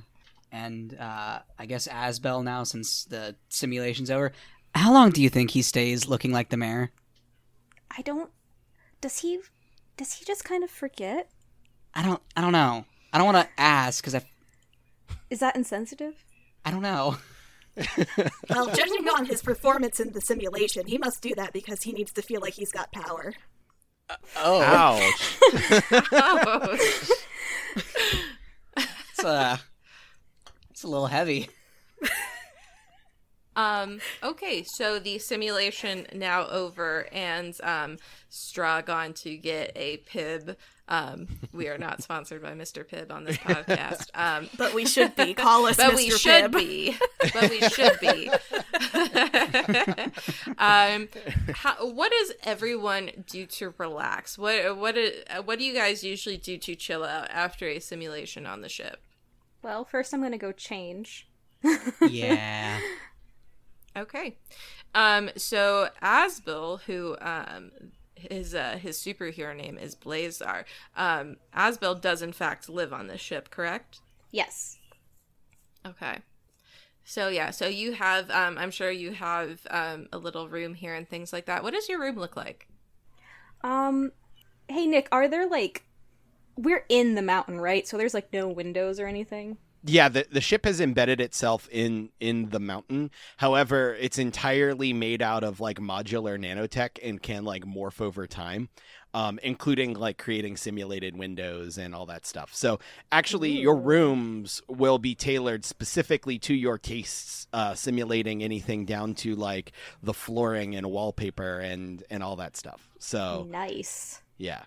and 0.51 0.97
uh 0.99 1.39
I 1.57 1.65
guess 1.65 1.87
Asbel 1.87 2.43
now 2.43 2.63
since 2.63 3.05
the 3.05 3.35
simulation's 3.49 4.11
over. 4.11 4.31
How 4.75 4.93
long 4.93 5.09
do 5.11 5.21
you 5.21 5.29
think 5.29 5.51
he 5.51 5.61
stays 5.61 6.07
looking 6.07 6.31
like 6.31 6.49
the 6.49 6.57
mayor? 6.57 6.91
I 7.95 8.01
don't. 8.01 8.29
Does 9.01 9.19
he? 9.19 9.39
Does 9.97 10.13
he 10.13 10.25
just 10.25 10.43
kind 10.43 10.63
of 10.63 10.69
forget? 10.69 11.29
I 11.93 12.03
don't 12.03 12.21
I 12.35 12.41
don't 12.41 12.51
know. 12.51 12.85
I 13.11 13.17
don't 13.17 13.25
want 13.25 13.47
to 13.47 13.61
ask 13.61 14.03
because 14.03 14.15
I 14.15 14.21
Is 15.29 15.39
that 15.39 15.55
insensitive? 15.55 16.23
I 16.63 16.71
don't 16.71 16.83
know. 16.83 17.17
Well, 18.49 18.65
judging 18.67 19.07
on 19.09 19.25
his 19.25 19.43
performance 19.43 19.99
in 19.99 20.13
the 20.13 20.21
simulation, 20.21 20.87
he 20.87 20.97
must 20.97 21.21
do 21.21 21.35
that 21.35 21.53
because 21.53 21.83
he 21.83 21.91
needs 21.91 22.11
to 22.13 22.23
feel 22.23 22.41
like 22.41 22.53
he's 22.53 22.71
got 22.71 22.91
power. 22.91 23.33
Oh, 24.35 24.61
Ouch! 24.61 25.37
Oh, 26.11 26.71
it's 28.77 29.23
uh, 29.23 29.57
it's 30.71 30.83
a 30.83 30.87
little 30.87 31.07
heavy. 31.07 31.49
Um, 33.57 33.99
okay, 34.23 34.63
so 34.63 34.99
the 34.99 35.19
simulation 35.19 36.07
now 36.13 36.47
over, 36.47 37.07
and 37.11 37.53
um, 37.63 37.97
Straw 38.29 38.79
gone 38.81 39.11
to 39.15 39.35
get 39.35 39.73
a 39.75 39.97
Pibb. 40.09 40.55
Um, 40.87 41.27
we 41.51 41.67
are 41.67 41.77
not 41.77 42.01
sponsored 42.01 42.41
by 42.41 42.53
Mr. 42.53 42.87
Pibb 42.87 43.11
on 43.11 43.25
this 43.25 43.35
podcast. 43.37 44.09
Um, 44.15 44.47
But 44.57 44.73
we 44.73 44.85
should 44.85 45.15
be. 45.17 45.33
Call 45.33 45.65
us 45.65 45.75
but 45.77 45.91
Mr. 45.93 45.95
we 45.97 46.09
should 46.11 46.51
Pibb. 46.51 46.57
be. 46.57 46.95
But 47.33 47.49
we 47.49 47.59
should 47.61 47.99
be. 47.99 48.29
um, 50.57 51.07
how, 51.53 51.89
what 51.91 52.11
does 52.11 52.33
everyone 52.43 53.11
do 53.29 53.45
to 53.47 53.73
relax? 53.77 54.37
What 54.37 54.77
what 54.77 54.97
what 55.45 55.59
do 55.59 55.65
you 55.65 55.73
guys 55.73 56.03
usually 56.03 56.37
do 56.37 56.57
to 56.57 56.75
chill 56.75 57.03
out 57.03 57.29
after 57.31 57.67
a 57.67 57.79
simulation 57.79 58.45
on 58.45 58.61
the 58.61 58.69
ship? 58.69 59.01
Well, 59.61 59.83
first 59.83 60.13
I'm 60.13 60.21
gonna 60.21 60.37
go 60.37 60.51
change. 60.51 61.27
Yeah. 62.07 62.79
Okay. 63.97 64.37
Um, 64.93 65.29
so 65.35 65.89
Asbel, 66.01 66.81
who 66.81 67.17
um 67.19 67.71
his 68.15 68.55
uh 68.55 68.77
his 68.81 68.97
superhero 68.97 69.55
name 69.55 69.77
is 69.77 69.95
Blazar. 69.95 70.65
Um, 70.95 71.37
Asbel 71.53 71.99
does 71.99 72.21
in 72.21 72.33
fact 72.33 72.69
live 72.69 72.93
on 72.93 73.07
this 73.07 73.21
ship, 73.21 73.49
correct? 73.49 73.99
Yes. 74.31 74.77
Okay. 75.85 76.19
So 77.03 77.29
yeah, 77.29 77.51
so 77.51 77.67
you 77.67 77.93
have 77.93 78.29
um 78.29 78.57
I'm 78.57 78.71
sure 78.71 78.91
you 78.91 79.13
have 79.13 79.61
um 79.69 80.07
a 80.11 80.17
little 80.17 80.49
room 80.49 80.73
here 80.73 80.93
and 80.93 81.07
things 81.07 81.33
like 81.33 81.45
that. 81.45 81.63
What 81.63 81.73
does 81.73 81.89
your 81.89 81.99
room 81.99 82.17
look 82.17 82.35
like? 82.35 82.67
Um, 83.63 84.11
hey 84.67 84.85
Nick, 84.85 85.07
are 85.11 85.27
there 85.27 85.47
like 85.47 85.83
we're 86.55 86.85
in 86.89 87.15
the 87.15 87.21
mountain, 87.21 87.59
right? 87.61 87.87
So 87.87 87.97
there's 87.97 88.13
like 88.13 88.33
no 88.33 88.47
windows 88.47 88.99
or 88.99 89.07
anything. 89.07 89.57
Yeah, 89.88 90.09
the 90.09 90.27
the 90.29 90.41
ship 90.41 90.65
has 90.65 90.81
embedded 90.81 91.21
itself 91.21 91.67
in 91.71 92.09
in 92.19 92.49
the 92.49 92.59
mountain. 92.59 93.09
However, 93.38 93.95
it's 93.95 94.17
entirely 94.17 94.91
made 94.93 95.21
out 95.21 95.43
of 95.43 95.59
like 95.59 95.79
modular 95.79 96.38
nanotech 96.38 96.99
and 97.01 97.21
can 97.21 97.45
like 97.45 97.63
morph 97.65 98.01
over 98.01 98.27
time, 98.27 98.67
um, 99.13 99.39
including 99.41 99.93
like 99.93 100.17
creating 100.17 100.57
simulated 100.57 101.17
windows 101.17 101.77
and 101.77 101.95
all 101.95 102.05
that 102.07 102.25
stuff. 102.25 102.53
So 102.53 102.79
actually, 103.11 103.51
your 103.51 103.75
rooms 103.77 104.61
will 104.67 104.99
be 104.99 105.15
tailored 105.15 105.63
specifically 105.63 106.38
to 106.39 106.53
your 106.53 106.77
tastes, 106.77 107.47
uh, 107.53 107.73
simulating 107.73 108.43
anything 108.43 108.85
down 108.85 109.15
to 109.15 109.35
like 109.35 109.71
the 110.03 110.13
flooring 110.13 110.75
and 110.75 110.85
wallpaper 110.91 111.59
and 111.59 112.03
and 112.09 112.21
all 112.21 112.35
that 112.35 112.57
stuff. 112.57 112.89
So 112.99 113.47
Nice. 113.49 114.21
yeah. 114.38 114.63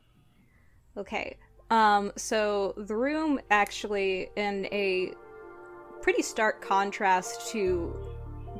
Okay. 0.97 1.37
Um, 1.71 2.13
so 2.17 2.75
the 2.77 2.97
room 2.97 3.41
actually 3.51 4.31
in 4.37 4.67
a 4.67 5.13
pretty 6.03 6.23
stark 6.23 6.61
contrast 6.61 7.51
to 7.53 7.95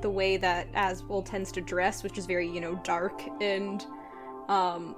the 0.01 0.11
way 0.11 0.37
that 0.37 0.73
Asbel 0.75 1.25
tends 1.25 1.51
to 1.53 1.61
dress, 1.61 2.03
which 2.03 2.19
is 2.19 2.27
very, 2.27 2.49
you 2.49 2.61
know, 2.61 2.77
dark 2.85 3.23
and 3.41 3.85
um 4.49 4.97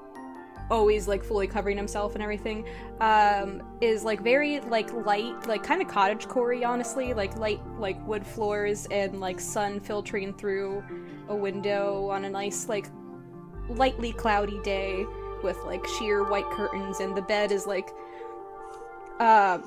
always 0.70 1.06
like 1.06 1.22
fully 1.22 1.46
covering 1.46 1.76
himself 1.76 2.14
and 2.14 2.22
everything 2.22 2.66
um 3.00 3.62
is 3.82 4.04
like 4.04 4.22
very 4.22 4.60
like 4.60 4.90
light 4.92 5.46
like 5.46 5.62
kind 5.62 5.82
of 5.82 5.88
cottage 5.88 6.26
core 6.28 6.64
honestly 6.64 7.12
like 7.12 7.36
light 7.36 7.60
like 7.78 8.04
wood 8.06 8.26
floors 8.26 8.86
and 8.90 9.20
like 9.20 9.38
sun 9.38 9.78
filtering 9.78 10.32
through 10.32 10.82
a 11.28 11.36
window 11.36 12.08
on 12.08 12.24
a 12.24 12.30
nice 12.30 12.68
like 12.68 12.86
lightly 13.68 14.12
cloudy 14.12 14.58
day 14.62 15.04
with 15.42 15.56
like 15.64 15.86
sheer 15.98 16.24
white 16.24 16.48
curtains 16.50 17.00
and 17.00 17.16
the 17.16 17.22
bed 17.22 17.52
is 17.52 17.66
like 17.66 17.90
uh 19.20 19.58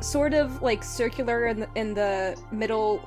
sort 0.00 0.34
of 0.34 0.60
like 0.60 0.82
circular 0.82 1.46
in 1.46 1.60
the, 1.60 1.68
in 1.74 1.94
the 1.94 2.36
middle 2.50 3.00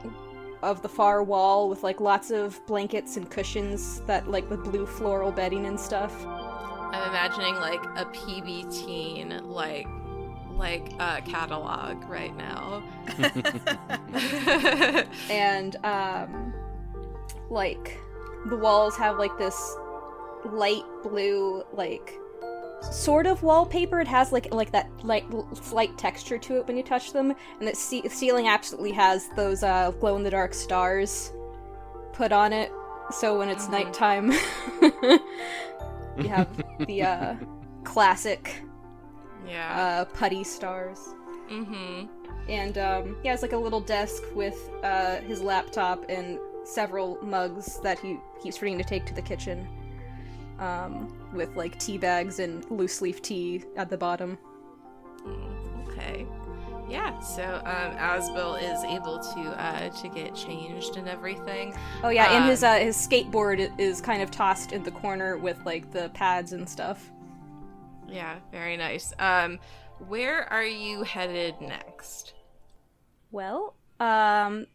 of 0.64 0.82
the 0.82 0.90
far 0.90 1.24
wall 1.24 1.70
with 1.70 1.84
like 1.84 2.00
lots 2.00 2.32
of 2.32 2.66
blankets 2.66 3.18
and 3.18 3.30
cushions 3.30 4.02
that 4.02 4.28
like 4.28 4.50
with 4.50 4.64
blue 4.64 4.86
floral 4.86 5.32
bedding 5.32 5.66
and 5.66 5.80
stuff 5.80 6.26
I'm 6.26 7.10
imagining 7.10 7.56
like 7.56 7.84
a 7.96 8.06
PB 8.06 8.84
teen 8.84 9.42
like 9.46 9.88
like 10.58 10.92
a 11.00 11.22
catalog 11.22 12.04
right 12.10 12.36
now. 12.36 12.84
and 15.30 15.76
um 15.84 16.54
like 17.50 18.00
the 18.50 18.56
walls 18.56 18.98
have 18.98 19.18
like 19.18 19.38
this 19.38 19.76
light 20.46 20.84
blue 21.04 21.64
like 21.74 22.14
sort 22.92 23.26
of 23.26 23.42
wallpaper 23.42 24.00
it 24.00 24.08
has 24.08 24.32
like 24.32 24.54
like 24.54 24.72
that 24.72 24.90
like 25.04 25.26
slight 25.62 25.98
texture 25.98 26.38
to 26.38 26.58
it 26.58 26.68
when 26.68 26.78
you 26.78 26.84
touch 26.84 27.12
them 27.12 27.34
and 27.60 27.68
the 27.68 27.74
ce- 27.76 28.10
ceiling 28.12 28.48
absolutely 28.48 28.92
has 28.92 29.30
those 29.36 29.64
uh 29.64 29.92
glow 30.00 30.16
in 30.16 30.24
the 30.24 30.30
dark 30.30 30.54
stars 30.54 31.34
put 32.14 32.32
on 32.32 32.54
it 32.54 32.72
so 33.12 33.38
when 33.40 33.50
it's 33.50 33.66
Mhm. 33.66 33.72
nighttime 33.72 34.32
you 36.22 36.30
have 36.30 36.48
the 36.86 37.02
uh 37.02 37.36
classic 37.84 38.62
yeah. 39.48 39.80
uh 39.80 40.06
putty 40.06 40.44
stars 40.44 41.16
mm-hmm. 41.50 42.06
and 42.50 42.78
um, 42.78 43.18
he 43.24 43.30
has 43.30 43.42
like 43.42 43.54
a 43.54 43.58
little 43.58 43.80
desk 43.82 44.22
with 44.36 44.70
uh, 44.84 45.18
his 45.22 45.42
laptop 45.42 46.04
and 46.10 46.38
several 46.64 47.18
mugs 47.24 47.80
that 47.80 47.98
he 48.00 48.18
keeps 48.44 48.58
forgetting 48.58 48.78
to 48.78 48.84
take 48.84 49.06
to 49.06 49.14
the 49.16 49.22
kitchen 49.22 49.68
um, 50.60 51.14
with 51.34 51.56
like 51.56 51.80
tea 51.80 51.98
bags 51.98 52.40
and 52.40 52.70
loose 52.72 53.02
leaf 53.02 53.22
tea 53.22 53.64
at 53.76 53.90
the 53.90 53.98
bottom 53.98 54.38
Mm, 55.26 55.88
Okay. 55.90 56.26
Yeah, 56.90 57.20
so 57.20 57.44
um, 57.44 57.98
Asbel 57.98 58.56
is 58.62 58.82
able 58.86 59.20
to 59.20 59.62
uh, 59.62 59.90
to 59.90 60.08
get 60.08 60.34
changed 60.34 60.96
and 60.96 61.10
everything. 61.10 61.76
oh 62.04 62.10
yeah 62.10 62.32
and 62.38 62.50
his 62.50 62.64
Um, 62.64 62.70
uh, 62.76 62.80
his 62.80 62.96
skateboard 62.96 63.78
is 63.78 64.00
kind 64.00 64.22
of 64.22 64.32
tossed 64.32 64.72
in 64.72 64.84
the 64.84 64.92
corner 64.92 65.38
with 65.38 65.58
like 65.66 65.92
the 65.92 66.10
pads 66.14 66.54
and 66.54 66.68
stuff 66.70 67.12
Yeah, 68.08 68.36
very 68.54 68.78
nice. 68.78 69.12
Um, 69.20 69.60
where 70.08 70.46
are 70.54 70.64
you 70.66 71.04
headed 71.04 71.60
next? 71.60 72.34
well 73.32 73.74
um, 74.00 74.68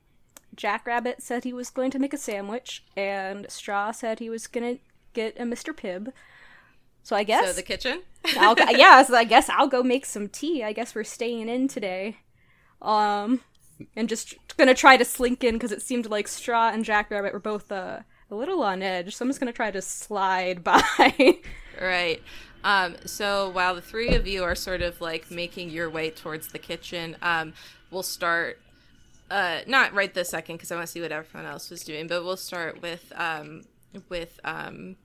jackrabbit 0.54 1.22
said 1.22 1.44
he 1.44 1.52
was 1.54 1.70
going 1.70 1.90
to 1.92 1.98
make 1.98 2.12
a 2.12 2.18
sandwich 2.18 2.84
and 2.96 3.46
straw 3.50 3.90
said 3.90 4.18
he 4.18 4.28
was 4.28 4.46
gonna 4.48 4.76
get 5.12 5.36
a 5.38 5.44
mr 5.44 5.74
pibb 5.74 6.12
so 7.02 7.16
i 7.16 7.24
guess 7.24 7.46
So 7.46 7.52
the 7.52 7.62
kitchen. 7.62 8.02
I'll 8.38 8.54
yeah, 8.76 9.02
so 9.02 9.16
I 9.16 9.24
guess 9.24 9.48
I'll 9.48 9.66
go 9.66 9.82
make 9.82 10.06
some 10.06 10.28
tea. 10.28 10.62
I 10.62 10.72
guess 10.72 10.94
we're 10.94 11.02
staying 11.04 11.48
in 11.48 11.66
today. 11.66 12.18
Um, 12.80 13.40
and 13.96 14.08
just 14.08 14.34
gonna 14.56 14.74
try 14.74 14.96
to 14.96 15.04
slink 15.04 15.42
in 15.42 15.54
because 15.54 15.72
it 15.72 15.82
seemed 15.82 16.06
like 16.06 16.28
Straw 16.28 16.70
and 16.70 16.84
Jackrabbit 16.84 17.32
were 17.32 17.40
both 17.40 17.72
uh, 17.72 18.00
a 18.30 18.34
little 18.34 18.62
on 18.62 18.82
edge. 18.82 19.16
So 19.16 19.24
I'm 19.24 19.28
just 19.28 19.40
gonna 19.40 19.52
try 19.52 19.70
to 19.72 19.82
slide 19.82 20.62
by. 20.70 21.38
Right. 21.80 22.22
Um, 22.62 22.94
so 23.06 23.50
while 23.50 23.74
the 23.74 23.80
three 23.80 24.14
of 24.14 24.26
you 24.28 24.44
are 24.44 24.54
sort 24.54 24.82
of 24.82 25.00
like 25.00 25.30
making 25.30 25.70
your 25.70 25.90
way 25.90 26.10
towards 26.10 26.48
the 26.48 26.58
kitchen, 26.60 27.16
um, 27.22 27.54
we'll 27.90 28.04
start. 28.04 28.60
Uh, 29.30 29.62
not 29.66 29.94
right 29.94 30.12
this 30.12 30.28
second 30.28 30.56
because 30.56 30.70
I 30.70 30.76
want 30.76 30.86
to 30.86 30.92
see 30.92 31.00
what 31.00 31.10
everyone 31.10 31.50
else 31.50 31.70
was 31.70 31.82
doing, 31.82 32.06
but 32.06 32.22
we'll 32.22 32.36
start 32.36 32.80
with 32.82 33.12
um, 33.16 33.62
with 34.08 34.38
um, 34.44 34.96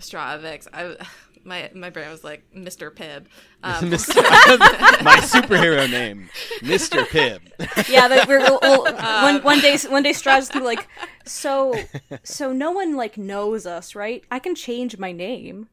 Stravix. 0.00 0.66
I 0.72 0.96
my 1.44 1.70
my 1.74 1.90
brain 1.90 2.10
was 2.10 2.24
like 2.24 2.44
Mr. 2.54 2.90
Pibb. 2.90 3.26
Um, 3.62 3.90
My 3.90 5.18
superhero 5.20 5.90
name, 5.90 6.30
Mr. 6.60 7.04
Pibb. 7.04 7.40
yeah, 7.90 8.08
but 8.08 8.26
we're 8.26 8.38
we'll, 8.38 8.58
we'll, 8.62 8.84
one 8.84 9.42
one 9.42 9.60
day 9.60 9.76
one 9.86 10.02
day 10.02 10.12
Straw's 10.12 10.48
gonna 10.48 10.62
be 10.62 10.66
like, 10.66 10.88
so 11.26 11.74
so 12.22 12.54
no 12.54 12.70
one 12.70 12.96
like 12.96 13.18
knows 13.18 13.66
us, 13.66 13.94
right? 13.94 14.24
I 14.30 14.38
can 14.38 14.54
change 14.54 14.96
my 14.96 15.12
name. 15.12 15.68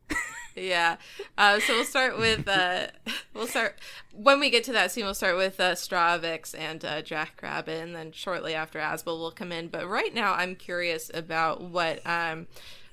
Yeah. 0.57 0.97
Uh, 1.37 1.59
so 1.59 1.75
we'll 1.75 1.85
start 1.85 2.17
with 2.17 2.47
uh, 2.47 2.87
we'll 3.33 3.47
start 3.47 3.79
when 4.11 4.39
we 4.39 4.49
get 4.49 4.63
to 4.65 4.73
that 4.73 4.91
scene. 4.91 5.05
We'll 5.05 5.13
start 5.13 5.37
with 5.37 5.59
uh, 5.59 5.73
Stravix 5.73 6.57
and 6.57 6.83
uh, 6.83 7.01
Jack 7.03 7.39
Rabbit, 7.41 7.81
and 7.81 7.95
then 7.95 8.11
shortly 8.11 8.55
after 8.55 8.79
Asbel 8.79 9.19
will 9.19 9.31
come 9.31 9.51
in. 9.51 9.67
But 9.67 9.87
right 9.87 10.13
now, 10.13 10.33
I'm 10.33 10.55
curious 10.55 11.11
about 11.13 11.61
what 11.61 12.05
um, 12.05 12.47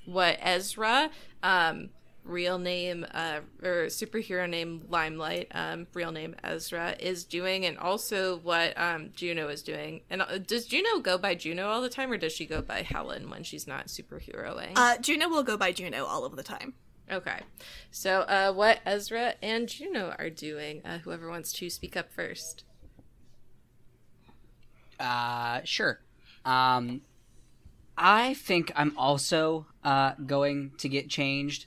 what 0.07 0.39
Ezra, 0.41 1.11
um, 1.43 1.91
real 2.25 2.59
name 2.59 3.07
uh, 3.13 3.41
or 3.63 3.87
superhero 3.87 4.49
name 4.49 4.85
Limelight, 4.89 5.49
um, 5.53 5.87
real 5.93 6.11
name 6.11 6.35
Ezra, 6.43 6.97
is 6.99 7.25
doing, 7.25 7.67
and 7.67 7.79
also 7.79 8.39
what 8.39 8.79
um, 8.79 9.11
Juno 9.15 9.49
is 9.49 9.63
doing. 9.63 10.01
And 10.11 10.23
uh, 10.23 10.39
does 10.39 10.67
Juno 10.67 11.01
go 11.01 11.19
by 11.19 11.35
Juno 11.35 11.69
all 11.69 11.83
the 11.83 11.89
time, 11.89 12.11
or 12.11 12.17
does 12.17 12.33
she 12.33 12.47
go 12.47 12.63
by 12.63 12.83
Helen 12.83 13.31
when 13.31 13.43
she's 13.43 13.67
not 13.67 13.87
superheroing? 13.87 14.73
Uh, 14.77 14.99
Juno 14.99 15.29
will 15.29 15.43
go 15.43 15.57
by 15.57 15.73
Juno 15.73 16.05
all 16.05 16.25
of 16.25 16.37
the 16.37 16.43
time. 16.43 16.75
Okay. 17.11 17.41
So, 17.91 18.21
uh, 18.21 18.53
what 18.53 18.81
Ezra 18.87 19.35
and 19.43 19.69
Juno 19.69 20.15
are 20.19 20.31
doing? 20.31 20.81
Uh, 20.85 20.99
whoever 20.99 21.29
wants 21.29 21.53
to 21.55 21.69
speak 21.69 21.97
up 21.97 22.11
first. 22.11 22.65
Uh, 24.99 25.61
sure. 25.65 26.01
Um, 26.45 27.03
I 27.97 28.35
think 28.35 28.73
I'm 28.75 28.97
also 28.97 29.67
uh, 29.85 30.13
going 30.27 30.73
to 30.79 30.89
get 30.89 31.09
changed. 31.09 31.67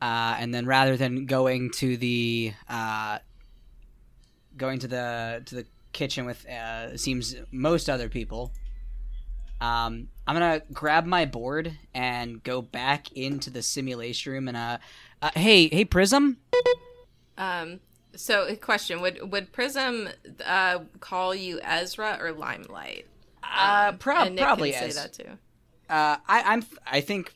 Uh, 0.00 0.36
and 0.38 0.52
then 0.52 0.66
rather 0.66 0.96
than 0.96 1.26
going 1.26 1.70
to 1.70 1.96
the 1.96 2.52
uh, 2.68 3.18
going 4.56 4.80
to 4.80 4.88
the 4.88 5.42
to 5.46 5.54
the 5.54 5.66
kitchen 5.92 6.26
with 6.26 6.48
uh, 6.48 6.96
seems 6.96 7.36
most 7.52 7.88
other 7.88 8.08
people, 8.08 8.52
um, 9.60 10.08
I'm 10.26 10.34
gonna 10.34 10.62
grab 10.72 11.06
my 11.06 11.24
board 11.24 11.78
and 11.94 12.42
go 12.42 12.60
back 12.60 13.12
into 13.12 13.48
the 13.48 13.62
simulation 13.62 14.32
room 14.32 14.48
and 14.48 14.56
uh, 14.56 14.78
uh 15.20 15.30
hey 15.36 15.68
hey 15.68 15.84
Prism, 15.84 16.38
Um, 17.38 17.80
so, 18.14 18.46
a 18.46 18.56
question: 18.56 19.00
Would 19.00 19.32
would 19.32 19.52
Prism 19.52 20.08
uh, 20.44 20.80
call 21.00 21.34
you 21.34 21.60
Ezra 21.62 22.18
or 22.20 22.32
Limelight? 22.32 23.06
uh, 23.42 23.92
prob- 23.92 24.28
and 24.28 24.36
Nick 24.36 24.44
probably 24.44 24.72
say 24.72 24.92
that 24.92 25.12
too. 25.12 25.38
Uh, 25.92 26.16
I, 26.26 26.42
I'm. 26.42 26.64
I 26.86 27.00
think. 27.02 27.34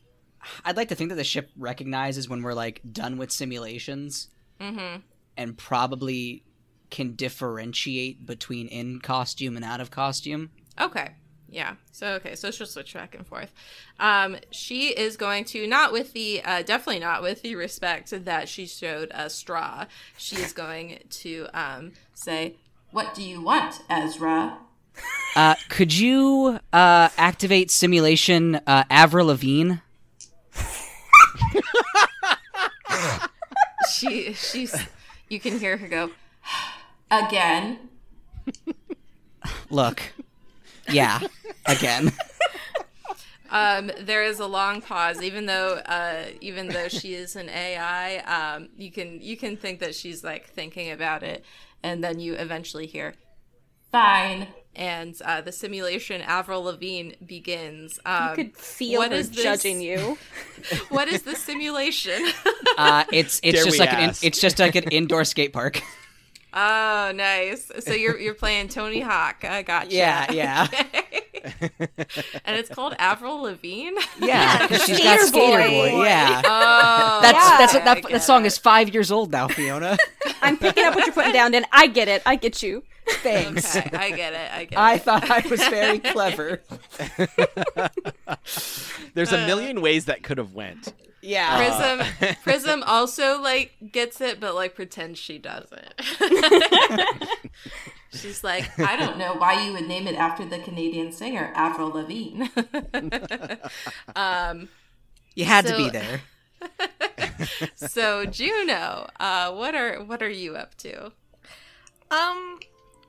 I'd 0.64 0.76
like 0.76 0.88
to 0.88 0.94
think 0.94 1.10
that 1.10 1.16
the 1.16 1.24
ship 1.24 1.50
recognizes 1.56 2.28
when 2.28 2.42
we're 2.42 2.54
like 2.54 2.80
done 2.90 3.18
with 3.18 3.30
simulations, 3.32 4.28
Mm-hmm. 4.60 5.00
and 5.36 5.58
probably 5.58 6.44
can 6.88 7.14
differentiate 7.16 8.24
between 8.24 8.68
in 8.68 9.00
costume 9.00 9.56
and 9.56 9.64
out 9.64 9.80
of 9.80 9.90
costume. 9.90 10.50
Okay. 10.80 11.10
Yeah. 11.48 11.74
So 11.92 12.14
okay. 12.14 12.34
So 12.36 12.50
she'll 12.50 12.66
switch 12.66 12.94
back 12.94 13.14
and 13.14 13.26
forth. 13.26 13.52
Um, 14.00 14.36
she 14.50 14.88
is 14.88 15.16
going 15.16 15.44
to 15.46 15.66
not 15.66 15.92
with 15.92 16.12
the 16.12 16.42
uh, 16.44 16.62
definitely 16.62 17.00
not 17.00 17.22
with 17.22 17.42
the 17.42 17.54
respect 17.56 18.10
that 18.24 18.48
she 18.48 18.66
showed 18.66 19.10
uh, 19.12 19.28
Straw. 19.28 19.86
She 20.16 20.36
is 20.36 20.52
going 20.52 21.00
to 21.10 21.46
um, 21.54 21.92
say, 22.14 22.56
What 22.92 23.14
do 23.14 23.22
you 23.22 23.42
want, 23.42 23.80
Ezra? 23.90 24.58
Uh, 25.34 25.54
could 25.68 25.92
you 25.96 26.58
uh, 26.72 27.08
activate 27.18 27.70
simulation 27.70 28.56
uh, 28.66 28.84
Avril 28.88 29.26
Lavigne? 29.26 29.74
she 33.90 34.32
she's 34.32 34.74
you 35.28 35.38
can 35.38 35.58
hear 35.58 35.76
her 35.76 35.88
go. 35.88 36.10
Again? 37.10 37.78
Look, 39.70 40.02
yeah, 40.90 41.20
again. 41.66 42.12
Um, 43.48 43.92
there 44.00 44.24
is 44.24 44.40
a 44.40 44.46
long 44.46 44.82
pause, 44.82 45.22
even 45.22 45.46
though 45.46 45.74
uh, 45.86 46.24
even 46.40 46.68
though 46.68 46.88
she 46.88 47.14
is 47.14 47.36
an 47.36 47.48
AI. 47.48 48.18
Um, 48.18 48.70
you 48.76 48.90
can 48.90 49.20
you 49.20 49.36
can 49.36 49.56
think 49.56 49.80
that 49.80 49.94
she's 49.94 50.24
like 50.24 50.48
thinking 50.48 50.90
about 50.90 51.22
it, 51.22 51.44
and 51.82 52.02
then 52.02 52.18
you 52.18 52.34
eventually 52.34 52.86
hear, 52.86 53.14
Fine. 53.92 54.48
And 54.76 55.20
uh, 55.24 55.40
the 55.40 55.50
simulation 55.52 56.20
Avril 56.22 56.62
Lavigne 56.62 57.12
begins. 57.24 57.98
Um, 58.06 58.30
You 58.30 58.34
could 58.44 58.56
feel 58.56 59.00
what 59.00 59.10
her 59.10 59.16
is 59.16 59.30
this? 59.30 59.42
judging 59.42 59.80
you. 59.80 60.16
what 60.90 61.08
is 61.08 61.22
the 61.22 61.34
simulation? 61.34 62.22
Uh, 62.78 63.04
it's 63.10 63.40
it's 63.42 63.54
Dare 63.56 63.64
just 63.64 63.80
we 63.80 63.86
like 63.86 63.92
an 63.94 64.10
it's 64.22 64.38
just 64.38 64.58
like 64.58 64.74
an 64.74 64.84
indoor 64.84 65.24
skate 65.24 65.54
park. 65.54 65.80
oh, 66.52 67.10
nice. 67.14 67.72
So 67.80 67.94
you're 67.94 68.18
you're 68.18 68.34
playing 68.34 68.68
Tony 68.68 69.00
Hawk. 69.00 69.44
I 69.44 69.62
got 69.62 69.84
gotcha. 69.84 69.94
Yeah, 69.96 70.30
yeah. 70.30 70.66
and 72.44 72.56
it's 72.56 72.68
called 72.68 72.94
Avril 72.98 73.42
Lavigne. 73.42 73.98
Yeah, 74.20 74.66
'cause 74.66 74.84
she's 74.84 74.96
Skater 74.96 75.16
got 75.18 75.28
Skater 75.28 75.68
Boy. 75.68 75.90
Boy. 75.92 76.04
Yeah. 76.04 76.42
Oh, 76.44 77.18
That's 77.22 77.36
Yeah. 77.36 77.58
that's 77.58 77.74
I 77.74 77.84
that, 77.84 78.02
that 78.10 78.22
song 78.22 78.44
it. 78.44 78.48
is 78.48 78.58
five 78.58 78.92
years 78.92 79.10
old 79.10 79.30
now, 79.30 79.48
Fiona. 79.48 79.96
I'm 80.42 80.56
picking 80.56 80.84
up 80.84 80.94
what 80.94 81.06
you're 81.06 81.14
putting 81.14 81.32
down, 81.32 81.54
and 81.54 81.64
I 81.72 81.86
get 81.86 82.08
it. 82.08 82.22
I 82.26 82.36
get 82.36 82.62
you. 82.62 82.82
Thanks. 83.22 83.76
Okay, 83.76 83.96
I 83.96 84.10
get 84.10 84.32
it. 84.32 84.50
I 84.52 84.64
get 84.64 84.78
I 84.78 84.92
it. 84.92 84.94
I 84.94 84.98
thought 84.98 85.30
I 85.30 85.46
was 85.48 85.60
very 85.68 85.98
clever. 86.00 86.60
There's 89.14 89.32
a 89.32 89.46
million 89.46 89.78
uh, 89.78 89.82
ways 89.82 90.06
that 90.06 90.22
could 90.22 90.38
have 90.38 90.54
went. 90.54 90.92
Yeah. 91.26 91.56
Prism 91.56 92.36
Prism 92.42 92.82
also 92.84 93.40
like 93.40 93.74
gets 93.90 94.20
it, 94.20 94.38
but 94.38 94.54
like 94.54 94.74
pretends 94.74 95.18
she 95.18 95.38
doesn't. 95.38 95.92
She's 98.12 98.44
like, 98.44 98.78
I 98.78 98.96
don't 98.96 99.18
know 99.18 99.34
why 99.34 99.66
you 99.66 99.72
would 99.72 99.88
name 99.88 100.06
it 100.06 100.14
after 100.14 100.46
the 100.46 100.58
Canadian 100.60 101.12
singer 101.12 101.52
Avril 101.54 101.90
Lavigne. 101.90 102.46
um. 104.16 104.68
You 105.34 105.44
had 105.44 105.66
to 105.66 105.76
be 105.76 105.90
there. 105.90 106.22
So 107.74 108.24
Juno, 108.24 109.10
uh, 109.20 109.52
what 109.52 109.74
are 109.74 110.02
what 110.02 110.22
are 110.22 110.30
you 110.30 110.56
up 110.56 110.76
to? 110.76 111.12
Um, 112.10 112.58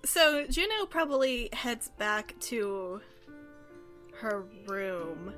so 0.04 0.46
Juno 0.48 0.86
probably 0.90 1.48
heads 1.54 1.90
back 1.98 2.36
to 2.42 3.00
her 4.16 4.44
room 4.66 5.34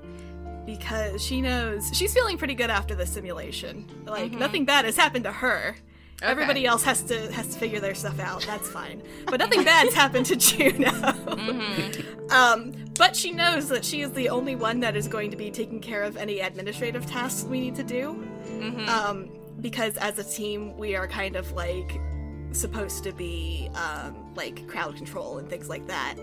because 0.77 1.23
she 1.23 1.41
knows 1.41 1.89
she's 1.93 2.13
feeling 2.13 2.37
pretty 2.37 2.53
good 2.55 2.69
after 2.69 2.93
the 2.95 3.05
simulation. 3.05 3.85
Like 4.05 4.31
nothing 4.31 4.65
bad 4.65 4.85
has 4.85 4.95
happened 4.95 5.23
to 5.25 5.31
her. 5.31 5.75
Everybody 6.21 6.65
else 6.65 6.83
has 6.83 7.01
to 7.03 7.31
has 7.31 7.47
to 7.53 7.59
figure 7.59 7.79
their 7.79 7.95
stuff 7.95 8.19
out. 8.19 8.45
That's 8.45 8.69
fine. 8.69 9.01
But 9.25 9.39
nothing 9.39 9.63
bad's 9.63 9.93
happened 9.93 10.25
to 10.27 10.35
Juno. 10.47 10.91
um, 12.29 12.73
but 12.97 13.15
she 13.15 13.31
knows 13.31 13.69
that 13.69 13.83
she 13.85 14.01
is 14.01 14.11
the 14.11 14.29
only 14.29 14.55
one 14.55 14.79
that 14.81 14.95
is 14.95 15.07
going 15.07 15.31
to 15.31 15.37
be 15.37 15.49
taking 15.49 15.79
care 15.79 16.03
of 16.03 16.17
any 16.17 16.39
administrative 16.41 17.05
tasks 17.05 17.43
we 17.45 17.59
need 17.59 17.75
to 17.75 17.83
do. 17.83 18.27
Um, 18.89 19.29
because 19.61 19.97
as 19.97 20.19
a 20.19 20.23
team, 20.23 20.77
we 20.77 20.95
are 20.95 21.07
kind 21.07 21.35
of 21.35 21.51
like 21.53 21.99
supposed 22.51 23.03
to 23.05 23.11
be 23.13 23.69
um, 23.75 24.33
like 24.35 24.67
crowd 24.67 24.95
control 24.97 25.37
and 25.37 25.49
things 25.49 25.69
like 25.69 25.87
that, 25.87 26.15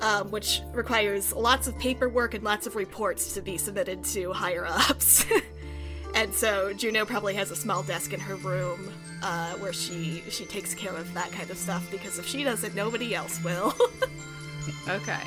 um, 0.00 0.30
which 0.30 0.62
requires 0.72 1.32
lots 1.32 1.66
of 1.66 1.78
paperwork 1.78 2.34
and 2.34 2.44
lots 2.44 2.66
of 2.66 2.76
reports 2.76 3.34
to 3.34 3.40
be 3.40 3.56
submitted 3.56 4.04
to 4.04 4.32
higher 4.32 4.66
ups. 4.66 5.24
and 6.14 6.32
so 6.34 6.72
Juno 6.72 7.04
probably 7.04 7.34
has 7.34 7.50
a 7.50 7.56
small 7.56 7.82
desk 7.82 8.12
in 8.12 8.20
her 8.20 8.36
room 8.36 8.92
uh, 9.22 9.52
where 9.54 9.72
she 9.72 10.22
she 10.30 10.44
takes 10.44 10.74
care 10.74 10.94
of 10.94 11.12
that 11.14 11.30
kind 11.32 11.50
of 11.50 11.58
stuff 11.58 11.88
because 11.90 12.18
if 12.18 12.26
she 12.26 12.44
doesn't, 12.44 12.74
nobody 12.74 13.14
else 13.14 13.42
will. 13.42 13.74
Okay. 14.88 15.20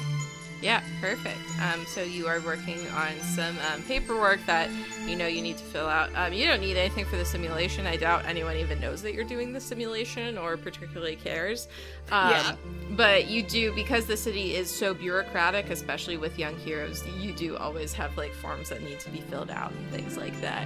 Yeah, 0.64 0.82
perfect. 1.02 1.38
Um, 1.62 1.86
so 1.86 2.02
you 2.02 2.26
are 2.28 2.40
working 2.40 2.80
on 2.92 3.12
some 3.20 3.58
um, 3.74 3.82
paperwork 3.84 4.40
that 4.46 4.70
you 5.06 5.18
know 5.18 5.28
you 5.28 5.42
need 5.42 5.58
to 5.58 5.64
fill 5.66 5.88
out. 5.88 6.10
Um, 6.16 6.32
you 6.32 6.48
don't 6.48 6.62
need 6.62 6.78
anything 6.78 7.04
for 7.04 7.18
the 7.18 7.26
simulation. 7.26 7.86
I 7.86 7.98
doubt 7.98 8.26
anyone 8.26 8.56
even 8.56 8.80
knows 8.80 9.02
that 9.02 9.14
you're 9.14 9.26
doing 9.26 9.52
the 9.52 9.60
simulation 9.60 10.38
or 10.38 10.56
particularly 10.56 11.18
cares. 11.18 11.68
Um, 12.12 12.30
Yeah. 12.32 12.56
But 12.92 13.28
you 13.28 13.44
do 13.44 13.76
because 13.76 14.06
the 14.06 14.16
city 14.16 14.56
is 14.56 14.70
so 14.70 14.94
bureaucratic, 14.94 15.70
especially 15.70 16.16
with 16.16 16.40
young 16.40 16.56
heroes. 16.60 17.04
You 17.20 17.34
do 17.34 17.58
always 17.58 17.92
have 17.94 18.16
like 18.16 18.34
forms 18.34 18.70
that 18.70 18.82
need 18.82 19.00
to 19.02 19.10
be 19.10 19.20
filled 19.20 19.52
out 19.52 19.72
and 19.72 19.90
things 19.92 20.16
like 20.16 20.40
that. 20.42 20.66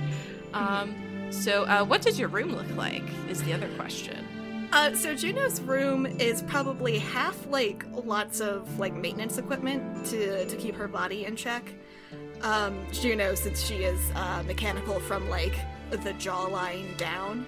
Um, 0.54 0.94
so, 1.32 1.64
uh, 1.66 1.84
what 1.84 2.02
does 2.04 2.20
your 2.20 2.30
room 2.30 2.54
look 2.54 2.70
like? 2.76 3.04
Is 3.30 3.42
the 3.44 3.54
other 3.54 3.68
question. 3.78 4.26
Uh, 4.72 4.94
so 4.94 5.16
Juno's 5.16 5.62
room 5.62 6.06
is 6.06 6.42
probably 6.44 6.98
half 6.98 7.48
like 7.48 7.86
lots 7.92 8.42
of 8.42 8.78
like 8.78 8.94
maintenance 8.94 9.38
equipment 9.38 10.06
to 10.08 10.46
to 10.46 10.56
keep 10.58 10.76
her 10.76 10.88
body 10.88 11.26
in 11.26 11.36
check. 11.36 11.74
Um, 12.42 12.86
Juno, 12.92 13.34
since 13.34 13.64
she 13.64 13.76
is 13.76 14.12
uh, 14.16 14.44
mechanical 14.46 15.00
from 15.00 15.30
like 15.30 15.56
the 15.90 16.14
jawline 16.14 16.96
down, 16.98 17.46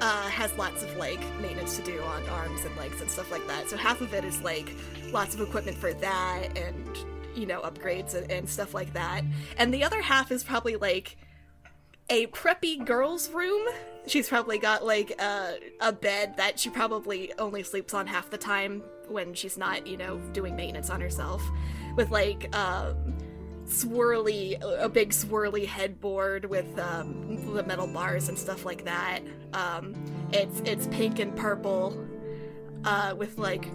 uh, 0.00 0.28
has 0.28 0.56
lots 0.58 0.82
of 0.82 0.94
like 0.96 1.20
maintenance 1.40 1.76
to 1.76 1.82
do 1.82 2.00
on 2.02 2.26
arms 2.28 2.64
and 2.64 2.76
legs 2.76 3.00
and 3.00 3.10
stuff 3.10 3.30
like 3.32 3.46
that. 3.46 3.70
So 3.70 3.76
half 3.76 4.02
of 4.02 4.12
it 4.12 4.24
is 4.24 4.42
like 4.42 4.74
lots 5.12 5.34
of 5.34 5.40
equipment 5.40 5.78
for 5.78 5.94
that 5.94 6.58
and 6.58 6.98
you 7.34 7.46
know 7.46 7.62
upgrades 7.62 8.14
and, 8.14 8.30
and 8.30 8.48
stuff 8.48 8.74
like 8.74 8.92
that, 8.92 9.22
and 9.56 9.72
the 9.72 9.82
other 9.82 10.02
half 10.02 10.30
is 10.30 10.44
probably 10.44 10.76
like 10.76 11.16
a 12.10 12.26
preppy 12.28 12.84
girl's 12.84 13.30
room. 13.30 13.66
She's 14.06 14.28
probably 14.28 14.58
got 14.58 14.84
like 14.84 15.20
a, 15.20 15.58
a 15.80 15.92
bed 15.92 16.36
that 16.36 16.58
she 16.58 16.70
probably 16.70 17.32
only 17.38 17.62
sleeps 17.62 17.94
on 17.94 18.06
half 18.06 18.30
the 18.30 18.38
time 18.38 18.82
when 19.08 19.34
she's 19.34 19.56
not, 19.56 19.86
you 19.86 19.96
know, 19.96 20.18
doing 20.32 20.56
maintenance 20.56 20.90
on 20.90 21.00
herself. 21.00 21.42
With 21.96 22.10
like 22.10 22.54
um, 22.56 23.16
swirly, 23.66 24.60
a 24.62 24.88
big 24.88 25.10
swirly 25.10 25.66
headboard 25.66 26.44
with 26.46 26.78
um, 26.78 27.54
the 27.54 27.62
metal 27.62 27.86
bars 27.86 28.28
and 28.28 28.38
stuff 28.38 28.64
like 28.64 28.84
that. 28.84 29.20
Um, 29.52 29.94
it's 30.32 30.60
it's 30.60 30.86
pink 30.88 31.18
and 31.18 31.34
purple, 31.36 31.96
uh, 32.84 33.14
with 33.16 33.38
like 33.38 33.66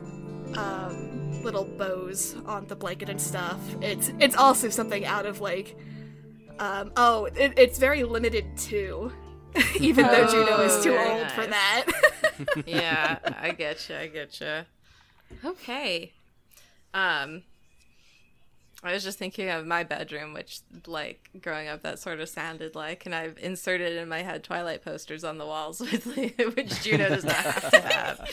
um, 0.55 1.41
little 1.43 1.65
bows 1.65 2.35
on 2.45 2.67
the 2.67 2.75
blanket 2.75 3.09
and 3.09 3.21
stuff. 3.21 3.59
It's 3.81 4.11
it's 4.19 4.35
also 4.35 4.69
something 4.69 5.05
out 5.05 5.25
of 5.25 5.41
like 5.41 5.75
um, 6.59 6.91
oh, 6.97 7.25
it, 7.25 7.53
it's 7.57 7.79
very 7.79 8.03
limited 8.03 8.57
too. 8.57 9.11
Even 9.79 10.05
though 10.07 10.27
Juno 10.27 10.61
is 10.61 10.83
too 10.83 10.95
Oh, 10.97 11.17
old 11.19 11.31
for 11.31 11.45
that. 11.47 11.85
yeah, 12.65 13.19
I 13.39 13.51
get 13.51 13.89
you. 13.89 13.95
I 13.95 14.07
get 14.07 14.39
you. 14.39 14.61
Okay. 15.43 16.11
Um, 16.93 17.43
I 18.81 18.93
was 18.93 19.03
just 19.03 19.19
thinking 19.19 19.49
of 19.49 19.65
my 19.65 19.83
bedroom, 19.83 20.33
which, 20.33 20.61
like, 20.87 21.29
growing 21.41 21.67
up, 21.67 21.81
that 21.81 21.99
sort 21.99 22.19
of 22.21 22.29
sounded 22.29 22.75
like, 22.75 23.05
and 23.05 23.13
I've 23.13 23.37
inserted 23.39 23.97
in 23.97 24.07
my 24.07 24.21
head 24.21 24.43
Twilight 24.43 24.83
posters 24.83 25.23
on 25.23 25.37
the 25.37 25.45
walls, 25.45 25.79
with, 25.81 26.05
which 26.55 26.81
Juno 26.81 27.09
does 27.09 27.25
not 27.25 27.35
have 27.35 27.71
to 27.71 27.81
have. 27.81 28.29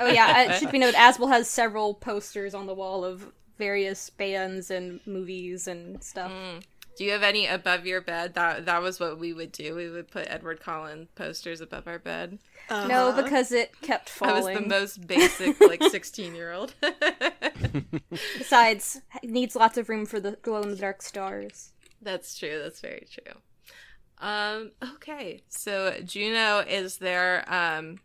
Oh 0.00 0.06
yeah, 0.06 0.42
it 0.52 0.58
should 0.60 0.70
be 0.70 0.78
noted. 0.78 0.94
Asbel 0.94 1.28
has 1.28 1.48
several 1.48 1.94
posters 1.94 2.54
on 2.54 2.66
the 2.66 2.74
wall 2.74 3.04
of 3.04 3.26
various 3.58 4.10
bands 4.10 4.70
and 4.70 5.00
movies 5.06 5.66
and 5.66 6.02
stuff. 6.04 6.30
Do 6.96 7.04
you 7.04 7.12
have 7.12 7.22
any 7.22 7.46
above 7.46 7.84
your 7.84 8.00
bed? 8.00 8.34
That 8.34 8.64
that 8.66 8.80
was 8.82 8.98
what 8.98 9.18
we 9.18 9.32
would 9.32 9.52
do. 9.52 9.74
We 9.74 9.88
would 9.90 10.10
put 10.10 10.26
Edward 10.30 10.60
Cullen 10.60 11.08
posters 11.14 11.60
above 11.60 11.86
our 11.86 11.98
bed. 11.98 12.38
No, 12.70 13.08
Uh-huh. 13.08 13.22
because 13.22 13.52
it 13.52 13.78
kept 13.82 14.08
falling. 14.08 14.34
I 14.56 14.60
was 14.60 14.62
the 14.62 14.68
most 14.68 15.06
basic, 15.06 15.60
like, 15.60 15.82
sixteen 15.90 16.34
year 16.34 16.52
old. 16.52 16.74
Besides, 18.38 19.00
needs 19.22 19.56
lots 19.56 19.78
of 19.78 19.88
room 19.88 20.06
for 20.06 20.20
the 20.20 20.32
glow 20.42 20.62
in 20.62 20.70
the 20.70 20.76
dark 20.76 21.02
stars. 21.02 21.72
That's 22.02 22.36
true. 22.38 22.60
That's 22.62 22.80
very 22.80 23.06
true. 23.10 23.34
Um, 24.18 24.72
okay. 24.94 25.42
So 25.48 25.98
Juno 26.04 26.60
is 26.60 26.98
there 26.98 27.44
um 27.52 27.98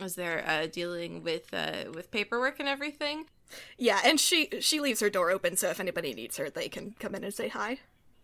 is 0.00 0.16
there 0.16 0.44
uh 0.46 0.66
dealing 0.66 1.22
with 1.22 1.52
uh 1.54 1.84
with 1.94 2.10
paperwork 2.10 2.58
and 2.58 2.68
everything? 2.68 3.26
Yeah, 3.78 4.00
and 4.04 4.18
she 4.18 4.48
she 4.60 4.80
leaves 4.80 5.00
her 5.00 5.10
door 5.10 5.30
open, 5.30 5.56
so 5.56 5.68
if 5.70 5.80
anybody 5.80 6.14
needs 6.14 6.36
her, 6.36 6.50
they 6.50 6.68
can 6.68 6.94
come 6.98 7.14
in 7.14 7.24
and 7.24 7.34
say 7.34 7.48
hi. 7.48 7.78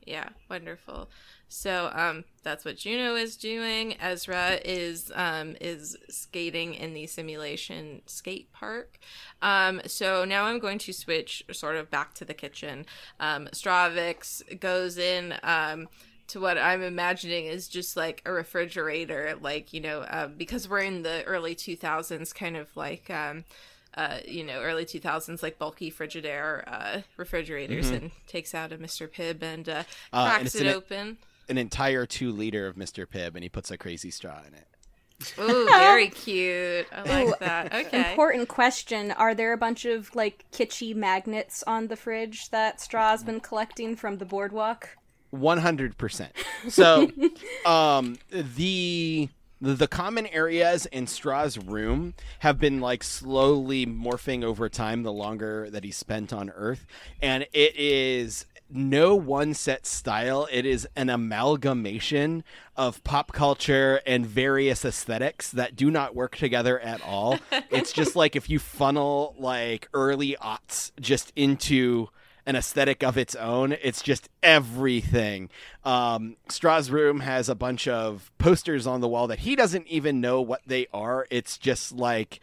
Yeah, 0.04 0.30
wonderful. 0.50 1.08
So 1.48 1.90
um 1.94 2.24
that's 2.42 2.64
what 2.64 2.76
Juno 2.78 3.14
is 3.14 3.36
doing. 3.36 3.94
Ezra 4.00 4.58
is 4.64 5.12
um 5.14 5.54
is 5.60 5.96
skating 6.08 6.74
in 6.74 6.94
the 6.94 7.06
simulation 7.06 8.02
skate 8.06 8.52
park. 8.52 8.98
Um 9.42 9.80
so 9.86 10.24
now 10.24 10.44
I'm 10.44 10.58
going 10.58 10.78
to 10.78 10.92
switch 10.92 11.44
sort 11.52 11.76
of 11.76 11.90
back 11.90 12.14
to 12.14 12.24
the 12.24 12.34
kitchen. 12.34 12.86
Um 13.20 13.48
Stravix 13.52 14.58
goes 14.60 14.98
in 14.98 15.34
um 15.42 15.88
to 16.28 16.40
what 16.40 16.56
I'm 16.56 16.82
imagining 16.82 17.44
is 17.46 17.68
just 17.68 17.94
like 17.96 18.22
a 18.24 18.32
refrigerator, 18.32 19.36
like, 19.40 19.72
you 19.74 19.80
know, 19.80 20.00
uh, 20.00 20.28
because 20.28 20.66
we're 20.68 20.78
in 20.78 21.02
the 21.02 21.22
early 21.24 21.54
2000s, 21.54 22.32
kind 22.32 22.56
of 22.56 22.74
like, 22.74 23.10
um, 23.10 23.44
uh, 23.96 24.18
you 24.26 24.44
know, 24.44 24.60
early 24.60 24.84
2000s, 24.84 25.42
like 25.42 25.58
bulky 25.58 25.90
Frigidaire 25.90 26.64
uh, 26.66 27.00
refrigerators, 27.16 27.90
and 27.90 28.10
takes 28.26 28.54
out 28.54 28.72
a 28.72 28.78
Mr. 28.78 29.08
Pibb 29.08 29.42
and 29.42 29.68
uh, 29.68 29.72
Uh, 29.72 30.16
and 30.16 30.28
cracks 30.30 30.44
it's 30.46 30.54
it 30.56 30.66
an- 30.66 30.74
open. 30.74 31.18
An 31.48 31.58
entire 31.58 32.06
two 32.06 32.30
liter 32.32 32.66
of 32.66 32.76
Mr. 32.76 33.04
Pibb, 33.06 33.34
and 33.34 33.42
he 33.42 33.48
puts 33.48 33.70
a 33.70 33.76
crazy 33.76 34.10
straw 34.10 34.38
in 34.46 34.54
it. 34.54 34.66
Ooh, 35.38 35.66
very 35.66 36.08
cute. 36.24 36.86
I 36.92 37.02
like 37.02 37.28
Ooh, 37.28 37.34
that. 37.40 37.74
Okay. 37.86 38.10
Important 38.12 38.48
question: 38.48 39.10
Are 39.12 39.34
there 39.34 39.52
a 39.52 39.56
bunch 39.58 39.84
of 39.84 40.14
like 40.16 40.44
kitschy 40.52 40.94
magnets 40.94 41.62
on 41.66 41.88
the 41.88 41.96
fridge 41.96 42.48
that 42.50 42.80
Straw's 42.80 43.22
been 43.22 43.40
collecting 43.40 43.96
from 43.96 44.18
the 44.18 44.24
boardwalk? 44.24 44.96
One 45.30 45.58
hundred 45.58 45.98
percent. 45.98 46.32
So, 46.68 47.10
um, 47.66 48.18
the 48.30 49.28
the 49.62 49.86
common 49.86 50.26
areas 50.26 50.86
in 50.86 51.06
Straw's 51.06 51.56
room 51.56 52.14
have 52.40 52.58
been 52.58 52.80
like 52.80 53.04
slowly 53.04 53.86
morphing 53.86 54.42
over 54.42 54.68
time 54.68 55.04
the 55.04 55.12
longer 55.12 55.70
that 55.70 55.84
he 55.84 55.92
spent 55.92 56.32
on 56.32 56.50
Earth, 56.50 56.84
and 57.22 57.46
it 57.52 57.76
is 57.76 58.44
no 58.68 59.14
one 59.14 59.54
set 59.54 59.86
style. 59.86 60.48
It 60.50 60.66
is 60.66 60.88
an 60.96 61.10
amalgamation 61.10 62.42
of 62.76 63.04
pop 63.04 63.32
culture 63.32 64.00
and 64.04 64.26
various 64.26 64.84
aesthetics 64.84 65.50
that 65.52 65.76
do 65.76 65.92
not 65.92 66.16
work 66.16 66.36
together 66.36 66.80
at 66.80 67.00
all. 67.02 67.38
it's 67.70 67.92
just 67.92 68.16
like 68.16 68.34
if 68.34 68.50
you 68.50 68.58
funnel 68.58 69.36
like 69.38 69.88
early 69.94 70.36
aughts 70.42 70.90
just 70.98 71.32
into 71.36 72.08
an 72.46 72.56
aesthetic 72.56 73.02
of 73.04 73.16
its 73.16 73.34
own. 73.36 73.72
It's 73.82 74.02
just 74.02 74.28
everything. 74.42 75.48
Um, 75.84 76.36
Straw's 76.48 76.90
room 76.90 77.20
has 77.20 77.48
a 77.48 77.54
bunch 77.54 77.86
of 77.86 78.30
posters 78.38 78.86
on 78.86 79.00
the 79.00 79.08
wall 79.08 79.26
that 79.28 79.40
he 79.40 79.54
doesn't 79.56 79.86
even 79.86 80.20
know 80.20 80.40
what 80.40 80.60
they 80.66 80.86
are. 80.92 81.26
It's 81.30 81.56
just 81.58 81.92
like 81.92 82.40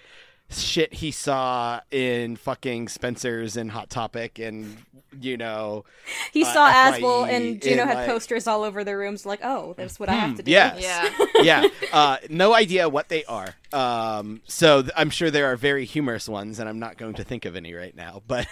shit 0.52 0.96
he 0.96 1.12
saw 1.12 1.80
in 1.92 2.36
fucking 2.36 2.88
Spencer's 2.88 3.56
and 3.56 3.70
Hot 3.72 3.90
Topic 3.90 4.40
and 4.40 4.78
you 5.22 5.38
know 5.38 5.86
He 6.34 6.44
Uh, 6.44 6.54
saw 6.54 6.68
FYE 6.72 7.00
Asbel 7.00 7.24
and 7.30 7.62
Juno 7.62 7.82
in, 7.84 7.88
had 7.88 7.98
like- 7.98 8.08
posters 8.08 8.48
all 8.48 8.64
over 8.64 8.84
their 8.84 8.98
rooms. 8.98 9.26
Like, 9.28 9.42
oh, 9.44 9.76
that's 9.78 10.00
what 10.00 10.10
I 10.10 10.14
have 10.14 10.38
to 10.38 10.44
do. 10.44 10.50
yes 10.52 10.82
Yeah. 10.82 11.30
yeah 11.64 11.68
uh, 11.94 12.18
no 12.30 12.54
idea 12.56 12.90
what 12.90 13.10
they 13.10 13.24
are 13.26 13.54
Um, 13.72 14.42
so 14.48 14.82
th- 14.82 14.94
I'm 14.98 15.10
sure 15.10 15.30
there 15.30 15.46
are 15.52 15.56
very 15.56 15.86
humorous 15.86 16.28
ones, 16.28 16.60
and 16.60 16.68
I'm 16.68 16.80
not 16.80 16.98
going 16.98 17.14
to 17.16 17.24
think 17.24 17.46
of 17.46 17.56
any 17.56 17.74
right 17.74 17.96
now. 17.96 18.22
But 18.28 18.48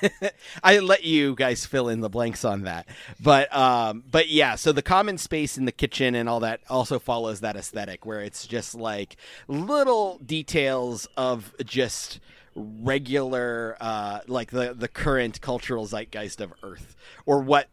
I 0.63 0.79
let 0.79 1.03
you 1.03 1.35
guys 1.35 1.65
fill 1.65 1.87
in 1.89 2.01
the 2.01 2.09
blanks 2.09 2.43
on 2.43 2.63
that. 2.63 2.87
But 3.19 3.55
um, 3.55 4.03
but 4.09 4.29
yeah, 4.29 4.55
so 4.55 4.71
the 4.71 4.81
common 4.81 5.17
space 5.17 5.57
in 5.57 5.65
the 5.65 5.71
kitchen 5.71 6.15
and 6.15 6.27
all 6.27 6.39
that 6.41 6.61
also 6.69 6.99
follows 6.99 7.41
that 7.41 7.55
aesthetic, 7.55 8.05
where 8.05 8.21
it's 8.21 8.47
just 8.47 8.75
like 8.75 9.17
little 9.47 10.17
details 10.19 11.07
of 11.15 11.53
just 11.63 12.19
regular, 12.55 13.77
uh, 13.79 14.19
like 14.27 14.51
the 14.51 14.73
the 14.73 14.87
current 14.87 15.41
cultural 15.41 15.85
zeitgeist 15.85 16.41
of 16.41 16.53
Earth, 16.63 16.95
or 17.25 17.39
what 17.41 17.69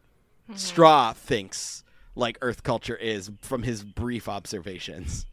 Straw 0.55 1.13
thinks 1.13 1.83
like 2.15 2.37
Earth 2.41 2.63
culture 2.63 2.95
is 2.95 3.31
from 3.41 3.63
his 3.63 3.83
brief 3.83 4.29
observations. 4.29 5.25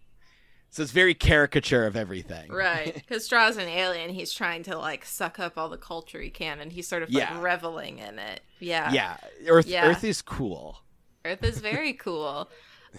So 0.72 0.82
it's 0.82 0.90
very 0.90 1.12
caricature 1.12 1.84
of 1.84 1.96
everything. 1.96 2.50
Right, 2.50 2.94
because 3.06 3.26
Straw's 3.26 3.58
an 3.58 3.68
alien. 3.68 4.08
He's 4.08 4.32
trying 4.32 4.62
to 4.64 4.78
like 4.78 5.04
suck 5.04 5.38
up 5.38 5.58
all 5.58 5.68
the 5.68 5.76
culture 5.76 6.18
he 6.18 6.30
can, 6.30 6.60
and 6.60 6.72
he's 6.72 6.88
sort 6.88 7.02
of 7.02 7.12
like 7.12 7.42
reveling 7.42 7.98
in 7.98 8.18
it. 8.18 8.40
Yeah, 8.58 8.90
Yeah, 8.90 9.16
Earth 9.46 9.66
Yeah. 9.66 9.86
Earth 9.86 10.02
is 10.02 10.22
cool. 10.22 10.78
Earth 11.26 11.44
is 11.44 11.58
very 11.58 11.92
cool. 11.92 12.48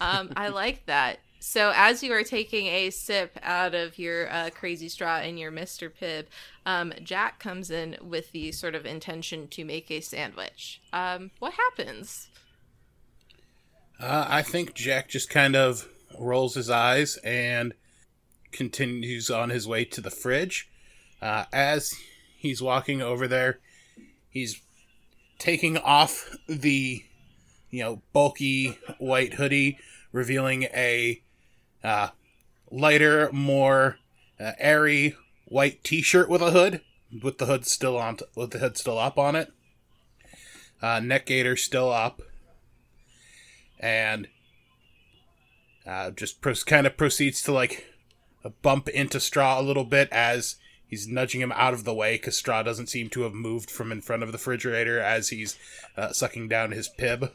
Um, 0.00 0.30
I 0.36 0.48
like 0.48 0.86
that. 0.86 1.18
So 1.40 1.72
as 1.74 2.00
you 2.04 2.12
are 2.12 2.22
taking 2.22 2.68
a 2.68 2.90
sip 2.90 3.38
out 3.42 3.74
of 3.74 3.98
your 3.98 4.30
uh, 4.32 4.50
crazy 4.54 4.88
straw 4.88 5.20
in 5.20 5.36
your 5.36 5.50
Mr. 5.50 5.90
Pibb, 5.90 6.26
um, 6.64 6.92
Jack 7.02 7.40
comes 7.40 7.72
in 7.72 7.96
with 8.00 8.30
the 8.30 8.52
sort 8.52 8.76
of 8.76 8.86
intention 8.86 9.48
to 9.48 9.64
make 9.64 9.90
a 9.90 10.00
sandwich. 10.00 10.80
Um, 10.92 11.32
what 11.40 11.54
happens? 11.54 12.28
Uh, 13.98 14.26
I 14.28 14.42
think 14.42 14.74
Jack 14.74 15.08
just 15.08 15.28
kind 15.28 15.56
of 15.56 15.88
rolls 16.18 16.54
his 16.54 16.70
eyes 16.70 17.16
and 17.24 17.74
continues 18.52 19.30
on 19.30 19.50
his 19.50 19.66
way 19.66 19.84
to 19.84 20.00
the 20.00 20.10
fridge. 20.10 20.68
Uh, 21.20 21.44
as 21.52 21.94
he's 22.36 22.62
walking 22.62 23.02
over 23.02 23.26
there, 23.26 23.58
he's 24.28 24.60
taking 25.38 25.76
off 25.78 26.36
the, 26.48 27.04
you 27.70 27.82
know, 27.82 28.02
bulky 28.12 28.78
white 28.98 29.34
hoodie, 29.34 29.78
revealing 30.12 30.64
a 30.64 31.22
uh, 31.82 32.08
lighter, 32.70 33.30
more 33.32 33.98
uh, 34.38 34.52
airy 34.58 35.16
white 35.46 35.82
T-shirt 35.84 36.28
with 36.28 36.42
a 36.42 36.50
hood, 36.50 36.80
with 37.22 37.38
the 37.38 37.46
hood 37.46 37.66
still 37.66 37.96
on, 37.96 38.18
with 38.34 38.50
the 38.50 38.58
hood 38.58 38.76
still 38.76 38.98
up 38.98 39.18
on 39.18 39.36
it. 39.36 39.52
Uh, 40.82 41.00
neck 41.00 41.26
gaiter 41.26 41.56
still 41.56 41.90
up 41.90 42.20
and 43.80 44.28
uh, 45.86 46.10
just 46.10 46.40
pro- 46.40 46.54
kind 46.54 46.86
of 46.86 46.96
proceeds 46.96 47.42
to 47.42 47.52
like 47.52 47.86
bump 48.62 48.88
into 48.88 49.20
Straw 49.20 49.60
a 49.60 49.62
little 49.62 49.84
bit 49.84 50.08
as 50.12 50.56
he's 50.86 51.08
nudging 51.08 51.40
him 51.40 51.52
out 51.52 51.74
of 51.74 51.84
the 51.84 51.94
way 51.94 52.16
because 52.16 52.36
Straw 52.36 52.62
doesn't 52.62 52.88
seem 52.88 53.08
to 53.10 53.22
have 53.22 53.32
moved 53.34 53.70
from 53.70 53.90
in 53.92 54.00
front 54.00 54.22
of 54.22 54.28
the 54.28 54.38
refrigerator 54.38 55.00
as 55.00 55.28
he's 55.30 55.58
uh, 55.96 56.12
sucking 56.12 56.48
down 56.48 56.72
his 56.72 56.88
Pibb. 56.98 57.30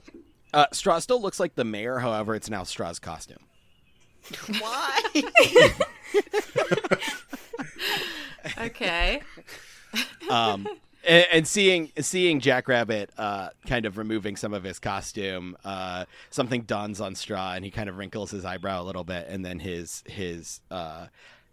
Uh, 0.54 0.66
Straw 0.72 1.00
still 1.00 1.22
looks 1.22 1.40
like 1.40 1.56
the 1.56 1.64
mayor, 1.64 2.00
however, 2.00 2.36
it's 2.36 2.50
now 2.50 2.64
Straw's 2.64 3.00
costume. 3.00 3.40
Why? 4.60 5.00
Okay. 8.58 9.22
Um, 10.30 10.68
and, 11.06 11.26
and 11.32 11.48
seeing 11.48 11.92
seeing 12.00 12.40
Jackrabbit 12.40 13.12
uh, 13.18 13.50
kind 13.68 13.86
of 13.86 13.98
removing 13.98 14.36
some 14.36 14.54
of 14.54 14.64
his 14.64 14.80
costume, 14.80 15.58
uh, 15.64 16.06
something 16.30 16.62
dawns 16.64 17.02
on 17.02 17.16
Straw, 17.16 17.54
and 17.54 17.64
he 17.64 17.72
kind 17.72 17.90
of 17.90 17.98
wrinkles 17.98 18.32
his 18.32 18.46
eyebrow 18.46 18.82
a 18.82 18.86
little 18.86 19.04
bit, 19.04 19.28
and 19.28 19.46
then 19.46 19.60
his 19.60 20.04
his 20.08 20.62
uh, 20.72 21.08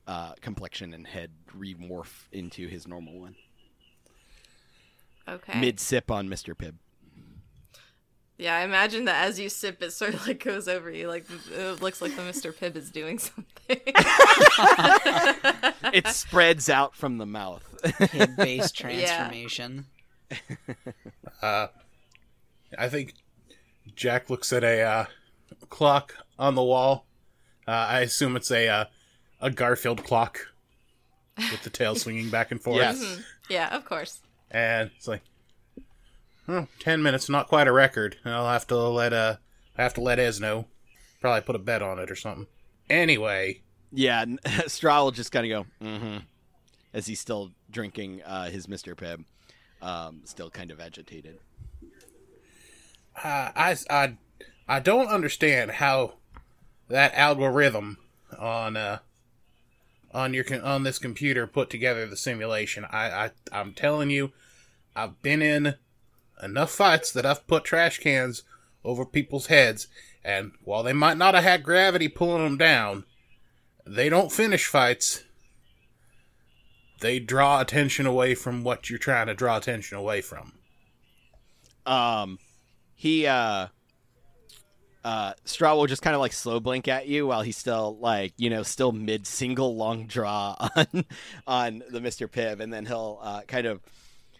uh, 0.07 0.33
complexion 0.41 0.93
and 0.93 1.07
head 1.07 1.31
remorph 1.57 2.27
into 2.33 2.69
his 2.69 2.87
normal 2.87 3.19
one. 3.19 3.37
Okay. 5.29 5.59
Mid 5.61 5.81
sip 5.81 6.11
on 6.11 6.29
Mister 6.29 6.55
Pibb. 6.55 6.75
Yeah, 8.39 8.55
I 8.55 8.65
imagine 8.65 9.07
that 9.07 9.25
as 9.25 9.41
you 9.41 9.49
sip, 9.49 9.83
it 9.83 9.93
sort 9.93 10.13
of 10.13 10.27
like 10.27 10.45
goes 10.45 10.69
over 10.69 10.91
you. 10.91 11.09
Like 11.09 11.25
it 11.57 11.81
looks 11.81 12.03
like 12.03 12.15
the 12.17 12.23
Mr. 12.23 12.53
Pibb 12.55 12.77
is 12.77 12.91
doing 12.91 13.19
something. 13.19 13.81
It 15.93 16.09
spreads 16.09 16.69
out 16.69 16.95
from 16.95 17.17
the 17.19 17.25
mouth. 17.27 17.66
Kid 18.09 18.37
based 18.37 18.77
transformation. 18.77 19.87
Uh, 21.43 21.69
I 22.79 22.89
think 22.89 23.15
Jack 23.95 24.29
looks 24.31 24.53
at 24.53 24.65
a 24.65 24.83
uh, 24.83 25.05
clock 25.69 26.15
on 26.39 26.55
the 26.55 26.63
wall. 26.63 27.07
Uh, 27.67 27.71
I 27.71 28.01
assume 28.01 28.37
it's 28.37 28.51
a 28.51 28.69
uh, 28.69 28.85
a 29.41 29.51
Garfield 29.51 30.05
clock 30.05 30.53
with 31.37 31.63
the 31.63 31.71
tail 31.71 31.95
swinging 31.95 32.31
back 32.31 32.51
and 32.51 32.63
forth. 32.63 32.79
yes. 32.79 33.21
yeah, 33.49 33.75
of 33.77 33.85
course. 33.85 34.21
and 34.51 34.91
it's 34.97 35.07
like, 35.07 35.23
oh, 36.49 36.67
10 36.81 37.03
minutes, 37.03 37.29
not 37.29 37.49
quite 37.49 37.69
a 37.69 37.73
record. 37.73 38.17
I'll 38.25 38.49
have 38.49 38.67
to 38.69 38.77
let 38.77 39.13
uh, 39.13 39.37
I 39.77 39.83
have 39.83 39.95
to 39.95 40.01
let 40.01 40.19
Ez 40.19 40.41
know. 40.41 40.67
Probably 41.21 41.43
put 41.43 41.57
a 41.57 41.59
bet 41.61 41.83
on 41.83 41.99
it 41.99 42.11
or 42.11 42.15
something. 42.17 42.47
Anyway, 42.89 43.63
Yeah, 43.93 44.23
n- 44.23 44.39
Straw 44.69 45.03
will 45.05 45.11
just 45.11 45.33
kind 45.33 45.51
of 45.53 45.67
go, 45.81 45.85
mm-hmm, 45.87 46.17
as 46.97 47.07
he's 47.07 47.21
still 47.21 47.53
drinking 47.71 48.23
uh, 48.23 48.49
his 48.49 48.67
Mr. 48.67 48.95
Pibb, 48.97 49.25
um, 49.83 50.23
still 50.25 50.49
kind 50.49 50.71
of 50.71 50.81
agitated. 50.81 51.39
uh, 53.23 53.53
I 53.55 53.77
I 53.91 54.17
I 54.67 54.81
don't 54.81 55.09
understand 55.09 55.73
how 55.73 56.15
that 56.89 57.15
algorithm 57.15 57.99
on 58.39 58.77
uh 58.77 58.99
on 60.15 60.33
your 60.33 60.45
on 60.65 60.85
this 60.85 60.99
computer 60.99 61.47
put 61.47 61.69
together 61.69 62.07
the 62.07 62.17
simulation. 62.17 62.87
I, 62.87 63.27
I 63.27 63.31
I'm 63.53 63.75
telling 63.75 64.09
you, 64.09 64.33
I've 64.97 65.21
been 65.21 65.43
in 65.43 65.75
enough 66.43 66.71
fights 66.71 67.13
that 67.13 67.27
I've 67.27 67.47
put 67.47 67.65
trash 67.65 67.99
cans 67.99 68.43
over 68.83 69.05
people's 69.05 69.49
heads, 69.49 69.87
and 70.25 70.53
while 70.65 70.83
they 70.83 70.95
might 70.95 71.19
not 71.19 71.35
have 71.35 71.45
had 71.45 71.63
gravity 71.63 72.09
pulling 72.09 72.43
them 72.43 72.57
down, 72.57 73.05
they 73.87 74.09
don't 74.09 74.33
finish 74.33 74.65
fights. 74.65 75.25
They 77.01 77.19
draw 77.19 77.61
attention 77.61 78.07
away 78.07 78.35
from 78.35 78.63
what 78.63 78.89
you're 78.89 78.99
trying 78.99 79.27
to 79.27 79.35
draw 79.35 79.57
attention 79.57 79.99
away 79.99 80.23
from. 80.23 80.53
Um, 81.85 82.39
he 82.95 83.27
uh, 83.27 83.69
uh, 85.05 85.35
Straw 85.45 85.77
will 85.77 85.87
just 85.87 86.03
kind 86.03 86.15
of 86.15 86.21
like 86.21 86.33
slow 86.33 86.59
blink 86.59 86.89
at 86.89 87.07
you 87.07 87.29
while 87.29 87.43
he's 87.43 87.57
still 87.57 87.97
like 88.01 88.33
you 88.39 88.51
know 88.51 88.63
still 88.65 88.91
mid 88.93 89.27
single 89.27 89.77
long 89.77 90.07
draw 90.07 90.57
on 90.77 91.05
on 91.47 91.83
the 91.91 92.01
Mister 92.01 92.27
Pibb, 92.27 92.61
and 92.61 92.73
then 92.73 92.87
he'll 92.87 93.21
uh, 93.23 93.43
kind 93.43 93.67
of 93.67 93.81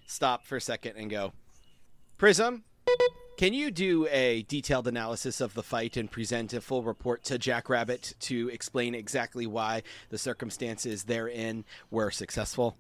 stop 0.07 0.45
for 0.45 0.57
a 0.57 0.61
second 0.61 0.97
and 0.97 1.11
go, 1.11 1.33
Prism. 2.19 2.65
Can 3.37 3.53
you 3.53 3.71
do 3.71 4.07
a 4.11 4.43
detailed 4.49 4.89
analysis 4.89 5.43
of 5.43 5.53
the 5.53 5.63
fight 5.63 5.99
and 5.99 6.11
present 6.11 6.55
a 6.55 6.61
full 6.63 6.83
report 6.83 7.23
to 7.25 7.39
Jackrabbit 7.39 8.15
to 8.21 8.49
explain 8.49 8.95
exactly 8.95 9.47
why 9.47 9.83
the 10.09 10.17
circumstances 10.17 11.05
therein 11.05 11.67
were 11.91 12.11
successful? 12.11 12.79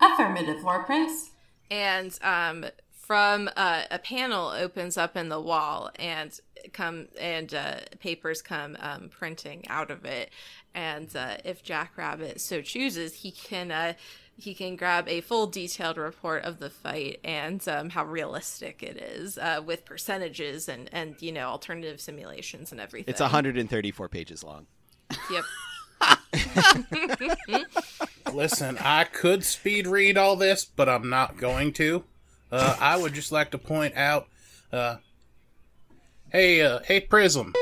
Affirmative, 0.00 0.62
Lord 0.64 0.86
Prince. 0.86 1.30
and 1.70 2.18
um, 2.22 2.66
from 2.90 3.48
uh, 3.56 3.84
a 3.92 3.98
panel 4.00 4.48
opens 4.48 4.96
up 4.96 5.16
in 5.16 5.28
the 5.28 5.40
wall 5.40 5.90
and 5.96 6.38
come 6.72 7.06
and 7.18 7.54
uh, 7.54 7.76
papers 8.00 8.42
come 8.42 8.76
um, 8.80 9.08
printing 9.08 9.66
out 9.68 9.90
of 9.90 10.04
it 10.04 10.30
and 10.74 11.14
uh, 11.16 11.36
if 11.44 11.62
jackrabbit 11.62 12.40
so 12.40 12.60
chooses 12.60 13.14
he 13.14 13.30
can 13.30 13.70
uh, 13.70 13.94
he 14.38 14.54
can 14.54 14.76
grab 14.76 15.08
a 15.08 15.20
full 15.20 15.48
detailed 15.48 15.96
report 15.96 16.44
of 16.44 16.60
the 16.60 16.70
fight 16.70 17.18
and 17.24 17.66
um, 17.68 17.90
how 17.90 18.04
realistic 18.04 18.82
it 18.82 18.96
is 18.96 19.36
uh, 19.36 19.60
with 19.64 19.84
percentages 19.84 20.68
and 20.68 20.88
and 20.92 21.20
you 21.20 21.32
know 21.32 21.48
alternative 21.48 22.00
simulations 22.00 22.70
and 22.70 22.80
everything 22.80 23.10
It's 23.10 23.20
134 23.20 24.08
pages 24.08 24.44
long. 24.44 24.66
yep 25.30 25.44
Listen, 28.32 28.78
I 28.78 29.04
could 29.04 29.42
speed 29.42 29.86
read 29.86 30.16
all 30.16 30.36
this, 30.36 30.64
but 30.64 30.88
I'm 30.88 31.08
not 31.08 31.36
going 31.38 31.72
to. 31.74 32.04
Uh, 32.52 32.76
I 32.78 32.96
would 32.96 33.14
just 33.14 33.32
like 33.32 33.50
to 33.50 33.58
point 33.58 33.96
out, 33.96 34.28
uh, 34.72 34.96
hey, 36.30 36.62
uh, 36.62 36.80
hey, 36.84 37.00
Prism, 37.00 37.52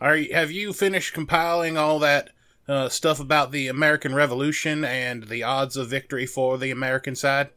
are 0.00 0.16
you, 0.16 0.34
have 0.34 0.50
you 0.50 0.72
finished 0.72 1.14
compiling 1.14 1.76
all 1.76 1.98
that 2.00 2.30
uh, 2.68 2.88
stuff 2.88 3.20
about 3.20 3.52
the 3.52 3.68
American 3.68 4.14
Revolution 4.14 4.84
and 4.84 5.24
the 5.24 5.42
odds 5.42 5.76
of 5.76 5.88
victory 5.88 6.26
for 6.26 6.58
the 6.58 6.70
American 6.70 7.14
side? 7.16 7.50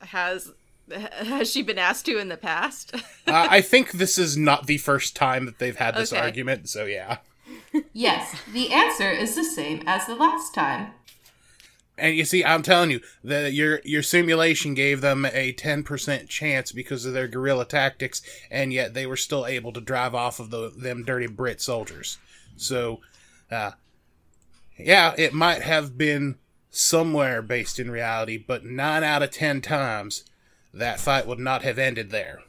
has 0.00 0.52
has 0.92 1.50
she 1.50 1.60
been 1.62 1.78
asked 1.78 2.06
to 2.06 2.18
in 2.18 2.28
the 2.28 2.36
past 2.36 2.94
uh, 3.26 3.46
I 3.50 3.60
think 3.60 3.90
this 3.92 4.16
is 4.16 4.36
not 4.36 4.66
the 4.66 4.78
first 4.78 5.16
time 5.16 5.44
that 5.46 5.58
they've 5.58 5.76
had 5.76 5.96
this 5.96 6.12
Okay. 6.12 6.22
argument, 6.22 6.68
so 6.68 6.84
yeah. 6.86 7.18
Yes, 7.92 8.34
the 8.52 8.72
answer 8.72 9.10
is 9.10 9.34
the 9.34 9.44
same 9.44 9.82
as 9.86 10.06
the 10.06 10.14
last 10.14 10.54
time. 10.54 10.92
And 11.98 12.14
you 12.16 12.24
see, 12.24 12.44
I'm 12.44 12.62
telling 12.62 12.90
you, 12.92 13.00
the 13.24 13.50
your 13.50 13.80
your 13.84 14.02
simulation 14.02 14.72
gave 14.74 15.00
them 15.00 15.24
a 15.26 15.52
10% 15.52 16.28
chance 16.28 16.70
because 16.72 17.04
of 17.04 17.12
their 17.12 17.26
guerrilla 17.28 17.64
tactics, 17.66 18.22
and 18.50 18.72
yet 18.72 18.94
they 18.94 19.04
were 19.04 19.16
still 19.16 19.44
able 19.46 19.72
to 19.72 19.80
drive 19.80 20.14
off 20.14 20.38
of 20.38 20.50
the 20.50 20.70
them 20.74 21.02
dirty 21.04 21.26
Brit 21.26 21.60
soldiers. 21.60 22.18
So, 22.56 23.00
uh, 23.50 23.72
yeah, 24.78 25.14
it 25.18 25.32
might 25.32 25.62
have 25.62 25.98
been 25.98 26.36
somewhere 26.70 27.42
based 27.42 27.78
in 27.78 27.90
reality, 27.90 28.36
but 28.38 28.64
nine 28.64 29.02
out 29.02 29.22
of 29.22 29.30
ten 29.30 29.60
times 29.60 30.24
that 30.72 31.00
fight 31.00 31.26
would 31.26 31.38
not 31.38 31.62
have 31.62 31.78
ended 31.78 32.10
there. 32.10 32.40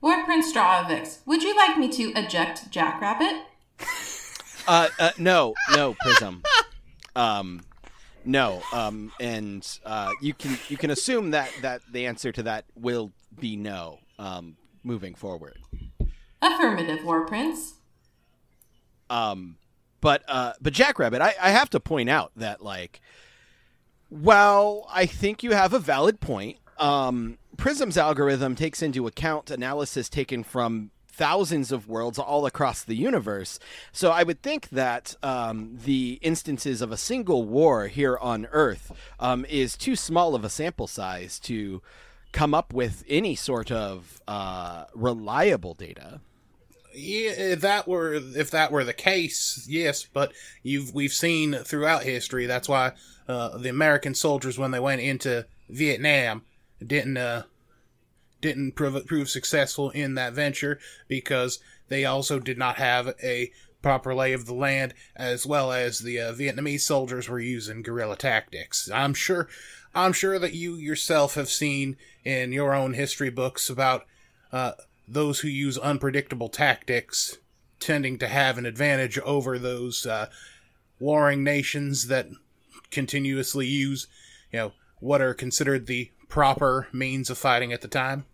War 0.00 0.24
Prince 0.24 0.52
Stravix, 0.52 1.18
would 1.26 1.42
you 1.42 1.56
like 1.56 1.76
me 1.76 1.88
to 1.88 2.12
eject 2.14 2.70
Jackrabbit? 2.70 3.42
Uh, 4.66 4.88
uh 4.98 5.10
no, 5.18 5.54
no, 5.74 5.94
Prism. 5.94 6.42
Um, 7.16 7.62
no. 8.24 8.62
Um, 8.72 9.12
and 9.18 9.66
uh, 9.84 10.12
you 10.20 10.34
can 10.34 10.58
you 10.68 10.76
can 10.76 10.90
assume 10.90 11.30
that 11.32 11.50
that 11.62 11.80
the 11.90 12.06
answer 12.06 12.30
to 12.32 12.42
that 12.44 12.64
will 12.76 13.12
be 13.38 13.56
no. 13.56 13.98
Um, 14.18 14.56
moving 14.82 15.14
forward. 15.14 15.58
Affirmative, 16.42 17.04
War 17.04 17.26
Prince. 17.26 17.74
Um, 19.10 19.57
but 20.00 20.22
uh, 20.28 20.52
but 20.60 20.72
Jackrabbit, 20.72 21.20
I, 21.20 21.34
I 21.40 21.50
have 21.50 21.70
to 21.70 21.80
point 21.80 22.08
out 22.08 22.32
that 22.36 22.62
like, 22.62 23.00
well, 24.10 24.88
I 24.92 25.06
think 25.06 25.42
you 25.42 25.52
have 25.52 25.72
a 25.72 25.78
valid 25.78 26.20
point. 26.20 26.58
Um, 26.78 27.38
Prism's 27.56 27.98
algorithm 27.98 28.54
takes 28.54 28.82
into 28.82 29.06
account 29.06 29.50
analysis 29.50 30.08
taken 30.08 30.44
from 30.44 30.90
thousands 31.18 31.72
of 31.72 31.88
worlds 31.88 32.16
all 32.18 32.46
across 32.46 32.84
the 32.84 32.94
universe. 32.94 33.58
So 33.90 34.12
I 34.12 34.22
would 34.22 34.40
think 34.40 34.68
that 34.70 35.16
um, 35.20 35.76
the 35.84 36.20
instances 36.22 36.80
of 36.80 36.92
a 36.92 36.96
single 36.96 37.44
war 37.44 37.88
here 37.88 38.16
on 38.16 38.46
Earth 38.52 38.92
um, 39.18 39.44
is 39.46 39.76
too 39.76 39.96
small 39.96 40.36
of 40.36 40.44
a 40.44 40.48
sample 40.48 40.86
size 40.86 41.40
to 41.40 41.82
come 42.30 42.54
up 42.54 42.72
with 42.72 43.04
any 43.08 43.34
sort 43.34 43.72
of 43.72 44.22
uh, 44.28 44.84
reliable 44.94 45.74
data. 45.74 46.20
Yeah, 46.94 47.30
if 47.30 47.60
that 47.60 47.86
were 47.86 48.14
if 48.14 48.50
that 48.50 48.72
were 48.72 48.84
the 48.84 48.92
case, 48.92 49.66
yes. 49.68 50.04
But 50.04 50.32
you've 50.62 50.94
we've 50.94 51.12
seen 51.12 51.54
throughout 51.54 52.02
history. 52.02 52.46
That's 52.46 52.68
why 52.68 52.92
uh, 53.28 53.58
the 53.58 53.68
American 53.68 54.14
soldiers, 54.14 54.58
when 54.58 54.70
they 54.70 54.80
went 54.80 55.00
into 55.00 55.46
Vietnam, 55.68 56.42
didn't 56.84 57.16
uh, 57.16 57.44
didn't 58.40 58.72
prove 58.72 59.06
prove 59.06 59.28
successful 59.28 59.90
in 59.90 60.14
that 60.14 60.32
venture 60.32 60.78
because 61.08 61.58
they 61.88 62.04
also 62.04 62.38
did 62.38 62.58
not 62.58 62.76
have 62.76 63.14
a 63.22 63.50
proper 63.82 64.14
lay 64.14 64.32
of 64.32 64.46
the 64.46 64.54
land, 64.54 64.94
as 65.14 65.46
well 65.46 65.72
as 65.72 66.00
the 66.00 66.20
uh, 66.20 66.32
Vietnamese 66.32 66.80
soldiers 66.80 67.28
were 67.28 67.38
using 67.40 67.82
guerrilla 67.82 68.16
tactics. 68.16 68.90
I'm 68.92 69.14
sure, 69.14 69.48
I'm 69.94 70.12
sure 70.12 70.38
that 70.38 70.54
you 70.54 70.74
yourself 70.74 71.34
have 71.34 71.48
seen 71.48 71.96
in 72.24 72.52
your 72.52 72.74
own 72.74 72.94
history 72.94 73.30
books 73.30 73.70
about 73.70 74.04
uh, 74.52 74.72
those 75.08 75.40
who 75.40 75.48
use 75.48 75.78
unpredictable 75.78 76.48
tactics 76.48 77.38
tending 77.80 78.18
to 78.18 78.28
have 78.28 78.58
an 78.58 78.66
advantage 78.66 79.18
over 79.20 79.58
those 79.58 80.04
uh, 80.06 80.26
warring 81.00 81.42
nations 81.42 82.08
that 82.08 82.26
continuously 82.90 83.66
use, 83.66 84.06
you 84.52 84.58
know, 84.58 84.72
what 85.00 85.20
are 85.20 85.34
considered 85.34 85.86
the 85.86 86.10
proper 86.28 86.88
means 86.92 87.30
of 87.30 87.38
fighting 87.38 87.72
at 87.72 87.80
the 87.80 87.88
time. 87.88 88.26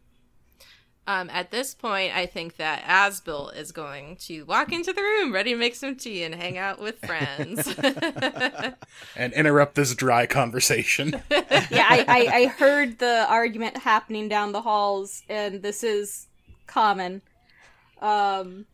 Um, 1.07 1.29
at 1.29 1.51
this 1.51 1.75
point, 1.75 2.17
I 2.17 2.25
think 2.25 2.57
that 2.57 2.83
Asbel 2.85 3.55
is 3.55 3.73
going 3.73 4.17
to 4.23 4.45
walk 4.45 4.73
into 4.73 4.91
the 4.91 5.03
room, 5.03 5.35
ready 5.35 5.53
to 5.53 5.57
make 5.59 5.75
some 5.75 5.97
tea 5.97 6.23
and 6.23 6.35
hang 6.35 6.57
out 6.57 6.81
with 6.81 6.99
friends. 6.99 7.69
and 9.17 9.33
interrupt 9.35 9.75
this 9.75 9.95
dry 9.95 10.25
conversation. 10.25 11.23
yeah, 11.31 11.87
I, 11.91 12.07
I, 12.09 12.37
I 12.37 12.47
heard 12.47 13.01
the 13.01 13.27
argument 13.29 13.77
happening 13.77 14.31
down 14.31 14.53
the 14.53 14.63
halls, 14.63 15.23
and 15.29 15.63
this 15.63 15.85
is 15.85 16.29
common. 16.67 17.23
Um, 18.01 18.67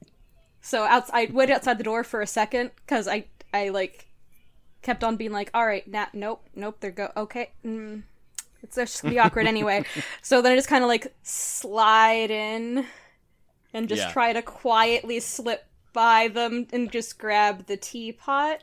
so 0.63 0.85
outside, 0.85 1.29
I 1.31 1.33
went 1.33 1.51
outside 1.51 1.79
the 1.79 1.85
door 1.85 2.05
for 2.05 2.21
a 2.23 2.27
second 2.27 2.73
because 2.77 3.09
I, 3.09 3.27
I 3.55 3.71
like 3.71 4.09
kept 4.83 5.05
on 5.05 5.17
being 5.17 5.33
like, 5.33 5.51
"All 5.55 5.67
right, 5.67 5.87
nah, 5.89 6.07
nope, 6.15 6.49
nope, 6.55 6.79
they're 6.81 6.91
go 6.93 7.11
okay." 7.17 7.53
Mm, 7.65 8.03
it's 8.63 8.77
just 8.77 9.03
gonna 9.03 9.15
be 9.15 9.19
awkward 9.21 9.47
anyway. 9.47 9.85
So 10.23 10.43
then 10.43 10.53
I 10.53 10.57
just 10.57 10.69
kind 10.69 10.85
of 10.85 10.89
like 10.89 11.15
slide 11.23 12.31
in 12.31 12.87
and 13.75 13.89
just 13.89 14.09
Yeah. 14.09 14.11
try 14.11 14.33
to 14.33 14.43
quietly 14.43 15.21
slip 15.21 15.67
by 15.93 16.29
them 16.29 16.67
and 16.73 16.91
just 16.93 17.19
grab 17.19 17.67
the 17.67 17.77
teapot 17.77 18.63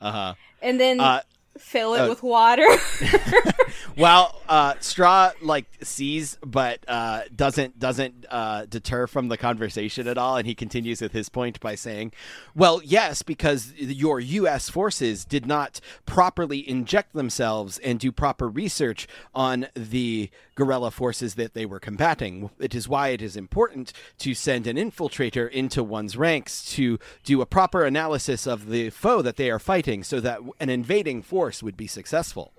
Uh 0.00 0.12
huh. 0.12 0.34
and 0.62 0.80
then 0.80 1.12
Uh, 1.12 1.20
fill 1.58 1.94
it 1.94 2.00
uh, 2.00 2.08
with 2.08 2.22
water. 2.22 2.66
Well, 3.96 4.40
uh, 4.48 4.74
Straw 4.80 5.32
like 5.42 5.66
sees, 5.82 6.38
but 6.44 6.84
uh, 6.88 7.22
doesn't 7.34 7.78
doesn't 7.78 8.26
uh, 8.30 8.66
deter 8.66 9.06
from 9.06 9.28
the 9.28 9.36
conversation 9.36 10.06
at 10.06 10.16
all, 10.16 10.36
and 10.36 10.46
he 10.46 10.54
continues 10.54 11.00
with 11.00 11.12
his 11.12 11.28
point 11.28 11.60
by 11.60 11.74
saying, 11.74 12.12
"Well, 12.54 12.80
yes, 12.84 13.22
because 13.22 13.72
your 13.76 14.20
U.S. 14.20 14.68
forces 14.68 15.24
did 15.24 15.46
not 15.46 15.80
properly 16.06 16.66
inject 16.68 17.12
themselves 17.12 17.78
and 17.78 17.98
do 17.98 18.12
proper 18.12 18.48
research 18.48 19.06
on 19.34 19.66
the 19.74 20.30
guerrilla 20.54 20.90
forces 20.90 21.36
that 21.36 21.54
they 21.54 21.64
were 21.64 21.80
combating. 21.80 22.50
It 22.58 22.74
is 22.74 22.88
why 22.88 23.08
it 23.08 23.22
is 23.22 23.34
important 23.34 23.92
to 24.18 24.34
send 24.34 24.66
an 24.66 24.76
infiltrator 24.76 25.50
into 25.50 25.82
one's 25.82 26.16
ranks 26.16 26.64
to 26.74 26.98
do 27.24 27.40
a 27.40 27.46
proper 27.46 27.84
analysis 27.84 28.46
of 28.46 28.68
the 28.68 28.90
foe 28.90 29.22
that 29.22 29.36
they 29.36 29.50
are 29.50 29.58
fighting, 29.58 30.04
so 30.04 30.20
that 30.20 30.40
an 30.58 30.68
invading 30.68 31.22
force 31.22 31.39
would 31.62 31.76
be 31.76 31.86
successful." 31.86 32.52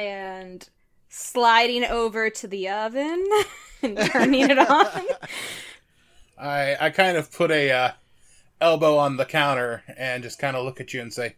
and 0.00 0.70
sliding 1.08 1.84
over 1.84 2.30
to 2.30 2.48
the 2.48 2.68
oven 2.68 3.28
and 3.82 3.98
turning 3.98 4.50
it 4.50 4.58
on. 4.58 5.02
I 6.38 6.76
I 6.80 6.90
kind 6.90 7.16
of 7.16 7.30
put 7.30 7.50
a 7.50 7.70
uh, 7.70 7.90
elbow 8.60 8.96
on 8.96 9.18
the 9.18 9.26
counter 9.26 9.82
and 9.96 10.22
just 10.22 10.38
kind 10.38 10.56
of 10.56 10.64
look 10.64 10.80
at 10.80 10.94
you 10.94 11.02
and 11.02 11.12
say, 11.12 11.36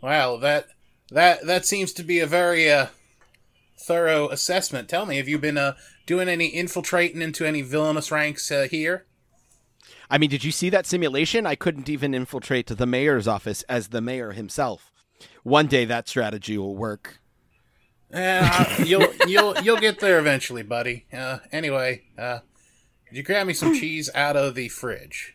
"Well, 0.00 0.38
that 0.38 0.68
that 1.10 1.44
that 1.46 1.66
seems 1.66 1.92
to 1.94 2.04
be 2.04 2.20
a 2.20 2.26
very 2.26 2.70
uh, 2.70 2.86
thorough 3.76 4.28
assessment. 4.28 4.88
Tell 4.88 5.06
me, 5.06 5.16
have 5.16 5.28
you 5.28 5.38
been 5.38 5.58
uh, 5.58 5.74
doing 6.06 6.28
any 6.28 6.46
infiltrating 6.46 7.20
into 7.20 7.44
any 7.44 7.62
villainous 7.62 8.12
ranks 8.12 8.50
uh, 8.52 8.68
here?" 8.70 9.06
I 10.08 10.18
mean, 10.18 10.30
did 10.30 10.44
you 10.44 10.52
see 10.52 10.70
that 10.70 10.86
simulation? 10.86 11.46
I 11.46 11.56
couldn't 11.56 11.88
even 11.88 12.14
infiltrate 12.14 12.68
the 12.68 12.86
mayor's 12.86 13.26
office 13.26 13.64
as 13.64 13.88
the 13.88 14.00
mayor 14.00 14.30
himself. 14.30 14.92
One 15.42 15.66
day 15.66 15.84
that 15.84 16.08
strategy 16.08 16.58
will 16.58 16.76
work. 16.76 17.20
Eh, 18.12 18.84
you'll 18.84 19.12
you'll 19.26 19.58
you'll 19.60 19.80
get 19.80 20.00
there 20.00 20.18
eventually, 20.18 20.62
buddy. 20.62 21.06
Uh, 21.12 21.38
anyway, 21.52 22.02
uh, 22.16 22.38
could 23.06 23.16
you 23.16 23.22
grab 23.22 23.46
me 23.46 23.54
some 23.54 23.74
cheese 23.74 24.10
out 24.14 24.36
of 24.36 24.54
the 24.54 24.68
fridge? 24.68 25.34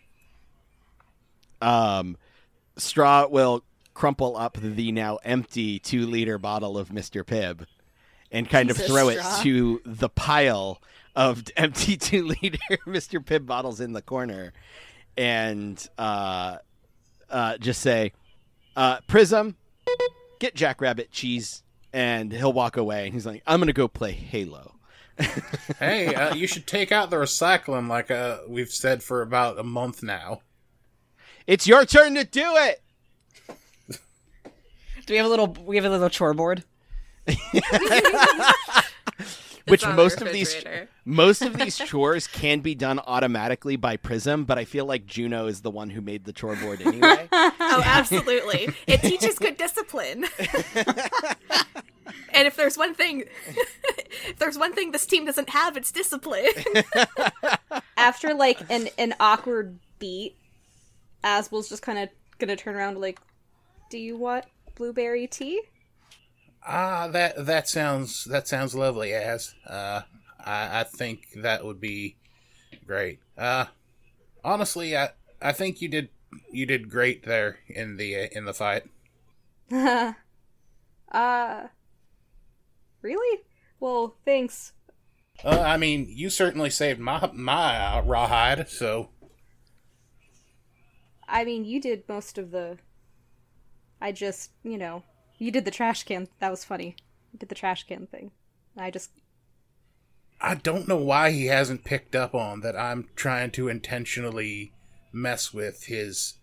Um, 1.61 2.17
Straw 2.77 3.27
will 3.27 3.63
crumple 3.93 4.36
up 4.38 4.57
the 4.59 4.91
now 4.91 5.17
empty 5.23 5.79
two 5.79 6.07
liter 6.07 6.38
bottle 6.38 6.77
of 6.77 6.89
Mr. 6.89 7.23
Pibb 7.23 7.65
and 8.32 8.49
kind 8.49 8.71
of 8.71 8.77
Jesus, 8.77 8.91
throw 8.91 9.09
it 9.09 9.21
to 9.43 9.82
the 9.86 10.09
pile 10.09 10.82
of 11.15 11.43
empty 11.57 11.97
two 11.97 12.27
liter 12.41 12.57
Mr. 12.88 13.23
Pibb 13.23 13.45
bottles 13.45 13.79
in 13.79 13.93
the 13.93 14.01
corner 14.01 14.53
and 15.17 15.88
uh, 15.97 16.57
uh, 17.29 17.57
just 17.57 17.82
say, 17.82 18.13
uh, 18.75 18.99
Prism, 19.07 19.55
get 20.41 20.55
Jackrabbit 20.55 21.11
cheese. 21.11 21.63
And 21.93 22.31
he'll 22.31 22.53
walk 22.53 22.77
away 22.77 23.05
and 23.05 23.13
he's 23.13 23.25
like, 23.25 23.43
I'm 23.45 23.59
going 23.59 23.67
to 23.67 23.73
go 23.73 23.87
play 23.87 24.11
Halo. 24.11 24.75
Hey, 25.79 26.13
uh, 26.13 26.33
you 26.35 26.47
should 26.47 26.65
take 26.65 26.91
out 26.91 27.09
the 27.09 27.17
recycling, 27.17 27.87
like 27.87 28.09
uh, 28.09 28.39
we've 28.47 28.71
said 28.71 29.03
for 29.03 29.21
about 29.21 29.59
a 29.59 29.63
month 29.63 30.01
now. 30.01 30.41
It's 31.45 31.67
your 31.67 31.85
turn 31.85 32.15
to 32.15 32.23
do 32.23 32.43
it. 32.45 32.81
Do 33.87 35.13
we 35.13 35.17
have 35.17 35.25
a 35.25 35.29
little? 35.29 35.47
We 35.47 35.75
have 35.75 35.85
a 35.85 35.89
little 35.89 36.09
chore 36.09 36.33
board. 36.33 36.63
Which 39.68 39.84
It's 39.84 39.89
the 39.89 39.95
most 39.95 40.22
of 40.22 40.32
these 40.32 40.55
most 41.05 41.41
of 41.41 41.57
these 41.57 41.78
chores 41.86 42.28
can 42.28 42.59
be 42.62 42.76
done 42.76 42.99
automatically 42.99 43.76
by 43.76 43.97
Prism, 43.97 44.45
but 44.45 44.57
I 44.57 44.66
feel 44.66 44.86
like 44.86 45.05
Juno 45.05 45.47
is 45.47 45.62
the 45.62 45.72
one 45.72 45.89
who 45.89 46.01
made 46.01 46.26
the 46.26 46.34
chore 46.34 46.55
board 46.55 46.82
anyway. 46.82 47.28
Oh, 47.74 47.82
absolutely. 47.86 48.68
It 48.86 49.01
teaches 49.01 49.39
good 49.39 49.55
discipline. 49.55 50.26
and 52.34 52.47
if 52.47 52.57
there's 52.57 52.78
one 52.78 52.93
thing 52.93 53.24
if 53.47 54.36
there's 54.38 54.57
one 54.57 54.74
thing 54.74 54.91
this 54.91 55.05
team 55.05 55.26
doesn't 55.26 55.49
have, 55.49 55.78
it's 55.78 55.91
discipline. 55.91 56.43
After 57.95 58.34
like 58.34 58.59
an 58.70 58.89
an 58.97 59.16
awkward 59.22 59.80
beat, 59.99 60.36
Asbel's 61.24 61.70
just 61.70 61.82
kind 61.82 61.99
of 61.99 62.09
gonna 62.39 62.57
turn 62.57 62.76
around 62.76 62.99
like, 62.99 63.20
"Do 63.89 63.97
you 63.97 64.18
want 64.18 64.45
blueberry 64.76 65.28
tea?" 65.28 65.62
Ah, 66.64 67.07
that 67.07 67.45
that 67.45 67.68
sounds 67.68 68.26
that 68.26 68.47
sounds 68.47 68.76
lovely, 68.76 69.14
as 69.14 69.55
uh, 69.68 70.01
I, 70.39 70.82
I 70.82 70.84
think 70.84 71.28
that 71.36 71.66
would 71.66 71.82
be 71.82 72.18
great. 72.86 73.20
Uh, 73.38 73.66
honestly, 74.43 74.95
I 74.95 75.09
I 75.41 75.51
think 75.53 75.82
you 75.82 75.88
did 75.88 76.09
you 76.51 76.66
did 76.66 76.89
great 76.89 77.26
there 77.26 77.59
in 77.68 77.97
the 77.97 78.16
uh, 78.16 78.28
in 78.32 78.45
the 78.45 78.53
fight. 78.53 78.84
uh, 79.72 80.14
really? 83.01 83.41
Well, 83.80 84.16
thanks. 84.26 84.74
Uh, 85.43 85.64
I 85.66 85.78
mean, 85.78 86.05
you 86.09 86.30
certainly 86.30 86.70
saved 86.70 86.99
my 86.99 87.30
my 87.34 87.78
uh, 87.78 88.01
rawhide. 88.03 88.70
So 88.70 89.09
I 91.28 91.43
mean, 91.43 91.66
you 91.66 91.82
did 91.82 92.07
most 92.07 92.38
of 92.38 92.51
the 92.51 92.78
I 94.01 94.12
just, 94.12 94.51
you 94.64 94.78
know, 94.78 95.03
you 95.41 95.49
did 95.49 95.65
the 95.65 95.71
trash 95.71 96.03
can. 96.03 96.27
That 96.39 96.51
was 96.51 96.63
funny. 96.63 96.95
You 97.33 97.39
did 97.39 97.49
the 97.49 97.55
trash 97.55 97.87
can 97.87 98.05
thing. 98.05 98.29
I 98.77 98.91
just 98.91 99.09
I 100.39 100.53
don't 100.53 100.87
know 100.87 100.97
why 100.97 101.31
he 101.31 101.47
hasn't 101.47 101.83
picked 101.83 102.15
up 102.15 102.35
on 102.35 102.61
that 102.61 102.77
I'm 102.77 103.09
trying 103.15 103.49
to 103.51 103.67
intentionally 103.67 104.71
mess 105.11 105.51
with 105.51 105.85
his 105.85 106.35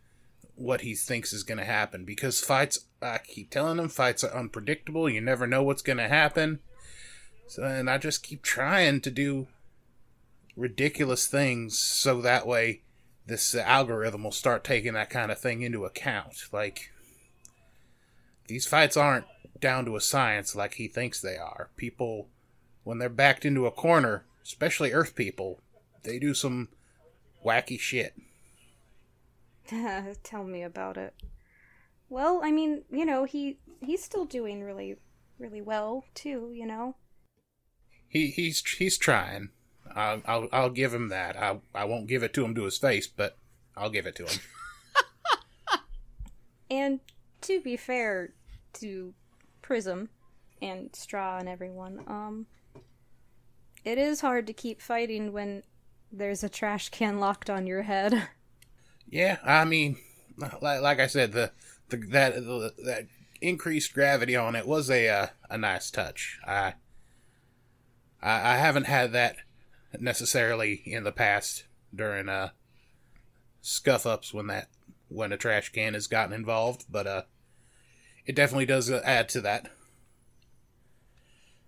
what 0.56 0.80
he 0.80 0.96
thinks 0.96 1.32
is 1.32 1.44
going 1.44 1.58
to 1.58 1.64
happen 1.64 2.04
because 2.04 2.40
fights 2.40 2.86
I 3.00 3.18
keep 3.18 3.50
telling 3.50 3.78
him 3.78 3.88
fights 3.88 4.24
are 4.24 4.36
unpredictable, 4.36 5.08
you 5.08 5.20
never 5.20 5.46
know 5.46 5.62
what's 5.62 5.82
going 5.82 5.98
to 5.98 6.08
happen. 6.08 6.58
So 7.46 7.62
and 7.62 7.88
I 7.88 7.98
just 7.98 8.24
keep 8.24 8.42
trying 8.42 9.00
to 9.02 9.12
do 9.12 9.46
ridiculous 10.56 11.28
things 11.28 11.78
so 11.78 12.20
that 12.22 12.48
way 12.48 12.82
this 13.26 13.54
algorithm 13.54 14.24
will 14.24 14.32
start 14.32 14.64
taking 14.64 14.94
that 14.94 15.10
kind 15.10 15.30
of 15.30 15.38
thing 15.38 15.62
into 15.62 15.84
account. 15.84 16.46
Like 16.52 16.90
these 18.48 18.66
fights 18.66 18.96
aren't 18.96 19.26
down 19.60 19.84
to 19.84 19.96
a 19.96 20.00
science 20.00 20.56
like 20.56 20.74
he 20.74 20.88
thinks 20.88 21.20
they 21.20 21.36
are. 21.36 21.70
People 21.76 22.28
when 22.82 22.98
they're 22.98 23.10
backed 23.10 23.44
into 23.44 23.66
a 23.66 23.70
corner, 23.70 24.24
especially 24.42 24.92
Earth 24.92 25.14
people, 25.14 25.60
they 26.02 26.18
do 26.18 26.32
some 26.32 26.68
wacky 27.44 27.78
shit. 27.78 28.14
tell 30.22 30.44
me 30.44 30.62
about 30.62 30.96
it. 30.96 31.14
Well, 32.08 32.40
I 32.42 32.50
mean, 32.50 32.84
you 32.90 33.04
know, 33.04 33.24
he 33.24 33.58
he's 33.80 34.02
still 34.02 34.24
doing 34.24 34.64
really 34.64 34.96
really 35.38 35.60
well 35.60 36.04
too, 36.14 36.50
you 36.54 36.66
know. 36.66 36.96
He 38.08 38.28
he's 38.28 38.66
he's 38.66 38.96
trying. 38.96 39.50
I'll 39.94 40.22
I'll, 40.24 40.48
I'll 40.52 40.70
give 40.70 40.94
him 40.94 41.08
that. 41.08 41.36
I 41.36 41.58
I 41.74 41.84
won't 41.84 42.08
give 42.08 42.22
it 42.22 42.32
to 42.34 42.44
him 42.44 42.54
to 42.54 42.64
his 42.64 42.78
face, 42.78 43.06
but 43.06 43.36
I'll 43.76 43.90
give 43.90 44.06
it 44.06 44.16
to 44.16 44.24
him. 44.24 44.40
and 46.70 47.00
to 47.42 47.60
be 47.60 47.76
fair 47.76 48.32
to 48.74 49.14
Prism 49.62 50.08
and 50.60 50.94
Straw 50.94 51.38
and 51.38 51.48
everyone, 51.48 52.02
um 52.06 52.46
it 53.84 53.98
is 53.98 54.20
hard 54.20 54.46
to 54.46 54.52
keep 54.52 54.82
fighting 54.82 55.32
when 55.32 55.62
there's 56.12 56.44
a 56.44 56.48
trash 56.48 56.88
can 56.88 57.18
locked 57.20 57.48
on 57.48 57.66
your 57.66 57.82
head. 57.82 58.28
Yeah, 59.08 59.38
I 59.42 59.64
mean, 59.64 59.96
like, 60.36 60.82
like 60.82 61.00
I 61.00 61.06
said, 61.06 61.32
the, 61.32 61.52
the 61.88 61.96
that 62.08 62.34
the, 62.34 62.74
that 62.84 63.06
increased 63.40 63.94
gravity 63.94 64.36
on 64.36 64.54
it 64.54 64.66
was 64.66 64.90
a 64.90 65.08
uh, 65.08 65.26
a 65.48 65.56
nice 65.56 65.90
touch. 65.90 66.38
I, 66.46 66.74
I 68.22 68.52
I 68.52 68.56
haven't 68.56 68.86
had 68.86 69.12
that 69.12 69.36
necessarily 69.98 70.82
in 70.84 71.04
the 71.04 71.12
past 71.12 71.64
during 71.94 72.28
uh 72.28 72.50
scuff 73.62 74.04
ups 74.06 74.34
when 74.34 74.48
that 74.48 74.68
when 75.08 75.32
a 75.32 75.36
trash 75.38 75.70
can 75.70 75.94
has 75.94 76.06
gotten 76.06 76.34
involved, 76.34 76.84
but 76.90 77.06
uh, 77.06 77.22
it 78.28 78.36
definitely 78.36 78.66
does 78.66 78.90
add 78.90 79.28
to 79.30 79.40
that. 79.40 79.70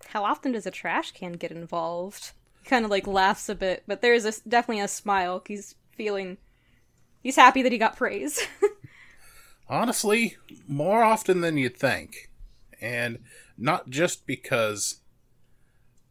How 0.09 0.23
often 0.23 0.51
does 0.51 0.67
a 0.67 0.71
trash 0.71 1.11
can 1.11 1.33
get 1.33 1.51
involved? 1.51 2.33
He 2.61 2.69
kind 2.69 2.85
of 2.85 2.91
like 2.91 3.07
laughs 3.07 3.49
a 3.49 3.55
bit, 3.55 3.83
but 3.87 4.01
there's 4.01 4.25
a, 4.25 4.33
definitely 4.47 4.83
a 4.83 4.87
smile. 4.87 5.41
He's 5.47 5.73
feeling, 5.97 6.37
he's 7.23 7.35
happy 7.35 7.63
that 7.63 7.71
he 7.71 7.79
got 7.79 7.97
praise. 7.97 8.47
Honestly, 9.67 10.37
more 10.67 11.03
often 11.03 11.41
than 11.41 11.57
you'd 11.57 11.77
think, 11.77 12.29
and 12.79 13.19
not 13.57 13.89
just 13.89 14.27
because 14.27 15.01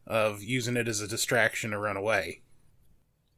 of 0.04 0.42
using 0.42 0.76
it 0.76 0.88
as 0.88 1.00
a 1.00 1.06
distraction 1.06 1.70
to 1.70 1.78
run 1.78 1.96
away. 1.96 2.40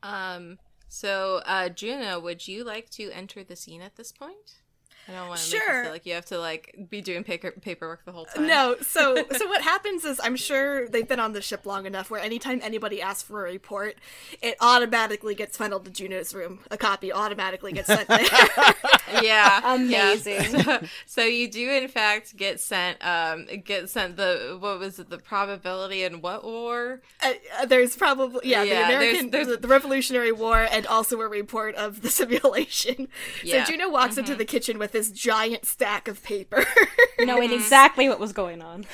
Um. 0.03 0.59
So, 0.89 1.41
uh, 1.47 1.71
Juno, 1.71 2.21
would 2.21 2.47
you 2.47 2.65
like 2.65 2.91
to 2.91 3.11
enter 3.11 3.43
the 3.43 3.57
scene 3.57 3.81
at 3.81 3.97
this 3.97 4.13
point? 4.13 4.62
I 5.09 5.13
don't 5.13 5.29
want 5.29 5.41
to 5.41 5.47
sure. 5.47 5.59
make 5.59 5.77
you 5.77 5.83
feel 5.83 5.93
like 5.93 6.07
you 6.07 6.15
have 6.15 6.27
to 6.27 6.39
like 6.39 6.87
be 6.89 7.01
doing 7.01 7.25
paper 7.25 7.51
paperwork 7.51 8.05
the 8.05 8.13
whole 8.13 8.25
time. 8.25 8.47
No, 8.47 8.77
so 8.81 9.17
so 9.37 9.49
what 9.49 9.63
happens 9.63 10.05
is 10.05 10.21
I'm 10.23 10.37
sure 10.37 10.89
they've 10.89 11.09
been 11.09 11.19
on 11.21 11.33
the 11.33 11.43
ship 11.43 11.67
long 11.67 11.87
enough 11.87 12.11
where 12.11 12.21
anytime 12.21 12.61
anybody 12.63 13.03
asks 13.03 13.23
for 13.23 13.47
a 13.47 13.51
report, 13.51 13.97
it 14.41 14.57
automatically 14.61 15.35
gets 15.35 15.57
funneled 15.57 15.85
to 15.87 15.91
Juno's 15.91 16.35
room. 16.35 16.61
A 16.71 16.77
copy 16.77 17.13
automatically 17.13 17.73
gets 17.73 17.89
sent 17.89 18.09
there. 18.09 18.21
yeah, 19.23 19.75
amazing. 19.75 20.33
Yeah. 20.35 20.63
So, 20.63 20.81
so, 21.07 21.25
you 21.25 21.51
do 21.51 21.71
in 21.71 21.89
fact 21.89 22.37
get 22.37 22.61
sent 22.61 23.05
um 23.05 23.47
get 23.65 23.91
sent 23.91 24.17
the 24.17 24.57
what 24.59 24.79
was 24.79 24.99
it 24.99 25.11
the 25.11 25.19
probability 25.19 26.03
in 26.05 26.21
what 26.21 26.45
war? 26.45 27.01
Uh, 27.23 27.33
uh, 27.59 27.67
there's 27.67 27.97
probably 27.97 28.49
yeah, 28.49 28.63
yeah 28.63 28.89
the 28.89 28.95
American 28.95 29.31
there's, 29.31 29.47
there's... 29.47 29.57
The, 29.57 29.63
the, 29.63 29.69
Revolutionary 29.69 30.33
War 30.33 30.67
and 30.71 30.87
also 30.87 31.21
a 31.21 31.29
report 31.29 31.75
of 31.75 32.03
the 32.03 32.11
simulation. 32.21 33.09
Yeah. 33.43 33.65
So 33.65 33.73
Juno 33.73 33.91
walks 33.91 34.13
mm-hmm. 34.13 34.21
into 34.21 34.35
the 34.37 34.45
kitchen 34.45 34.79
with 34.79 34.93
this 34.93 35.11
giant 35.11 35.65
stack 35.65 36.09
of 36.09 36.23
paper. 36.23 36.65
Knowing 37.19 37.53
exactly 37.53 38.09
what 38.09 38.21
was 38.21 38.33
going 38.33 38.63
on. 38.63 38.85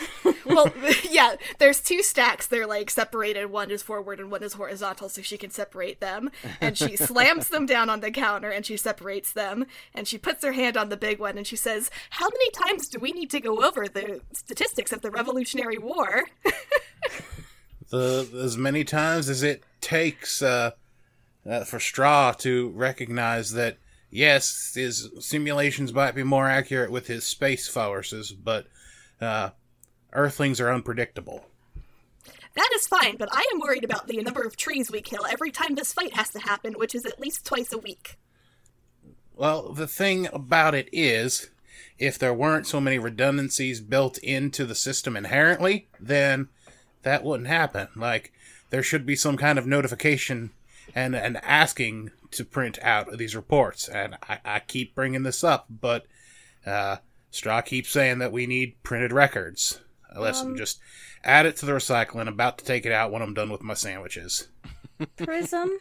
well, 0.44 0.72
yeah, 1.10 1.36
there's 1.58 1.80
two 1.80 2.02
stacks. 2.02 2.46
They're 2.46 2.66
like 2.66 2.90
separated. 2.90 3.46
One 3.46 3.70
is 3.70 3.82
forward 3.82 4.20
and 4.20 4.30
one 4.30 4.42
is 4.42 4.54
horizontal, 4.54 5.08
so 5.08 5.22
she 5.22 5.36
can 5.36 5.50
separate 5.50 6.00
them. 6.00 6.30
And 6.60 6.76
she 6.76 6.96
slams 6.96 7.48
them 7.48 7.66
down 7.66 7.90
on 7.90 8.00
the 8.00 8.10
counter 8.10 8.50
and 8.50 8.64
she 8.64 8.76
separates 8.76 9.32
them. 9.32 9.66
And 9.94 10.07
she 10.08 10.18
puts 10.18 10.44
her 10.44 10.52
hand 10.52 10.76
on 10.76 10.88
the 10.88 10.96
big 10.96 11.18
one 11.18 11.36
and 11.36 11.46
she 11.46 11.56
says, 11.56 11.90
How 12.10 12.26
many 12.26 12.50
times 12.50 12.88
do 12.88 12.98
we 12.98 13.12
need 13.12 13.30
to 13.30 13.40
go 13.40 13.64
over 13.64 13.86
the 13.86 14.20
statistics 14.32 14.92
of 14.92 15.02
the 15.02 15.10
Revolutionary 15.10 15.78
War? 15.78 16.24
the 17.90 18.28
as 18.42 18.56
many 18.56 18.84
times 18.84 19.28
as 19.28 19.42
it 19.42 19.62
takes 19.80 20.42
uh, 20.42 20.72
uh, 21.48 21.64
for 21.64 21.78
Straw 21.80 22.32
to 22.32 22.70
recognize 22.70 23.52
that 23.52 23.78
yes, 24.10 24.72
his 24.74 25.10
simulations 25.20 25.92
might 25.92 26.14
be 26.14 26.22
more 26.22 26.48
accurate 26.48 26.90
with 26.90 27.06
his 27.06 27.24
space 27.24 27.68
forces, 27.68 28.32
but 28.32 28.66
uh, 29.20 29.50
Earthlings 30.12 30.60
are 30.60 30.72
unpredictable. 30.72 31.44
That 32.54 32.70
is 32.74 32.86
fine, 32.86 33.16
but 33.16 33.28
I 33.30 33.44
am 33.52 33.60
worried 33.60 33.84
about 33.84 34.08
the 34.08 34.20
number 34.22 34.42
of 34.42 34.56
trees 34.56 34.90
we 34.90 35.00
kill 35.00 35.24
every 35.26 35.50
time 35.50 35.74
this 35.74 35.92
fight 35.92 36.14
has 36.14 36.30
to 36.30 36.40
happen, 36.40 36.74
which 36.74 36.94
is 36.94 37.04
at 37.06 37.20
least 37.20 37.44
twice 37.44 37.72
a 37.72 37.78
week. 37.78 38.18
Well, 39.38 39.72
the 39.72 39.86
thing 39.86 40.28
about 40.32 40.74
it 40.74 40.88
is, 40.92 41.48
if 41.96 42.18
there 42.18 42.34
weren't 42.34 42.66
so 42.66 42.80
many 42.80 42.98
redundancies 42.98 43.80
built 43.80 44.18
into 44.18 44.66
the 44.66 44.74
system 44.74 45.16
inherently, 45.16 45.86
then 46.00 46.48
that 47.02 47.22
wouldn't 47.22 47.48
happen. 47.48 47.86
Like, 47.94 48.32
there 48.70 48.82
should 48.82 49.06
be 49.06 49.14
some 49.14 49.36
kind 49.36 49.56
of 49.56 49.64
notification 49.64 50.50
and, 50.92 51.14
and 51.14 51.36
asking 51.44 52.10
to 52.32 52.44
print 52.44 52.80
out 52.82 53.16
these 53.16 53.36
reports. 53.36 53.88
And 53.88 54.16
I, 54.28 54.40
I 54.44 54.58
keep 54.58 54.96
bringing 54.96 55.22
this 55.22 55.44
up, 55.44 55.66
but 55.70 56.06
uh, 56.66 56.96
Straw 57.30 57.60
keeps 57.60 57.90
saying 57.90 58.18
that 58.18 58.32
we 58.32 58.44
need 58.44 58.82
printed 58.82 59.12
records. 59.12 59.80
Uh, 60.14 60.20
listen, 60.20 60.48
um, 60.48 60.56
just 60.56 60.80
add 61.22 61.46
it 61.46 61.56
to 61.58 61.66
the 61.66 61.72
recycling. 61.72 62.26
About 62.26 62.58
to 62.58 62.64
take 62.64 62.84
it 62.84 62.92
out 62.92 63.12
when 63.12 63.22
I'm 63.22 63.34
done 63.34 63.50
with 63.50 63.62
my 63.62 63.74
sandwiches. 63.74 64.48
Prism, 65.16 65.78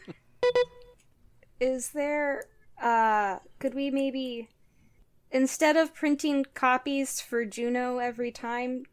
is 1.60 1.90
there? 1.90 2.44
Uh, 2.80 3.38
could 3.58 3.74
we 3.74 3.90
maybe, 3.90 4.48
instead 5.30 5.76
of 5.76 5.94
printing 5.94 6.44
copies 6.54 7.20
for 7.20 7.44
Juno 7.44 7.98
every 7.98 8.30
time, 8.30 8.84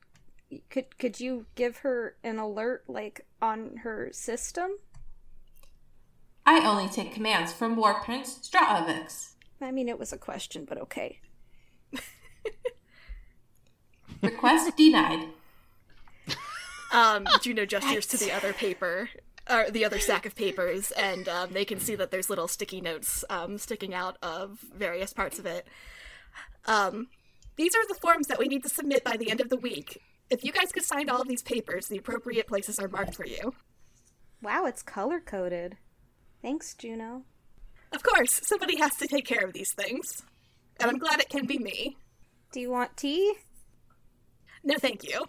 could 0.69 0.97
could 0.97 1.19
you 1.19 1.45
give 1.55 1.77
her 1.77 2.15
an 2.23 2.37
alert 2.39 2.83
like 2.87 3.25
on 3.41 3.77
her 3.83 4.09
system? 4.11 4.71
I 6.45 6.65
only 6.65 6.87
take 6.87 7.13
commands 7.13 7.51
from 7.51 7.75
War 7.75 8.01
Prince 8.03 8.47
Stravix. 8.47 9.33
I 9.61 9.71
mean, 9.71 9.89
it 9.89 9.97
was 9.97 10.13
a 10.13 10.17
question, 10.17 10.65
but 10.65 10.79
okay. 10.79 11.19
Request 14.21 14.75
denied. 14.77 15.29
Um, 16.93 17.27
Juno 17.41 17.65
gestures 17.65 18.05
to 18.05 18.15
the 18.17 18.31
other 18.31 18.53
paper, 18.53 19.09
or 19.49 19.69
the 19.69 19.85
other 19.85 19.99
stack 19.99 20.25
of 20.25 20.35
papers, 20.35 20.91
and 20.91 21.27
um, 21.27 21.51
they 21.51 21.65
can 21.65 21.79
see 21.79 21.95
that 21.95 22.11
there's 22.11 22.29
little 22.29 22.47
sticky 22.47 22.81
notes 22.81 23.23
um, 23.29 23.57
sticking 23.57 23.93
out 23.93 24.17
of 24.21 24.59
various 24.75 25.13
parts 25.13 25.39
of 25.39 25.45
it. 25.45 25.67
Um, 26.65 27.07
these 27.55 27.75
are 27.75 27.87
the 27.87 27.99
forms 28.01 28.27
that 28.27 28.39
we 28.39 28.47
need 28.47 28.63
to 28.63 28.69
submit 28.69 29.03
by 29.03 29.17
the 29.17 29.29
end 29.29 29.41
of 29.41 29.49
the 29.49 29.57
week. 29.57 30.01
If 30.29 30.43
you 30.43 30.51
guys 30.51 30.71
could 30.71 30.83
sign 30.83 31.09
all 31.09 31.21
of 31.21 31.27
these 31.27 31.43
papers, 31.43 31.87
the 31.87 31.97
appropriate 31.97 32.47
places 32.47 32.79
are 32.79 32.87
marked 32.87 33.15
for 33.15 33.25
you. 33.25 33.53
Wow, 34.41 34.65
it's 34.65 34.81
color 34.81 35.19
coded. 35.19 35.77
Thanks, 36.41 36.73
Juno. 36.73 37.23
Of 37.93 38.03
course, 38.03 38.41
somebody 38.43 38.77
has 38.79 38.95
to 38.97 39.07
take 39.07 39.25
care 39.25 39.45
of 39.45 39.53
these 39.53 39.73
things. 39.73 40.23
And 40.79 40.89
I'm 40.89 40.97
glad 40.97 41.19
it 41.19 41.29
can 41.29 41.45
be 41.45 41.57
me. 41.57 41.95
Do 42.51 42.59
you 42.59 42.69
want 42.69 42.97
tea? 42.97 43.33
No, 44.63 44.75
thank 44.77 45.03
you. 45.03 45.25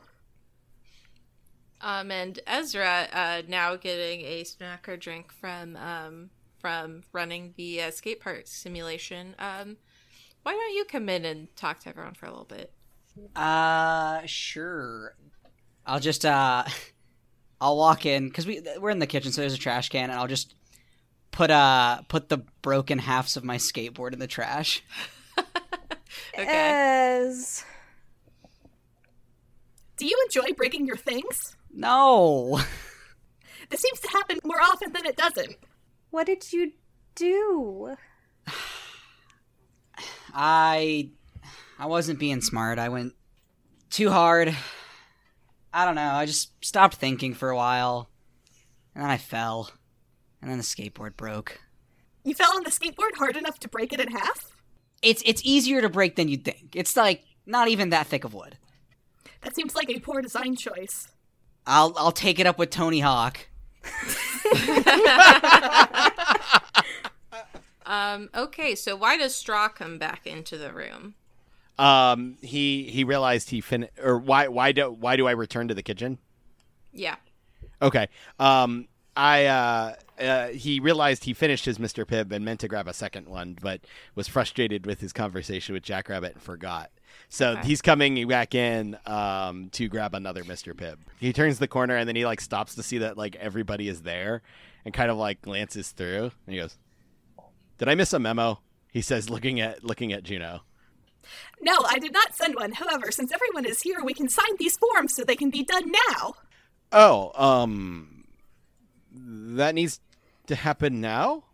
Um, 1.81 2.11
and 2.11 2.41
Ezra, 2.47 3.09
uh, 3.13 3.43
now 3.49 3.77
getting 3.77 4.23
a 4.23 4.45
snack 4.45 4.89
or 4.89 4.97
drink 4.97 5.33
from 5.33 5.77
um, 5.77 6.31
from 6.59 7.03
running 7.13 7.55
the 7.57 7.83
uh, 7.83 7.91
skate 7.91 8.21
park 8.21 8.43
simulation. 8.47 9.35
Um, 9.39 9.77
why 10.43 10.53
don't 10.53 10.75
you 10.75 10.85
come 10.85 11.09
in 11.09 11.25
and 11.25 11.55
talk 11.57 11.81
to 11.81 11.89
everyone 11.89 12.15
for 12.15 12.27
a 12.27 12.31
little 12.31 12.45
bit? 12.45 12.73
Uh, 13.35 14.21
sure. 14.27 15.15
I'll 15.85 16.01
just 16.01 16.25
uh, 16.25 16.65
I'll 17.61 17.77
walk 17.77 18.07
in 18.07 18.29
because 18.29 18.47
we 18.47 18.63
we're 18.79 18.91
in 18.91 18.99
the 18.99 19.07
kitchen, 19.07 19.33
so 19.33 19.43
there's 19.43 19.55
a 19.55 19.59
trash 19.59 19.89
can, 19.89 20.11
and 20.11 20.19
I'll 20.19 20.27
just 20.27 20.55
put 21.31 21.51
uh 21.51 22.01
put 22.09 22.29
the 22.29 22.39
broken 22.63 22.99
halves 22.99 23.37
of 23.37 23.45
my 23.45 23.57
skateboard 23.57 24.13
in 24.13 24.19
the 24.19 24.27
trash. 24.27 24.83
Okay. 26.39 26.47
As 26.49 27.65
Do 29.97 30.07
you 30.07 30.17
enjoy 30.27 30.53
breaking 30.55 30.87
your 30.87 30.97
things? 30.97 31.57
No. 31.77 32.61
This 33.69 33.81
seems 33.81 33.99
to 33.99 34.09
happen 34.11 34.39
more 34.45 34.61
often 34.61 34.93
than 34.93 35.05
it 35.07 35.17
doesn't. 35.17 35.57
what 36.11 36.27
did 36.27 36.53
you 36.53 36.71
do? 37.17 37.97
I 40.33 41.11
I 41.79 41.87
wasn't 41.87 42.21
being 42.21 42.41
smart. 42.41 42.79
I 42.79 42.89
went 42.91 43.15
too 43.91 44.11
hard. 44.11 44.57
I 45.73 45.85
don't 45.85 45.97
know. 45.97 46.13
I 46.13 46.27
just 46.27 46.53
stopped 46.65 46.95
thinking 46.97 47.35
for 47.35 47.51
a 47.51 47.57
while. 47.57 48.09
And 48.95 49.03
then 49.03 49.11
I 49.11 49.17
fell. 49.19 49.71
And 50.41 50.49
then 50.49 50.59
the 50.59 50.65
skateboard 50.65 51.17
broke. 51.17 51.61
You 52.23 52.35
fell 52.35 52.55
on 52.55 52.63
the 52.63 52.71
skateboard 52.71 53.17
hard 53.17 53.37
enough 53.37 53.59
to 53.61 53.69
break 53.69 53.93
it 53.93 54.01
in 54.01 54.13
half? 54.13 54.53
It's 55.03 55.23
it's 55.27 55.43
easier 55.45 55.81
to 55.81 55.89
break 55.89 56.15
than 56.15 56.29
you'd 56.29 56.45
think. 56.45 56.71
It's 56.75 56.97
like 56.97 57.25
not 57.47 57.67
even 57.67 57.91
that 57.91 58.07
thick 58.07 58.23
of 58.23 58.33
wood. 58.33 58.59
That 59.43 59.57
seems 59.57 59.75
like 59.75 59.91
a 59.91 59.99
poor 59.99 60.23
design 60.23 60.55
choice. 60.55 61.09
I'll 61.67 61.95
I'll 61.97 62.13
take 62.13 62.39
it 62.39 62.47
up 62.47 62.59
with 62.59 62.71
Tony 62.71 63.01
Hawk. 63.01 63.49
Um, 67.87 68.31
okay, 68.35 68.75
so 68.75 68.97
why 68.97 69.17
does 69.17 69.35
Straw 69.35 69.69
come 69.69 69.97
back 69.97 70.27
into 70.27 70.59
the 70.59 70.73
room? 70.73 71.15
Um, 71.79 72.37
he 72.43 72.85
he 72.85 73.05
realized 73.05 73.51
he 73.51 73.61
fin 73.61 73.89
or 74.03 74.19
why 74.19 74.49
why 74.49 74.73
do 74.73 74.91
why 74.91 75.17
do 75.17 75.29
I 75.29 75.33
return 75.33 75.69
to 75.69 75.75
the 75.75 75.83
kitchen? 75.83 76.19
Yeah. 76.93 77.17
Okay. 77.81 78.09
Um, 78.41 78.89
I 79.15 79.47
uh, 79.47 79.95
uh, 80.19 80.49
he 80.49 80.81
realized 80.81 81.25
he 81.25 81.35
finished 81.35 81.65
his 81.67 81.79
Mr. 81.79 82.05
Pibb 82.05 82.33
and 82.33 82.45
meant 82.45 82.61
to 82.61 82.69
grab 82.69 82.89
a 82.89 82.95
second 82.95 83.29
one, 83.29 83.57
but 83.61 83.83
was 84.15 84.27
frustrated 84.27 84.85
with 84.87 85.01
his 85.01 85.13
conversation 85.13 85.75
with 85.75 85.83
Jackrabbit 85.83 86.35
and 86.35 86.43
forgot. 86.43 86.91
So 87.29 87.53
Okay. 87.53 87.67
he's 87.67 87.83
coming 87.83 88.27
back 88.29 88.55
in 88.55 88.97
um, 89.07 89.69
to 89.71 89.89
grab 89.89 90.15
another 90.15 90.45
Mr. 90.45 90.73
Pibb. 90.75 90.97
He 91.19 91.33
turns 91.33 91.59
the 91.59 91.69
corner 91.69 91.97
and 91.97 92.09
then 92.09 92.17
he 92.17 92.25
like 92.25 92.41
stops 92.41 92.75
to 92.77 92.83
see 92.83 92.99
that 92.99 93.17
like 93.19 93.35
everybody 93.37 93.89
is 93.89 94.03
there, 94.03 94.43
and 94.85 94.95
kind 94.95 95.11
of 95.11 95.17
like 95.17 95.43
glances 95.43 95.91
through 95.91 96.31
and 96.47 96.55
he 96.55 96.57
goes, 96.61 96.77
"Did 97.79 97.89
I 97.89 97.95
miss 97.95 98.13
a 98.13 98.19
memo?" 98.19 98.61
He 98.91 99.03
says, 99.03 99.29
looking 99.29 99.61
at 99.61 99.85
looking 99.85 100.13
at 100.13 100.23
Juno. 100.23 100.63
No, 101.61 101.75
I 101.87 101.99
did 101.99 102.13
not 102.13 102.35
send 102.35 102.55
one. 102.55 102.73
However, 102.73 103.11
since 103.11 103.33
everyone 103.33 103.67
is 103.67 103.83
here, 103.83 103.99
we 104.05 104.15
can 104.15 104.29
sign 104.29 104.57
these 104.59 104.77
forms 104.79 105.15
so 105.15 105.25
they 105.25 105.35
can 105.37 105.51
be 105.51 105.65
done 105.65 105.91
now. 105.91 106.35
Oh, 106.93 107.33
um, 107.35 108.25
that 109.13 109.75
needs 109.75 110.01
to 110.47 110.55
happen 110.55 111.01
now. 111.01 111.45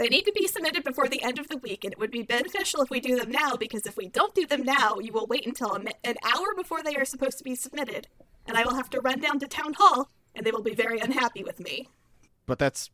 They 0.00 0.08
need 0.08 0.22
to 0.24 0.32
be 0.34 0.46
submitted 0.48 0.82
before 0.82 1.08
the 1.08 1.22
end 1.22 1.38
of 1.38 1.48
the 1.48 1.58
week, 1.58 1.84
and 1.84 1.92
it 1.92 1.98
would 1.98 2.10
be 2.10 2.22
beneficial 2.22 2.80
if 2.80 2.88
we 2.88 3.00
do 3.00 3.16
them 3.16 3.30
now, 3.30 3.56
because 3.56 3.82
if 3.84 3.98
we 3.98 4.08
don't 4.08 4.34
do 4.34 4.46
them 4.46 4.62
now, 4.62 4.98
you 4.98 5.12
will 5.12 5.26
wait 5.26 5.46
until 5.46 5.72
a 5.74 5.78
mi- 5.78 5.92
an 6.04 6.16
hour 6.24 6.54
before 6.56 6.82
they 6.82 6.96
are 6.96 7.04
supposed 7.04 7.36
to 7.36 7.44
be 7.44 7.54
submitted, 7.54 8.08
and 8.46 8.56
I 8.56 8.64
will 8.64 8.74
have 8.76 8.88
to 8.90 9.00
run 9.02 9.20
down 9.20 9.38
to 9.40 9.46
town 9.46 9.74
hall, 9.76 10.08
and 10.34 10.46
they 10.46 10.52
will 10.52 10.62
be 10.62 10.74
very 10.74 10.98
unhappy 11.00 11.44
with 11.44 11.60
me. 11.60 11.86
but 12.46 12.58
that's 12.58 12.88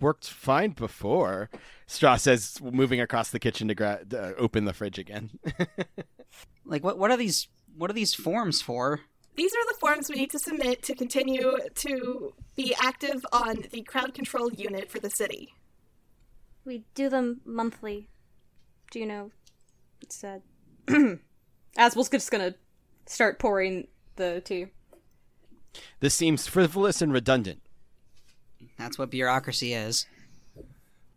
worked 0.00 0.28
fine 0.28 0.70
before. 0.70 1.50
Straw 1.86 2.16
says, 2.16 2.58
moving 2.62 3.00
across 3.02 3.30
the 3.30 3.38
kitchen 3.38 3.68
to 3.68 3.74
gra- 3.74 4.00
uh, 4.12 4.32
open 4.38 4.64
the 4.64 4.72
fridge 4.72 4.98
again. 4.98 5.30
Like 6.64 6.82
what 6.82 6.98
what 6.98 7.10
are 7.10 7.16
these 7.16 7.48
what 7.76 7.90
are 7.90 7.94
these 7.94 8.14
forms 8.14 8.60
for? 8.60 9.00
These 9.36 9.52
are 9.52 9.66
the 9.72 9.78
forms 9.78 10.08
we 10.08 10.16
need 10.16 10.30
to 10.30 10.38
submit 10.38 10.82
to 10.84 10.94
continue 10.94 11.52
to 11.76 12.34
be 12.56 12.74
active 12.82 13.24
on 13.32 13.64
the 13.70 13.82
crowd 13.82 14.14
control 14.14 14.50
unit 14.52 14.90
for 14.90 14.98
the 14.98 15.10
city. 15.10 15.54
We 16.66 16.84
do 16.94 17.08
them 17.08 17.40
monthly. 17.46 18.08
Juno 18.90 19.30
said. 20.08 20.42
Asbel's 21.76 22.08
just 22.08 22.30
gonna 22.30 22.54
start 23.06 23.38
pouring 23.38 23.86
the 24.16 24.40
tea. 24.44 24.66
this 26.00 26.14
seems 26.14 26.46
frivolous 26.46 27.00
and 27.00 27.12
redundant. 27.12 27.60
That's 28.78 28.98
what 28.98 29.10
bureaucracy 29.10 29.72
is. 29.72 30.06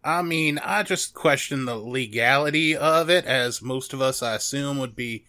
I 0.03 0.21
mean, 0.21 0.59
I 0.59 0.83
just 0.83 1.13
question 1.13 1.65
the 1.65 1.75
legality 1.75 2.75
of 2.75 3.09
it, 3.09 3.25
as 3.25 3.61
most 3.61 3.91
of 3.91 4.01
us, 4.01 4.23
I 4.23 4.35
assume, 4.35 4.77
would 4.79 4.95
be 4.95 5.25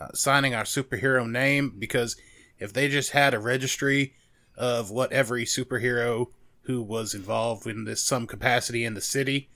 uh, 0.00 0.08
signing 0.14 0.54
our 0.54 0.64
superhero 0.64 1.28
name, 1.28 1.74
because 1.78 2.16
if 2.58 2.72
they 2.72 2.88
just 2.88 3.10
had 3.10 3.34
a 3.34 3.38
registry 3.38 4.14
of 4.56 4.90
what 4.90 5.12
every 5.12 5.44
superhero 5.44 6.28
who 6.62 6.82
was 6.82 7.14
involved 7.14 7.66
in 7.66 7.84
this 7.84 8.02
some 8.02 8.26
capacity 8.26 8.84
in 8.84 8.94
the 8.94 9.02
city, 9.02 9.50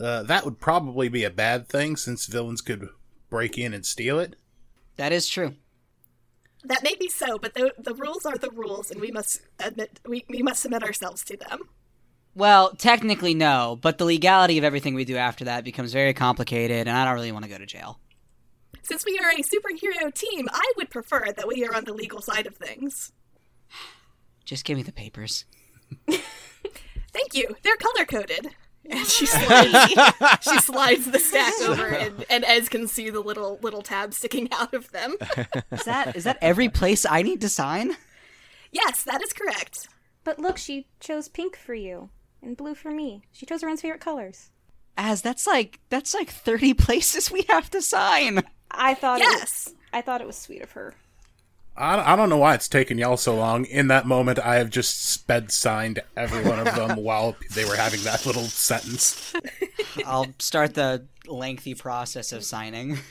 uh, 0.00 0.22
that 0.24 0.44
would 0.44 0.58
probably 0.58 1.08
be 1.08 1.24
a 1.24 1.30
bad 1.30 1.68
thing, 1.68 1.96
since 1.96 2.26
villains 2.26 2.60
could 2.60 2.88
break 3.30 3.58
in 3.58 3.72
and 3.72 3.86
steal 3.86 4.18
it. 4.18 4.36
That 4.96 5.12
is 5.12 5.28
true. 5.28 5.54
That 6.64 6.82
may 6.82 6.94
be 6.94 7.08
so, 7.08 7.38
but 7.38 7.54
the, 7.54 7.72
the 7.78 7.94
rules 7.94 8.24
are 8.24 8.36
the 8.36 8.50
rules, 8.50 8.90
and 8.90 9.00
we 9.00 9.10
must 9.10 9.40
admit 9.58 10.00
we, 10.06 10.24
we 10.28 10.42
must 10.42 10.62
submit 10.62 10.82
ourselves 10.82 11.24
to 11.24 11.36
them. 11.36 11.68
Well, 12.34 12.70
technically 12.74 13.34
no, 13.34 13.78
but 13.80 13.98
the 13.98 14.04
legality 14.04 14.56
of 14.58 14.64
everything 14.64 14.94
we 14.94 15.04
do 15.04 15.16
after 15.16 15.44
that 15.44 15.64
becomes 15.64 15.92
very 15.92 16.14
complicated 16.14 16.88
and 16.88 16.96
I 16.96 17.04
don't 17.04 17.14
really 17.14 17.32
want 17.32 17.44
to 17.44 17.50
go 17.50 17.58
to 17.58 17.66
jail. 17.66 18.00
Since 18.82 19.04
we 19.04 19.18
are 19.18 19.30
a 19.30 19.42
superhero 19.42 20.12
team, 20.12 20.48
I 20.50 20.72
would 20.76 20.90
prefer 20.90 21.26
that 21.36 21.46
we 21.46 21.64
are 21.64 21.74
on 21.74 21.84
the 21.84 21.92
legal 21.92 22.22
side 22.22 22.46
of 22.46 22.56
things. 22.56 23.12
Just 24.44 24.64
give 24.64 24.76
me 24.76 24.82
the 24.82 24.92
papers. 24.92 25.44
Thank 26.08 27.34
you. 27.34 27.54
They're 27.62 27.76
color 27.76 28.06
coded. 28.06 28.48
And 28.90 29.06
she 29.06 29.26
slides, 29.26 29.92
she 30.42 30.58
slides 30.58 31.10
the 31.10 31.18
stack 31.18 31.54
over, 31.62 31.86
and, 31.86 32.24
and 32.28 32.44
Ez 32.44 32.68
can 32.68 32.88
see 32.88 33.10
the 33.10 33.20
little 33.20 33.58
little 33.62 33.82
tabs 33.82 34.16
sticking 34.16 34.48
out 34.52 34.74
of 34.74 34.90
them. 34.90 35.14
Is 35.72 35.84
that 35.84 36.16
is 36.16 36.24
that 36.24 36.38
every 36.42 36.68
place 36.68 37.06
I 37.08 37.22
need 37.22 37.40
to 37.42 37.48
sign? 37.48 37.96
Yes, 38.72 39.04
that 39.04 39.22
is 39.22 39.32
correct. 39.32 39.88
But 40.24 40.38
look, 40.38 40.56
she 40.58 40.86
chose 40.98 41.28
pink 41.28 41.56
for 41.56 41.74
you 41.74 42.10
and 42.42 42.56
blue 42.56 42.74
for 42.74 42.90
me. 42.90 43.22
She 43.32 43.46
chose 43.46 43.62
her 43.62 43.68
own 43.68 43.76
favorite 43.76 44.00
colors. 44.00 44.50
As 44.96 45.22
that's 45.22 45.46
like 45.46 45.78
that's 45.88 46.12
like 46.14 46.30
30 46.30 46.74
places 46.86 47.30
we 47.30 47.42
have 47.48 47.70
to 47.70 47.80
sign. 47.82 48.42
I 48.70 48.94
thought 48.94 49.20
it 49.20 49.24
Yes. 49.24 49.66
was, 49.66 49.74
I 49.92 50.00
thought 50.02 50.20
it 50.20 50.26
was 50.26 50.36
sweet 50.36 50.62
of 50.62 50.72
her. 50.72 50.94
I, 51.76 52.12
I 52.12 52.16
don't 52.16 52.28
know 52.28 52.36
why 52.36 52.54
it's 52.54 52.68
taken 52.68 52.98
y'all 52.98 53.16
so 53.16 53.34
long. 53.34 53.64
In 53.64 53.88
that 53.88 54.06
moment, 54.06 54.38
I 54.38 54.56
have 54.56 54.68
just 54.70 55.04
sped 55.10 55.50
signed 55.50 56.00
every 56.16 56.42
one 56.44 56.58
of 56.66 56.74
them 56.74 56.96
while 57.02 57.36
they 57.54 57.64
were 57.64 57.76
having 57.76 58.02
that 58.02 58.26
little 58.26 58.42
sentence. 58.44 59.32
I'll 60.06 60.26
start 60.38 60.74
the 60.74 61.06
lengthy 61.26 61.74
process 61.74 62.32
of 62.32 62.44
signing. 62.44 62.98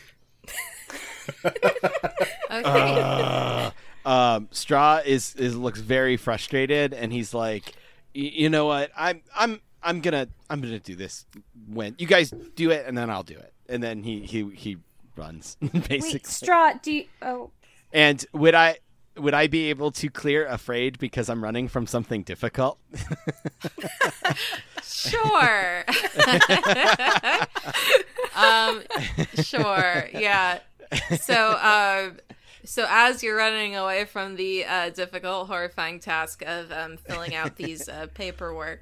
Okay. 2.52 3.72
Um, 4.06 4.48
Straw 4.52 5.02
is, 5.06 5.36
is 5.36 5.56
looks 5.56 5.80
very 5.80 6.18
frustrated, 6.18 6.94
and 6.94 7.14
he's 7.14 7.34
like, 7.34 7.74
"Y- 8.16 8.32
"You 8.34 8.50
know 8.50 8.66
what? 8.66 8.92
I'm 8.98 9.22
I'm 9.36 9.62
I'm 9.84 10.02
gonna 10.02 10.28
I'm 10.50 10.60
gonna 10.62 10.80
do 10.80 10.96
this 10.96 11.26
when 11.70 11.96
you 11.98 12.08
guys 12.08 12.32
do 12.56 12.72
it, 12.72 12.86
and 12.88 12.98
then 12.98 13.10
I'll 13.10 13.24
do 13.24 13.38
it." 13.38 13.54
And 13.70 13.82
then 13.82 14.04
he 14.04 14.22
he 14.22 14.50
he 14.56 14.78
runs 15.16 15.56
basically. 15.88 16.12
Wait, 16.14 16.28
Straw, 16.28 16.74
do 16.82 16.92
you. 16.92 17.06
Oh, 17.22 17.52
And 17.94 18.26
would 18.34 18.56
I 18.56 18.78
would 19.18 19.34
I 19.34 19.48
be 19.48 19.70
able 19.70 19.92
to 19.92 20.10
clear 20.10 20.46
afraid 20.48 20.98
because 20.98 21.30
I'm 21.30 21.44
running 21.44 21.68
from 21.68 21.86
something 21.88 22.24
difficult? 22.24 22.80
Sure. 24.84 25.84
um, 28.36 28.84
sure. 29.36 30.10
Yeah. 30.14 30.60
So, 31.20 31.58
um, 31.58 32.18
so 32.64 32.86
as 32.90 33.24
you're 33.24 33.38
running 33.38 33.76
away 33.76 34.06
from 34.06 34.36
the 34.36 34.66
uh, 34.66 34.90
difficult, 34.90 35.48
horrifying 35.48 36.00
task 36.00 36.44
of 36.46 36.72
um, 36.72 36.98
filling 36.98 37.36
out 37.36 37.56
these 37.56 37.88
uh, 37.90 38.08
paperwork, 38.14 38.82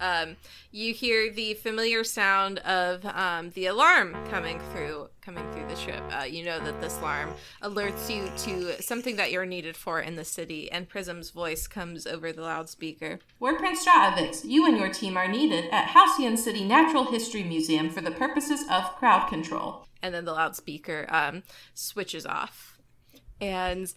um, 0.00 0.36
you 0.70 0.92
hear 0.92 1.32
the 1.32 1.54
familiar 1.54 2.04
sound 2.04 2.58
of 2.60 3.04
um, 3.06 3.50
the 3.50 3.66
alarm 3.66 4.16
coming 4.30 4.60
through, 4.72 5.08
coming 5.20 5.44
through 5.52 5.66
the 5.68 5.76
ship. 5.76 6.02
Uh, 6.10 6.24
you 6.24 6.44
know 6.44 6.58
that 6.60 6.80
this 6.80 6.98
alarm 6.98 7.32
alerts 7.62 8.08
you 8.14 8.30
to 8.44 8.82
something 8.82 9.16
that 9.16 9.30
you're 9.32 9.46
needed 9.46 9.76
for 9.76 10.00
in 10.00 10.16
the 10.16 10.24
city, 10.24 10.70
and 10.70 10.88
Prism's 10.88 11.30
voice 11.30 11.66
comes 11.66 12.06
over 12.06 12.32
the 12.32 12.42
loudspeaker. 12.42 13.20
War 13.40 13.56
Prince 13.56 13.86
Stravix, 13.86 14.44
you 14.44 14.66
and 14.66 14.76
your 14.76 14.92
team 14.92 15.16
are 15.16 15.28
needed 15.28 15.66
at 15.72 15.86
Halcyon 15.86 16.36
City 16.36 16.64
Natural 16.64 17.04
History 17.04 17.42
Museum 17.42 17.90
for 17.90 18.00
the 18.00 18.10
purposes 18.10 18.60
of 18.70 18.84
crowd 18.96 19.28
control. 19.28 19.86
and 20.02 20.14
then 20.14 20.24
the 20.26 20.32
loudspeaker 20.32 21.06
um, 21.08 21.42
switches 21.72 22.26
off. 22.26 22.78
And 23.40 23.92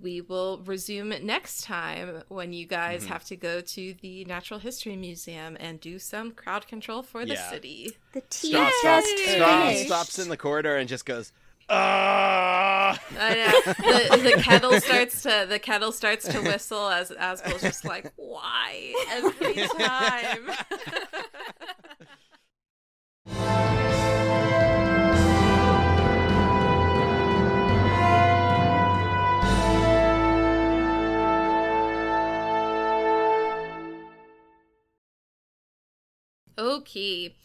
we 0.00 0.20
will 0.20 0.62
resume 0.64 1.12
next 1.22 1.64
time 1.64 2.22
when 2.28 2.52
you 2.52 2.66
guys 2.66 3.06
have 3.06 3.24
to 3.24 3.36
go 3.36 3.60
to 3.60 3.94
the 4.00 4.24
Natural 4.26 4.60
History 4.60 4.94
Museum 4.96 5.56
and 5.58 5.80
do 5.80 5.98
some 5.98 6.30
crowd 6.32 6.66
control 6.68 7.02
for 7.02 7.24
the 7.26 7.34
Yeah. 7.34 7.50
city. 7.50 7.96
the 8.12 8.20
tea 8.30 8.48
Straw, 8.48 8.70
just 8.82 9.18
stops, 9.36 9.82
stops 9.86 10.18
in 10.18 10.28
the 10.28 10.36
corridor 10.36 10.76
and 10.76 10.88
just 10.88 11.04
goes, 11.04 11.32
"Ah!" 11.68 12.98
I 13.18 13.34
know. 13.34 14.16
the, 14.16 14.22
the 14.36 14.42
kettle 14.42 14.80
starts 14.80 15.22
to 15.22 15.46
the 15.48 15.58
kettle 15.58 15.92
starts 15.92 16.26
to 16.28 16.40
whistle 16.40 16.88
as 16.88 17.10
Asbel's 17.10 17.60
just 17.62 17.84
like, 17.84 18.12
why 18.16 18.94
every 19.10 19.54
time? 19.78 20.50
Okay. 36.58 37.36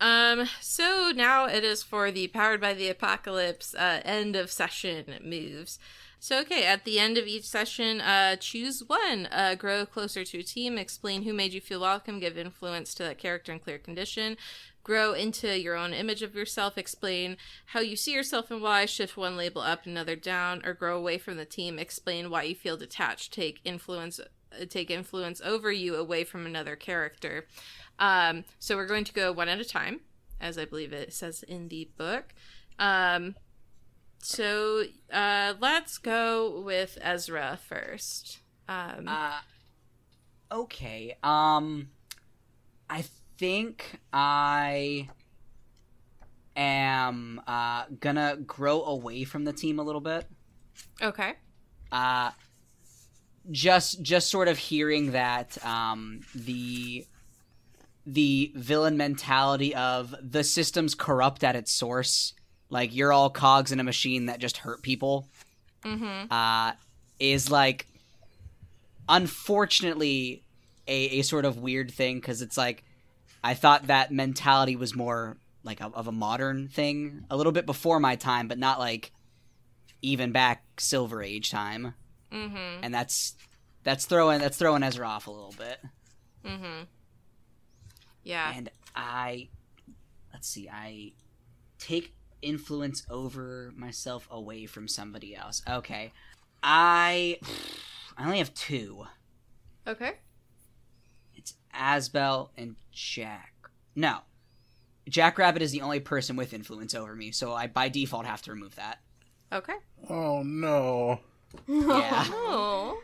Um, 0.00 0.48
so 0.60 1.12
now 1.14 1.46
it 1.46 1.62
is 1.62 1.82
for 1.82 2.10
the 2.10 2.26
Powered 2.28 2.60
by 2.60 2.72
the 2.74 2.88
Apocalypse 2.88 3.74
uh, 3.74 4.00
end 4.04 4.34
of 4.34 4.50
session 4.50 5.14
moves. 5.22 5.78
So, 6.18 6.40
okay, 6.40 6.64
at 6.64 6.84
the 6.84 7.00
end 7.00 7.18
of 7.18 7.26
each 7.26 7.44
session, 7.44 8.00
uh, 8.00 8.36
choose 8.36 8.82
one. 8.86 9.28
Uh, 9.30 9.56
grow 9.56 9.84
closer 9.84 10.24
to 10.24 10.38
a 10.38 10.42
team. 10.42 10.78
Explain 10.78 11.24
who 11.24 11.32
made 11.32 11.52
you 11.52 11.60
feel 11.60 11.80
welcome. 11.80 12.20
Give 12.20 12.38
influence 12.38 12.94
to 12.94 13.02
that 13.02 13.18
character 13.18 13.52
in 13.52 13.58
clear 13.58 13.78
condition. 13.78 14.36
Grow 14.84 15.12
into 15.12 15.58
your 15.58 15.76
own 15.76 15.92
image 15.92 16.22
of 16.22 16.34
yourself. 16.34 16.78
Explain 16.78 17.36
how 17.66 17.80
you 17.80 17.96
see 17.96 18.12
yourself 18.12 18.50
and 18.50 18.62
why. 18.62 18.86
Shift 18.86 19.16
one 19.16 19.36
label 19.36 19.62
up, 19.62 19.84
another 19.84 20.16
down, 20.16 20.62
or 20.64 20.74
grow 20.74 20.96
away 20.96 21.18
from 21.18 21.36
the 21.36 21.44
team. 21.44 21.78
Explain 21.78 22.30
why 22.30 22.44
you 22.44 22.54
feel 22.54 22.76
detached. 22.76 23.32
Take 23.32 23.60
influence. 23.64 24.20
Take 24.68 24.90
influence 24.90 25.40
over 25.40 25.72
you 25.72 25.96
away 25.96 26.24
from 26.24 26.46
another 26.46 26.76
character. 26.76 27.46
Um, 27.98 28.44
so 28.58 28.76
we're 28.76 28.86
going 28.86 29.04
to 29.04 29.12
go 29.12 29.32
one 29.32 29.48
at 29.48 29.60
a 29.60 29.64
time, 29.64 30.00
as 30.40 30.58
I 30.58 30.64
believe 30.64 30.92
it 30.92 31.12
says 31.12 31.42
in 31.42 31.68
the 31.68 31.88
book. 31.96 32.34
Um, 32.78 33.36
so 34.20 34.84
uh, 35.12 35.54
let's 35.60 35.98
go 35.98 36.60
with 36.60 36.98
Ezra 37.00 37.58
first. 37.68 38.38
Um, 38.68 39.06
Uh, 39.08 39.38
okay. 40.50 41.16
Um, 41.22 41.90
I 42.88 43.04
think 43.38 43.98
I 44.12 45.08
am 46.54 47.40
uh 47.46 47.84
gonna 48.00 48.36
grow 48.46 48.82
away 48.84 49.24
from 49.24 49.44
the 49.44 49.52
team 49.52 49.78
a 49.78 49.82
little 49.82 50.00
bit. 50.02 50.26
okay. 51.00 51.34
Uh, 51.90 52.30
just 53.50 54.02
just 54.02 54.28
sort 54.30 54.48
of 54.48 54.58
hearing 54.58 55.12
that 55.12 55.62
um 55.64 56.20
the 56.34 57.06
the 58.06 58.52
villain 58.56 58.96
mentality 58.96 59.74
of 59.74 60.14
the 60.20 60.42
system's 60.44 60.94
corrupt 60.94 61.44
at 61.44 61.54
its 61.56 61.70
source, 61.72 62.34
like 62.70 62.94
you're 62.94 63.12
all 63.12 63.30
cogs 63.30 63.70
in 63.72 63.78
a 63.80 63.84
machine 63.84 64.26
that 64.26 64.38
just 64.38 64.58
hurt 64.58 64.82
people 64.82 65.28
Mm-hmm. 65.84 66.32
uh, 66.32 66.72
is 67.18 67.50
like 67.50 67.86
unfortunately 69.08 70.42
a, 70.86 71.18
a 71.18 71.22
sort 71.22 71.44
of 71.44 71.58
weird 71.58 71.90
thing 71.90 72.16
because 72.20 72.42
it's 72.42 72.56
like 72.56 72.84
I 73.42 73.54
thought 73.54 73.88
that 73.88 74.12
mentality 74.12 74.76
was 74.76 74.94
more 74.94 75.36
like 75.64 75.80
a, 75.80 75.86
of 75.94 76.06
a 76.06 76.12
modern 76.12 76.68
thing 76.68 77.24
a 77.30 77.36
little 77.36 77.52
bit 77.52 77.66
before 77.66 77.98
my 78.00 78.16
time, 78.16 78.48
but 78.48 78.58
not 78.58 78.78
like 78.78 79.12
even 80.02 80.32
back 80.32 80.64
Silver 80.78 81.22
Age 81.22 81.50
time, 81.50 81.94
Mm-hmm. 82.32 82.82
and 82.82 82.94
that's 82.94 83.34
that's 83.84 84.06
throwing 84.06 84.40
that's 84.40 84.56
throwing 84.56 84.82
Ezra 84.82 85.06
off 85.06 85.26
a 85.26 85.30
little 85.30 85.54
bit. 85.58 85.78
Mm-hmm. 86.46 86.84
Yeah. 88.22 88.52
And 88.54 88.70
I 88.94 89.48
let's 90.32 90.48
see, 90.48 90.68
I 90.68 91.12
take 91.78 92.14
influence 92.40 93.06
over 93.08 93.72
myself 93.76 94.26
away 94.30 94.66
from 94.66 94.88
somebody 94.88 95.34
else. 95.34 95.62
Okay. 95.68 96.12
I 96.62 97.38
I 98.16 98.24
only 98.24 98.38
have 98.38 98.54
two. 98.54 99.04
Okay. 99.86 100.12
It's 101.34 101.54
Asbel 101.74 102.50
and 102.56 102.76
Jack. 102.92 103.54
No. 103.94 104.18
Jackrabbit 105.08 105.62
is 105.62 105.72
the 105.72 105.80
only 105.80 106.00
person 106.00 106.36
with 106.36 106.54
influence 106.54 106.94
over 106.94 107.14
me, 107.16 107.32
so 107.32 107.52
I 107.52 107.66
by 107.66 107.88
default 107.88 108.26
have 108.26 108.42
to 108.42 108.52
remove 108.52 108.76
that. 108.76 109.00
Okay. 109.52 109.74
Oh 110.08 110.42
no. 110.42 111.20
Yeah. 111.66 112.24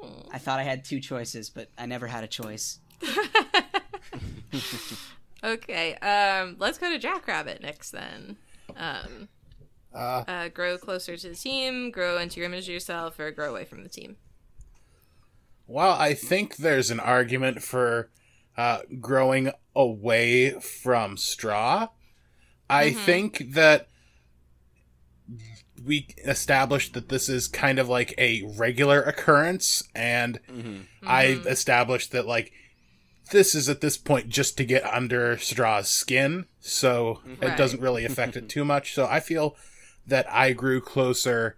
Oh. 0.00 0.24
I 0.32 0.38
thought 0.38 0.60
I 0.60 0.62
had 0.62 0.84
two 0.84 1.00
choices, 1.00 1.50
but 1.50 1.70
I 1.76 1.86
never 1.86 2.06
had 2.06 2.22
a 2.22 2.28
choice. 2.28 2.78
okay. 5.44 5.94
Um, 5.96 6.56
let's 6.58 6.78
go 6.78 6.90
to 6.90 6.98
Jackrabbit 6.98 7.62
next 7.62 7.90
then. 7.90 8.36
Um, 8.76 9.28
Uh, 9.94 10.22
uh, 10.28 10.48
grow 10.48 10.76
closer 10.76 11.16
to 11.16 11.30
the 11.30 11.34
team, 11.34 11.90
grow 11.90 12.18
into 12.18 12.38
your 12.40 12.46
image 12.46 12.64
of 12.68 12.74
yourself, 12.74 13.18
or 13.18 13.30
grow 13.30 13.50
away 13.50 13.64
from 13.64 13.82
the 13.82 13.88
team. 13.88 14.16
Well, 15.66 15.92
I 15.92 16.14
think 16.14 16.56
there's 16.56 16.90
an 16.90 17.00
argument 17.00 17.62
for 17.62 18.10
uh, 18.56 18.80
growing 19.00 19.50
away 19.74 20.50
from 20.60 21.16
straw. 21.16 21.88
I 22.70 22.90
think 22.92 23.52
that 23.54 23.88
we 25.84 26.08
established 26.24 26.92
that 26.94 27.08
this 27.08 27.28
is 27.28 27.48
kind 27.48 27.78
of 27.78 27.88
like 27.88 28.14
a 28.18 28.42
regular 28.58 29.02
occurrence, 29.02 29.82
and 29.94 30.38
I 31.06 31.40
established 31.46 32.12
that 32.12 32.26
like 32.26 32.52
this 33.30 33.54
is 33.54 33.68
at 33.68 33.80
this 33.80 33.96
point 33.98 34.28
just 34.28 34.56
to 34.58 34.64
get 34.64 34.84
under 34.84 35.36
straw's 35.36 35.88
skin, 35.88 36.46
so 36.60 37.20
it 37.40 37.56
doesn't 37.56 37.80
really 37.80 38.04
affect 38.04 38.36
it 38.36 38.48
too 38.50 38.64
much. 38.64 38.94
So 38.94 39.06
I 39.06 39.20
feel 39.20 39.56
that 40.06 40.30
I 40.32 40.52
grew 40.52 40.80
closer 40.80 41.56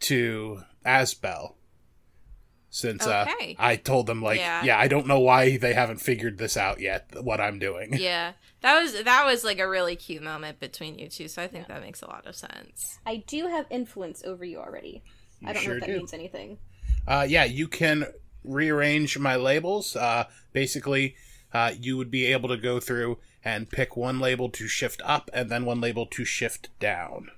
to 0.00 0.62
Asbel 0.84 1.54
since 2.70 3.06
Okay. 3.06 3.56
uh, 3.58 3.62
I 3.62 3.76
told 3.76 4.06
them 4.06 4.20
like, 4.22 4.38
Yeah. 4.38 4.62
yeah. 4.64 4.78
I 4.78 4.88
don't 4.88 5.06
know 5.06 5.20
why 5.20 5.56
they 5.56 5.72
haven't 5.72 5.98
figured 6.00 6.36
this 6.38 6.56
out 6.56 6.80
yet. 6.80 7.08
What 7.22 7.40
I'm 7.40 7.58
doing. 7.58 7.90
yeah, 7.98 8.32
that 8.60 8.80
was 8.82 9.02
that 9.04 9.24
was 9.24 9.44
like 9.44 9.58
a 9.58 9.68
really 9.68 9.96
cute 9.96 10.22
moment 10.22 10.60
between 10.60 10.98
you 10.98 11.08
two. 11.08 11.28
So 11.28 11.42
I 11.42 11.48
think 11.48 11.68
that 11.68 11.80
makes 11.80 12.02
a 12.02 12.06
lot 12.06 12.26
of 12.26 12.34
sense. 12.36 12.98
I 13.06 13.24
do 13.26 13.46
have 13.46 13.66
influence 13.70 14.22
over 14.24 14.44
you 14.44 14.58
already. 14.58 15.02
I 15.44 15.52
don't 15.52 15.62
sure 15.62 15.72
know 15.74 15.76
if 15.78 15.80
that 15.82 15.92
do. 15.92 15.98
means 15.98 16.12
anything. 16.12 16.58
Uh, 17.06 17.24
yeah, 17.28 17.44
you 17.44 17.68
can 17.68 18.06
rearrange 18.46 19.18
my 19.18 19.36
labels. 19.36 19.96
Uh, 19.96 20.24
basically, 20.52 21.16
uh, 21.52 21.72
you 21.78 21.96
would 21.96 22.10
be 22.10 22.26
able 22.26 22.48
to 22.48 22.56
go 22.56 22.80
through 22.80 23.18
and 23.44 23.70
pick 23.70 23.96
one 23.96 24.18
label 24.18 24.48
to 24.50 24.68
shift 24.68 25.00
up 25.04 25.30
and 25.32 25.50
then 25.50 25.64
one 25.64 25.80
label 25.80 26.06
to 26.06 26.24
shift 26.24 26.68
down. 26.80 27.30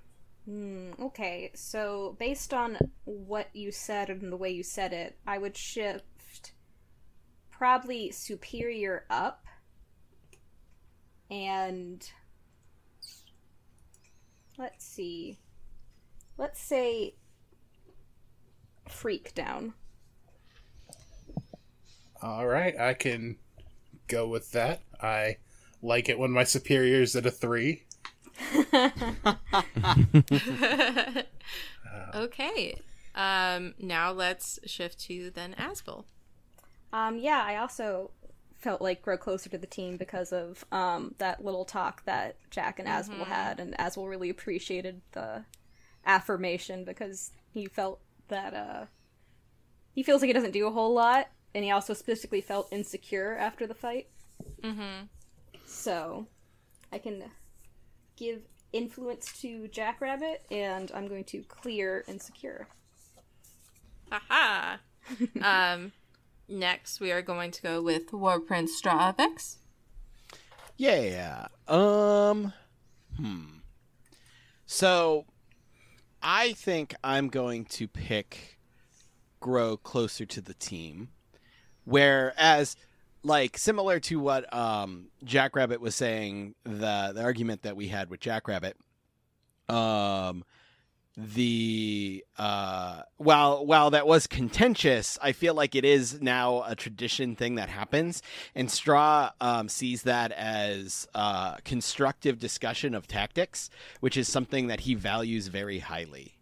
Hmm, 0.46 0.92
okay, 1.00 1.50
so 1.54 2.16
based 2.18 2.54
on 2.54 2.78
what 3.04 3.48
you 3.52 3.70
said 3.70 4.08
and 4.08 4.32
the 4.32 4.36
way 4.36 4.50
you 4.50 4.62
said 4.62 4.94
it, 4.94 5.18
I 5.26 5.36
would 5.36 5.56
shift 5.56 6.52
probably 7.50 8.10
superior 8.10 9.04
up 9.10 9.44
and 11.30 12.10
let's 14.56 14.84
see. 14.84 15.38
Let's 16.38 16.60
say 16.60 17.14
freak 18.88 19.34
down. 19.34 19.74
All 22.22 22.46
right, 22.46 22.78
I 22.78 22.94
can 22.94 23.36
go 24.08 24.26
with 24.26 24.52
that. 24.52 24.80
I 25.00 25.36
like 25.82 26.08
it 26.08 26.18
when 26.18 26.30
my 26.30 26.44
superior's 26.44 27.14
at 27.14 27.26
a 27.26 27.30
three. 27.30 27.84
okay. 32.14 32.80
Um, 33.14 33.74
now 33.78 34.12
let's 34.12 34.58
shift 34.66 35.00
to 35.00 35.30
then 35.30 35.54
Asbel. 35.58 36.04
Um, 36.92 37.18
yeah, 37.18 37.42
I 37.44 37.56
also 37.56 38.10
felt 38.58 38.80
like 38.82 39.02
grow 39.02 39.16
closer 39.16 39.48
to 39.50 39.58
the 39.58 39.66
team 39.66 39.96
because 39.96 40.32
of 40.32 40.64
um, 40.72 41.14
that 41.18 41.44
little 41.44 41.64
talk 41.64 42.04
that 42.04 42.36
Jack 42.50 42.78
and 42.78 42.88
Asbel 42.88 43.24
had, 43.24 43.60
and 43.60 43.76
Asbel 43.78 44.08
really 44.08 44.30
appreciated 44.30 45.00
the 45.12 45.44
affirmation 46.04 46.84
because 46.84 47.30
he 47.52 47.66
felt 47.66 48.00
that 48.28 48.54
uh, 48.54 48.86
he 49.94 50.02
feels 50.02 50.20
like 50.20 50.28
he 50.28 50.32
doesn't 50.32 50.52
do 50.52 50.66
a 50.66 50.72
whole 50.72 50.92
lot, 50.94 51.28
and 51.54 51.64
he 51.64 51.70
also 51.70 51.94
specifically 51.94 52.40
felt 52.40 52.72
insecure 52.72 53.36
after 53.36 53.66
the 53.66 53.74
fight. 53.74 54.08
Mm-hmm. 54.62 55.06
So, 55.64 56.26
I 56.92 56.98
can 56.98 57.24
give 58.16 58.42
influence 58.72 59.32
to 59.40 59.68
Jackrabbit, 59.68 60.44
and 60.50 60.90
I'm 60.94 61.08
going 61.08 61.24
to 61.24 61.42
clear 61.42 62.04
insecure. 62.08 62.68
Haha. 64.10 64.76
um, 65.42 65.92
next 66.48 67.00
we 67.00 67.12
are 67.12 67.22
going 67.22 67.50
to 67.50 67.62
go 67.62 67.82
with 67.82 68.12
War 68.12 68.40
Prince 68.40 68.80
Stravix. 68.80 69.56
Yeah. 70.76 71.48
Um. 71.66 72.52
Hmm. 73.16 73.44
So, 74.66 75.24
I 76.22 76.52
think 76.52 76.94
I'm 77.02 77.28
going 77.28 77.64
to 77.66 77.88
pick 77.88 78.58
grow 79.40 79.76
closer 79.76 80.26
to 80.26 80.40
the 80.40 80.54
team, 80.54 81.08
whereas, 81.88 82.76
like 83.22 83.58
similar 83.58 83.98
to 84.00 84.20
what 84.20 84.52
um, 84.54 85.06
Jackrabbit 85.24 85.80
was 85.80 85.94
saying, 85.94 86.54
the 86.64 87.12
the 87.14 87.22
argument 87.22 87.62
that 87.62 87.76
we 87.76 87.88
had 87.88 88.10
with 88.10 88.20
Jackrabbit, 88.20 88.76
um, 89.68 90.44
the 91.18 92.24
uh 92.36 93.02
while 93.16 93.66
while 93.66 93.90
that 93.90 94.06
was 94.06 94.28
contentious 94.28 95.18
i 95.20 95.32
feel 95.32 95.52
like 95.52 95.74
it 95.74 95.84
is 95.84 96.22
now 96.22 96.62
a 96.64 96.76
tradition 96.76 97.34
thing 97.34 97.56
that 97.56 97.68
happens. 97.68 98.22
And 98.54 98.70
straw 98.70 99.32
um, 99.40 99.68
sees 99.68 100.04
that 100.04 100.30
as 100.30 101.08
uh 101.16 101.56
constructive 101.64 102.38
discussion 102.38 102.94
of 102.94 103.08
tactics 103.08 103.68
which 103.98 104.16
is 104.16 104.28
something 104.28 104.68
that 104.68 104.80
he 104.80 104.94
values 104.94 105.48
very 105.48 105.80
highly 105.80 106.37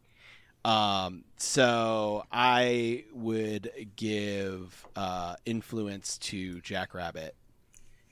um 0.66 1.24
so 1.36 2.24
i 2.32 3.04
would 3.14 3.70
give 3.96 4.86
uh 4.96 5.36
influence 5.46 6.18
to 6.18 6.60
jackrabbit 6.60 7.34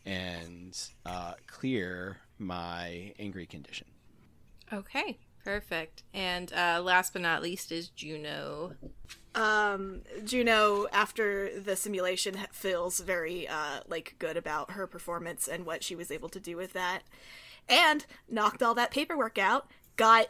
and 0.07 0.79
uh, 1.07 1.35
clear 1.47 2.19
my 2.39 3.13
angry 3.19 3.47
condition. 3.47 3.87
Okay, 4.73 5.19
perfect. 5.45 6.03
And 6.13 6.53
uh, 6.53 6.83
last 6.83 7.13
but 7.13 7.23
not 7.23 7.43
least 7.43 7.73
is 7.73 7.89
Juno. 7.89 8.75
Um, 9.35 10.03
Juno, 10.25 10.87
after 10.93 11.59
the 11.59 11.77
simulation, 11.77 12.37
feels 12.53 13.01
very 13.01 13.49
uh 13.49 13.81
like 13.89 14.15
good 14.19 14.37
about 14.37 14.73
her 14.73 14.87
performance 14.87 15.49
and 15.49 15.67
what 15.67 15.83
she 15.83 15.97
was 15.97 16.11
able 16.11 16.29
to 16.29 16.41
do 16.41 16.57
with 16.57 16.73
that, 16.75 17.03
and 17.69 18.07
knocked 18.29 18.63
all 18.63 18.75
that 18.75 18.91
paperwork 18.91 19.39
out. 19.39 19.67
Got 19.97 20.29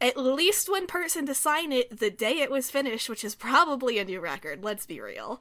at 0.00 0.16
least 0.16 0.68
one 0.68 0.86
person 0.86 1.26
to 1.26 1.34
sign 1.34 1.72
it 1.72 1.98
the 1.98 2.10
day 2.10 2.40
it 2.40 2.50
was 2.50 2.70
finished, 2.70 3.08
which 3.08 3.24
is 3.24 3.34
probably 3.34 3.98
a 3.98 4.04
new 4.04 4.20
record. 4.20 4.64
Let's 4.64 4.86
be 4.86 5.00
real. 5.00 5.40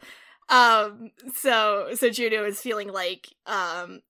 Um, 0.50 1.12
so 1.34 1.90
so 1.96 2.10
Juno 2.10 2.44
is 2.46 2.62
feeling 2.62 2.92
like 2.92 3.30
um 3.46 4.02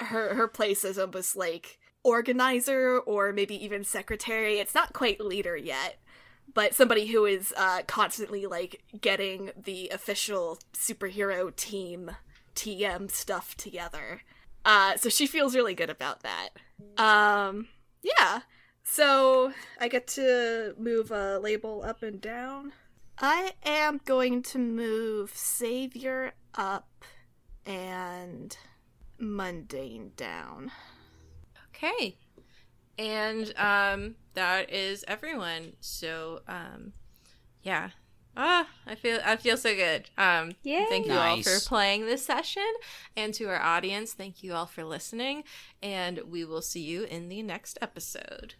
her 0.00 0.34
her 0.34 0.48
place 0.48 0.84
is 0.84 0.98
almost 0.98 1.36
like 1.36 1.78
organizer 2.02 2.98
or 2.98 3.32
maybe 3.32 3.62
even 3.64 3.84
secretary. 3.84 4.58
It's 4.58 4.74
not 4.74 4.92
quite 4.92 5.20
leader 5.20 5.56
yet 5.56 5.98
but 6.52 6.74
somebody 6.74 7.06
who 7.06 7.24
is 7.24 7.54
uh, 7.56 7.82
constantly 7.86 8.46
like 8.46 8.82
getting 9.00 9.50
the 9.56 9.88
official 9.88 10.58
superhero 10.74 11.54
team 11.54 12.10
TM 12.54 13.10
stuff 13.10 13.56
together. 13.56 14.22
Uh, 14.64 14.96
so 14.96 15.08
she 15.08 15.26
feels 15.26 15.54
really 15.54 15.74
good 15.74 15.90
about 15.90 16.22
that. 16.22 16.50
Um, 16.96 17.68
yeah. 18.02 18.40
So 18.84 19.52
I 19.80 19.88
get 19.88 20.06
to 20.08 20.74
move 20.78 21.10
a 21.10 21.38
label 21.38 21.82
up 21.82 22.02
and 22.02 22.20
down. 22.20 22.72
I 23.18 23.52
am 23.64 24.00
going 24.04 24.42
to 24.42 24.58
move 24.58 25.32
Savior 25.34 26.34
up 26.54 27.04
and 27.66 28.56
Mundane 29.18 30.12
down. 30.16 30.70
Okay. 31.74 32.18
And 32.98 33.52
um 33.56 34.16
that 34.34 34.70
is 34.70 35.04
everyone. 35.08 35.72
So 35.80 36.42
um 36.46 36.92
yeah. 37.62 37.90
Ah, 38.36 38.66
I 38.86 38.96
feel 38.96 39.20
I 39.24 39.36
feel 39.36 39.56
so 39.56 39.74
good. 39.74 40.10
Um 40.18 40.52
Yay. 40.62 40.86
thank 40.88 41.06
you 41.06 41.14
all 41.14 41.42
for 41.42 41.58
playing 41.66 42.06
this 42.06 42.24
session 42.26 42.70
and 43.16 43.32
to 43.34 43.46
our 43.46 43.60
audience, 43.60 44.12
thank 44.12 44.42
you 44.42 44.52
all 44.52 44.66
for 44.66 44.84
listening 44.84 45.44
and 45.82 46.20
we 46.28 46.44
will 46.44 46.62
see 46.62 46.82
you 46.82 47.04
in 47.04 47.28
the 47.28 47.42
next 47.42 47.78
episode. 47.80 48.54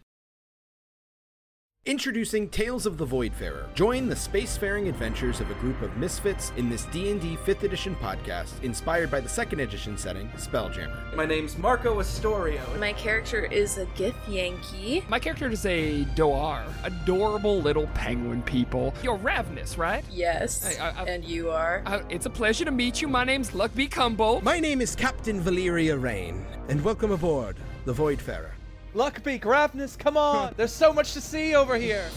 Introducing 1.87 2.49
Tales 2.49 2.87
of 2.87 2.97
the 2.97 3.05
Voidfarer. 3.05 3.71
Join 3.75 4.07
the 4.09 4.15
spacefaring 4.15 4.89
adventures 4.89 5.39
of 5.39 5.51
a 5.51 5.53
group 5.55 5.79
of 5.83 5.95
misfits 5.97 6.51
in 6.57 6.67
this 6.67 6.85
D&D 6.85 7.37
5th 7.45 7.61
edition 7.61 7.95
podcast 7.97 8.59
inspired 8.63 9.11
by 9.11 9.19
the 9.19 9.29
2nd 9.29 9.61
edition 9.61 9.95
setting, 9.95 10.27
Spelljammer. 10.29 11.13
My 11.15 11.27
name's 11.27 11.59
Marco 11.59 11.99
Astorio. 12.01 12.59
My 12.79 12.91
character 12.93 13.45
is 13.45 13.77
a 13.77 13.85
Gith 13.95 14.15
Yankee. 14.27 15.05
My 15.09 15.19
character 15.19 15.47
is 15.47 15.63
a 15.67 16.05
Dohwar, 16.15 16.65
adorable 16.83 17.59
little 17.61 17.85
penguin 17.93 18.41
people. 18.41 18.91
You're 19.03 19.17
ravenous, 19.17 19.77
right? 19.77 20.03
Yes. 20.09 20.63
Hey, 20.75 20.79
I- 20.81 21.03
I- 21.03 21.05
and 21.05 21.23
you 21.23 21.51
are. 21.51 21.83
It's 22.09 22.25
a 22.25 22.31
pleasure 22.31 22.65
to 22.65 22.71
meet 22.71 22.99
you. 22.99 23.07
My 23.07 23.23
name's 23.25 23.51
Luckby 23.51 23.89
Cumbo. 23.91 24.41
My 24.41 24.59
name 24.59 24.81
is 24.81 24.95
Captain 24.95 25.39
Valeria 25.39 25.95
Rain, 25.95 26.47
and 26.67 26.83
welcome 26.83 27.11
aboard 27.11 27.57
the 27.85 27.93
Voidfarer. 27.93 28.53
Luckbeak, 28.95 29.41
Ravnus, 29.41 29.99
come 29.99 30.15
on! 30.15 30.53
There's 30.57 30.71
so 30.71 30.93
much 30.93 31.11
to 31.13 31.21
see 31.21 31.53
over 31.53 31.75
here! 31.75 32.09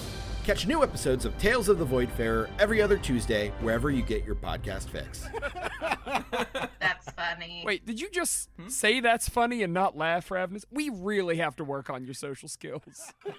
Catch 0.45 0.69
new 0.69 0.85
episodes 0.85 1.25
of 1.25 1.37
Tales 1.37 1.69
of 1.69 1.81
the 1.81 1.85
Voidfarer 1.85 2.49
every 2.61 2.81
other 2.81 2.97
Tuesday, 2.97 3.53
wherever 3.61 3.91
you 3.91 4.01
get 4.01 4.25
your 4.25 4.37
podcast 4.37 4.89
fix. 4.89 5.27
That's 6.81 7.11
funny. 7.11 7.65
Wait, 7.67 7.85
did 7.85 8.01
you 8.01 8.09
just 8.09 8.49
hmm? 8.57 8.69
say 8.69 9.01
that's 9.01 9.29
funny 9.29 9.65
and 9.65 9.75
not 9.75 9.97
laugh, 9.97 10.31
Ravenous? 10.31 10.65
We 10.71 10.89
really 10.89 11.39
have 11.39 11.57
to 11.57 11.65
work 11.65 11.91
on 11.91 12.05
your 12.05 12.15
social 12.15 12.49
skills. 12.49 13.13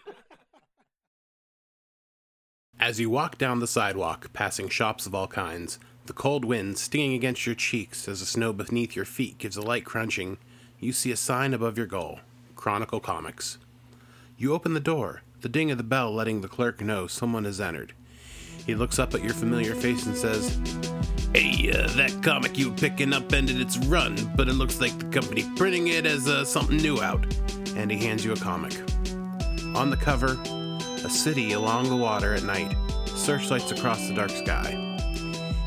As 2.79 2.99
you 2.99 3.09
walk 3.09 3.37
down 3.37 3.59
the 3.59 3.67
sidewalk, 3.67 4.33
passing 4.33 4.67
shops 4.67 5.05
of 5.05 5.15
all 5.15 5.27
kinds, 5.27 5.79
the 6.05 6.13
cold 6.13 6.43
wind 6.43 6.77
stinging 6.77 7.13
against 7.13 7.45
your 7.45 7.55
cheeks 7.55 8.07
as 8.07 8.19
the 8.19 8.25
snow 8.25 8.53
beneath 8.53 8.95
your 8.95 9.05
feet 9.05 9.37
gives 9.37 9.57
a 9.57 9.61
light 9.61 9.85
crunching, 9.85 10.37
you 10.79 10.93
see 10.93 11.11
a 11.11 11.17
sign 11.17 11.53
above 11.53 11.77
your 11.77 11.87
goal 11.87 12.19
Chronicle 12.59 12.99
Comics. 12.99 13.57
You 14.37 14.53
open 14.53 14.73
the 14.73 14.81
door, 14.81 15.21
the 15.39 15.47
ding 15.47 15.71
of 15.71 15.77
the 15.77 15.83
bell 15.83 16.13
letting 16.13 16.41
the 16.41 16.49
clerk 16.49 16.81
know 16.81 17.07
someone 17.07 17.45
has 17.45 17.61
entered. 17.61 17.93
He 18.65 18.75
looks 18.75 18.99
up 18.99 19.13
at 19.13 19.23
your 19.23 19.33
familiar 19.33 19.73
face 19.75 20.05
and 20.05 20.15
says, 20.15 20.59
Hey, 21.33 21.71
uh, 21.71 21.87
that 21.95 22.21
comic 22.21 22.57
you 22.57 22.69
were 22.69 22.75
picking 22.75 23.13
up 23.13 23.31
ended 23.31 23.61
its 23.61 23.77
run, 23.77 24.17
but 24.35 24.49
it 24.49 24.55
looks 24.55 24.81
like 24.81 24.97
the 24.99 25.05
company 25.05 25.49
printing 25.55 25.87
it 25.87 26.05
as 26.05 26.27
uh, 26.27 26.43
something 26.43 26.75
new 26.75 27.01
out. 27.01 27.25
And 27.77 27.89
he 27.89 27.97
hands 27.97 28.25
you 28.25 28.33
a 28.33 28.35
comic. 28.35 28.73
On 29.73 29.89
the 29.89 29.97
cover, 29.97 30.37
a 31.05 31.09
city 31.09 31.53
along 31.53 31.87
the 31.87 31.95
water 31.95 32.33
at 32.33 32.43
night, 32.43 32.75
searchlights 33.05 33.71
across 33.71 34.05
the 34.05 34.13
dark 34.13 34.31
sky. 34.31 34.71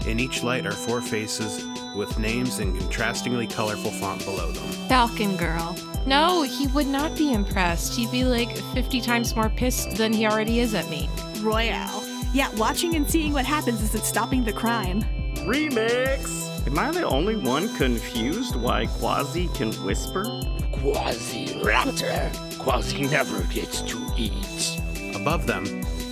In 0.06 0.20
each 0.20 0.42
light 0.42 0.66
are 0.66 0.72
four 0.72 1.00
faces 1.00 1.64
with 1.96 2.18
names 2.18 2.58
in 2.58 2.76
contrastingly 2.76 3.50
colorful 3.50 3.92
font 3.92 4.22
below 4.26 4.52
them. 4.52 4.68
Falcon 4.88 5.38
Girl. 5.38 5.74
No, 6.06 6.42
he 6.42 6.66
would 6.68 6.88
not 6.88 7.16
be 7.16 7.32
impressed. 7.32 7.94
He'd 7.94 8.10
be 8.10 8.24
like 8.24 8.56
50 8.74 9.00
times 9.00 9.36
more 9.36 9.48
pissed 9.48 9.96
than 9.96 10.12
he 10.12 10.26
already 10.26 10.58
is 10.60 10.74
at 10.74 10.88
me. 10.90 11.08
Royale. 11.40 12.02
Yeah, 12.32 12.50
watching 12.56 12.96
and 12.96 13.08
seeing 13.08 13.32
what 13.32 13.44
happens 13.44 13.82
isn't 13.82 14.04
stopping 14.04 14.42
the 14.42 14.52
crime. 14.52 15.02
Remix! 15.46 16.66
Am 16.66 16.78
I 16.78 16.90
the 16.90 17.06
only 17.06 17.36
one 17.36 17.72
confused 17.76 18.56
why 18.56 18.86
Quasi 18.86 19.48
can 19.48 19.72
whisper? 19.84 20.24
Quasi 20.72 21.46
Raptor. 21.62 22.58
Quasi 22.58 23.02
never 23.02 23.42
gets 23.44 23.82
to 23.82 23.98
eat. 24.16 24.80
Above 25.14 25.46
them, 25.46 25.66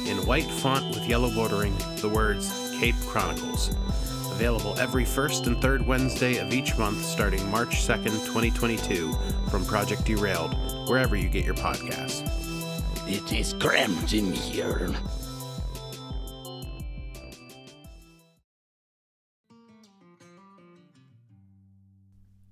in 0.07 0.19
white 0.27 0.51
font 0.51 0.87
with 0.89 1.07
yellow 1.09 1.31
bordering, 1.31 1.75
the 1.97 2.09
words 2.09 2.53
Cape 2.79 2.97
Chronicles. 3.07 3.75
Available 4.41 4.75
every 4.81 5.05
first 5.05 5.47
and 5.49 5.61
third 5.61 5.87
Wednesday 5.87 6.39
of 6.39 6.51
each 6.51 6.79
month 6.79 7.05
starting 7.05 7.47
March 7.51 7.87
2nd, 7.87 8.25
2022, 8.25 9.13
from 9.51 9.67
Project 9.67 10.07
Derailed, 10.07 10.55
wherever 10.89 11.15
you 11.15 11.29
get 11.29 11.45
your 11.45 11.53
podcasts. 11.53 12.27
It 13.07 13.35
is 13.35 13.53
cramped 13.53 14.15
in 14.15 14.33
here. 14.33 14.95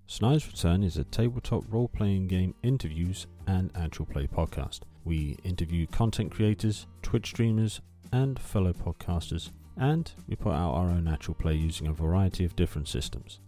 Snide's 0.07 0.47
Return 0.47 0.83
is 0.83 0.99
a 0.99 1.05
tabletop 1.05 1.65
role 1.71 1.89
playing 1.89 2.27
game 2.29 2.55
interviews 2.63 3.27
and 3.47 3.71
actual 3.75 4.05
play 4.05 4.27
podcast. 4.27 4.81
We 5.07 5.39
interview 5.43 5.87
content 5.87 6.33
creators, 6.33 6.87
Twitch 7.01 7.29
streamers, 7.29 7.81
and 8.13 8.39
fellow 8.39 8.75
podcasters, 8.75 9.53
and 9.79 10.11
we 10.29 10.37
put 10.37 10.53
out 10.53 10.75
our 10.75 10.89
own 10.89 11.09
actual 11.09 11.33
play 11.35 11.55
using 11.55 11.87
a 11.87 11.93
variety 11.93 12.45
of 12.45 12.55
different 12.57 12.89
systems. 12.89 13.41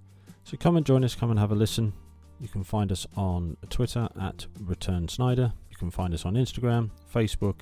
So 0.44 0.56
come 0.56 0.76
and 0.76 0.86
join 0.86 1.04
us, 1.04 1.14
come 1.14 1.30
and 1.30 1.38
have 1.38 1.52
a 1.52 1.54
listen. 1.54 1.92
You 2.40 2.48
can 2.48 2.64
find 2.64 2.90
us 2.90 3.06
on 3.16 3.58
Twitter 3.68 4.08
at 4.20 4.46
Return 4.60 5.06
Snyder. 5.08 5.52
You 5.70 5.76
can 5.76 5.90
find 5.90 6.14
us 6.14 6.24
on 6.24 6.34
Instagram, 6.34 6.90
Facebook, 7.12 7.56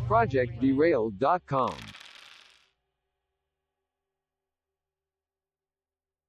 ProjectDerailed.com 0.07 1.94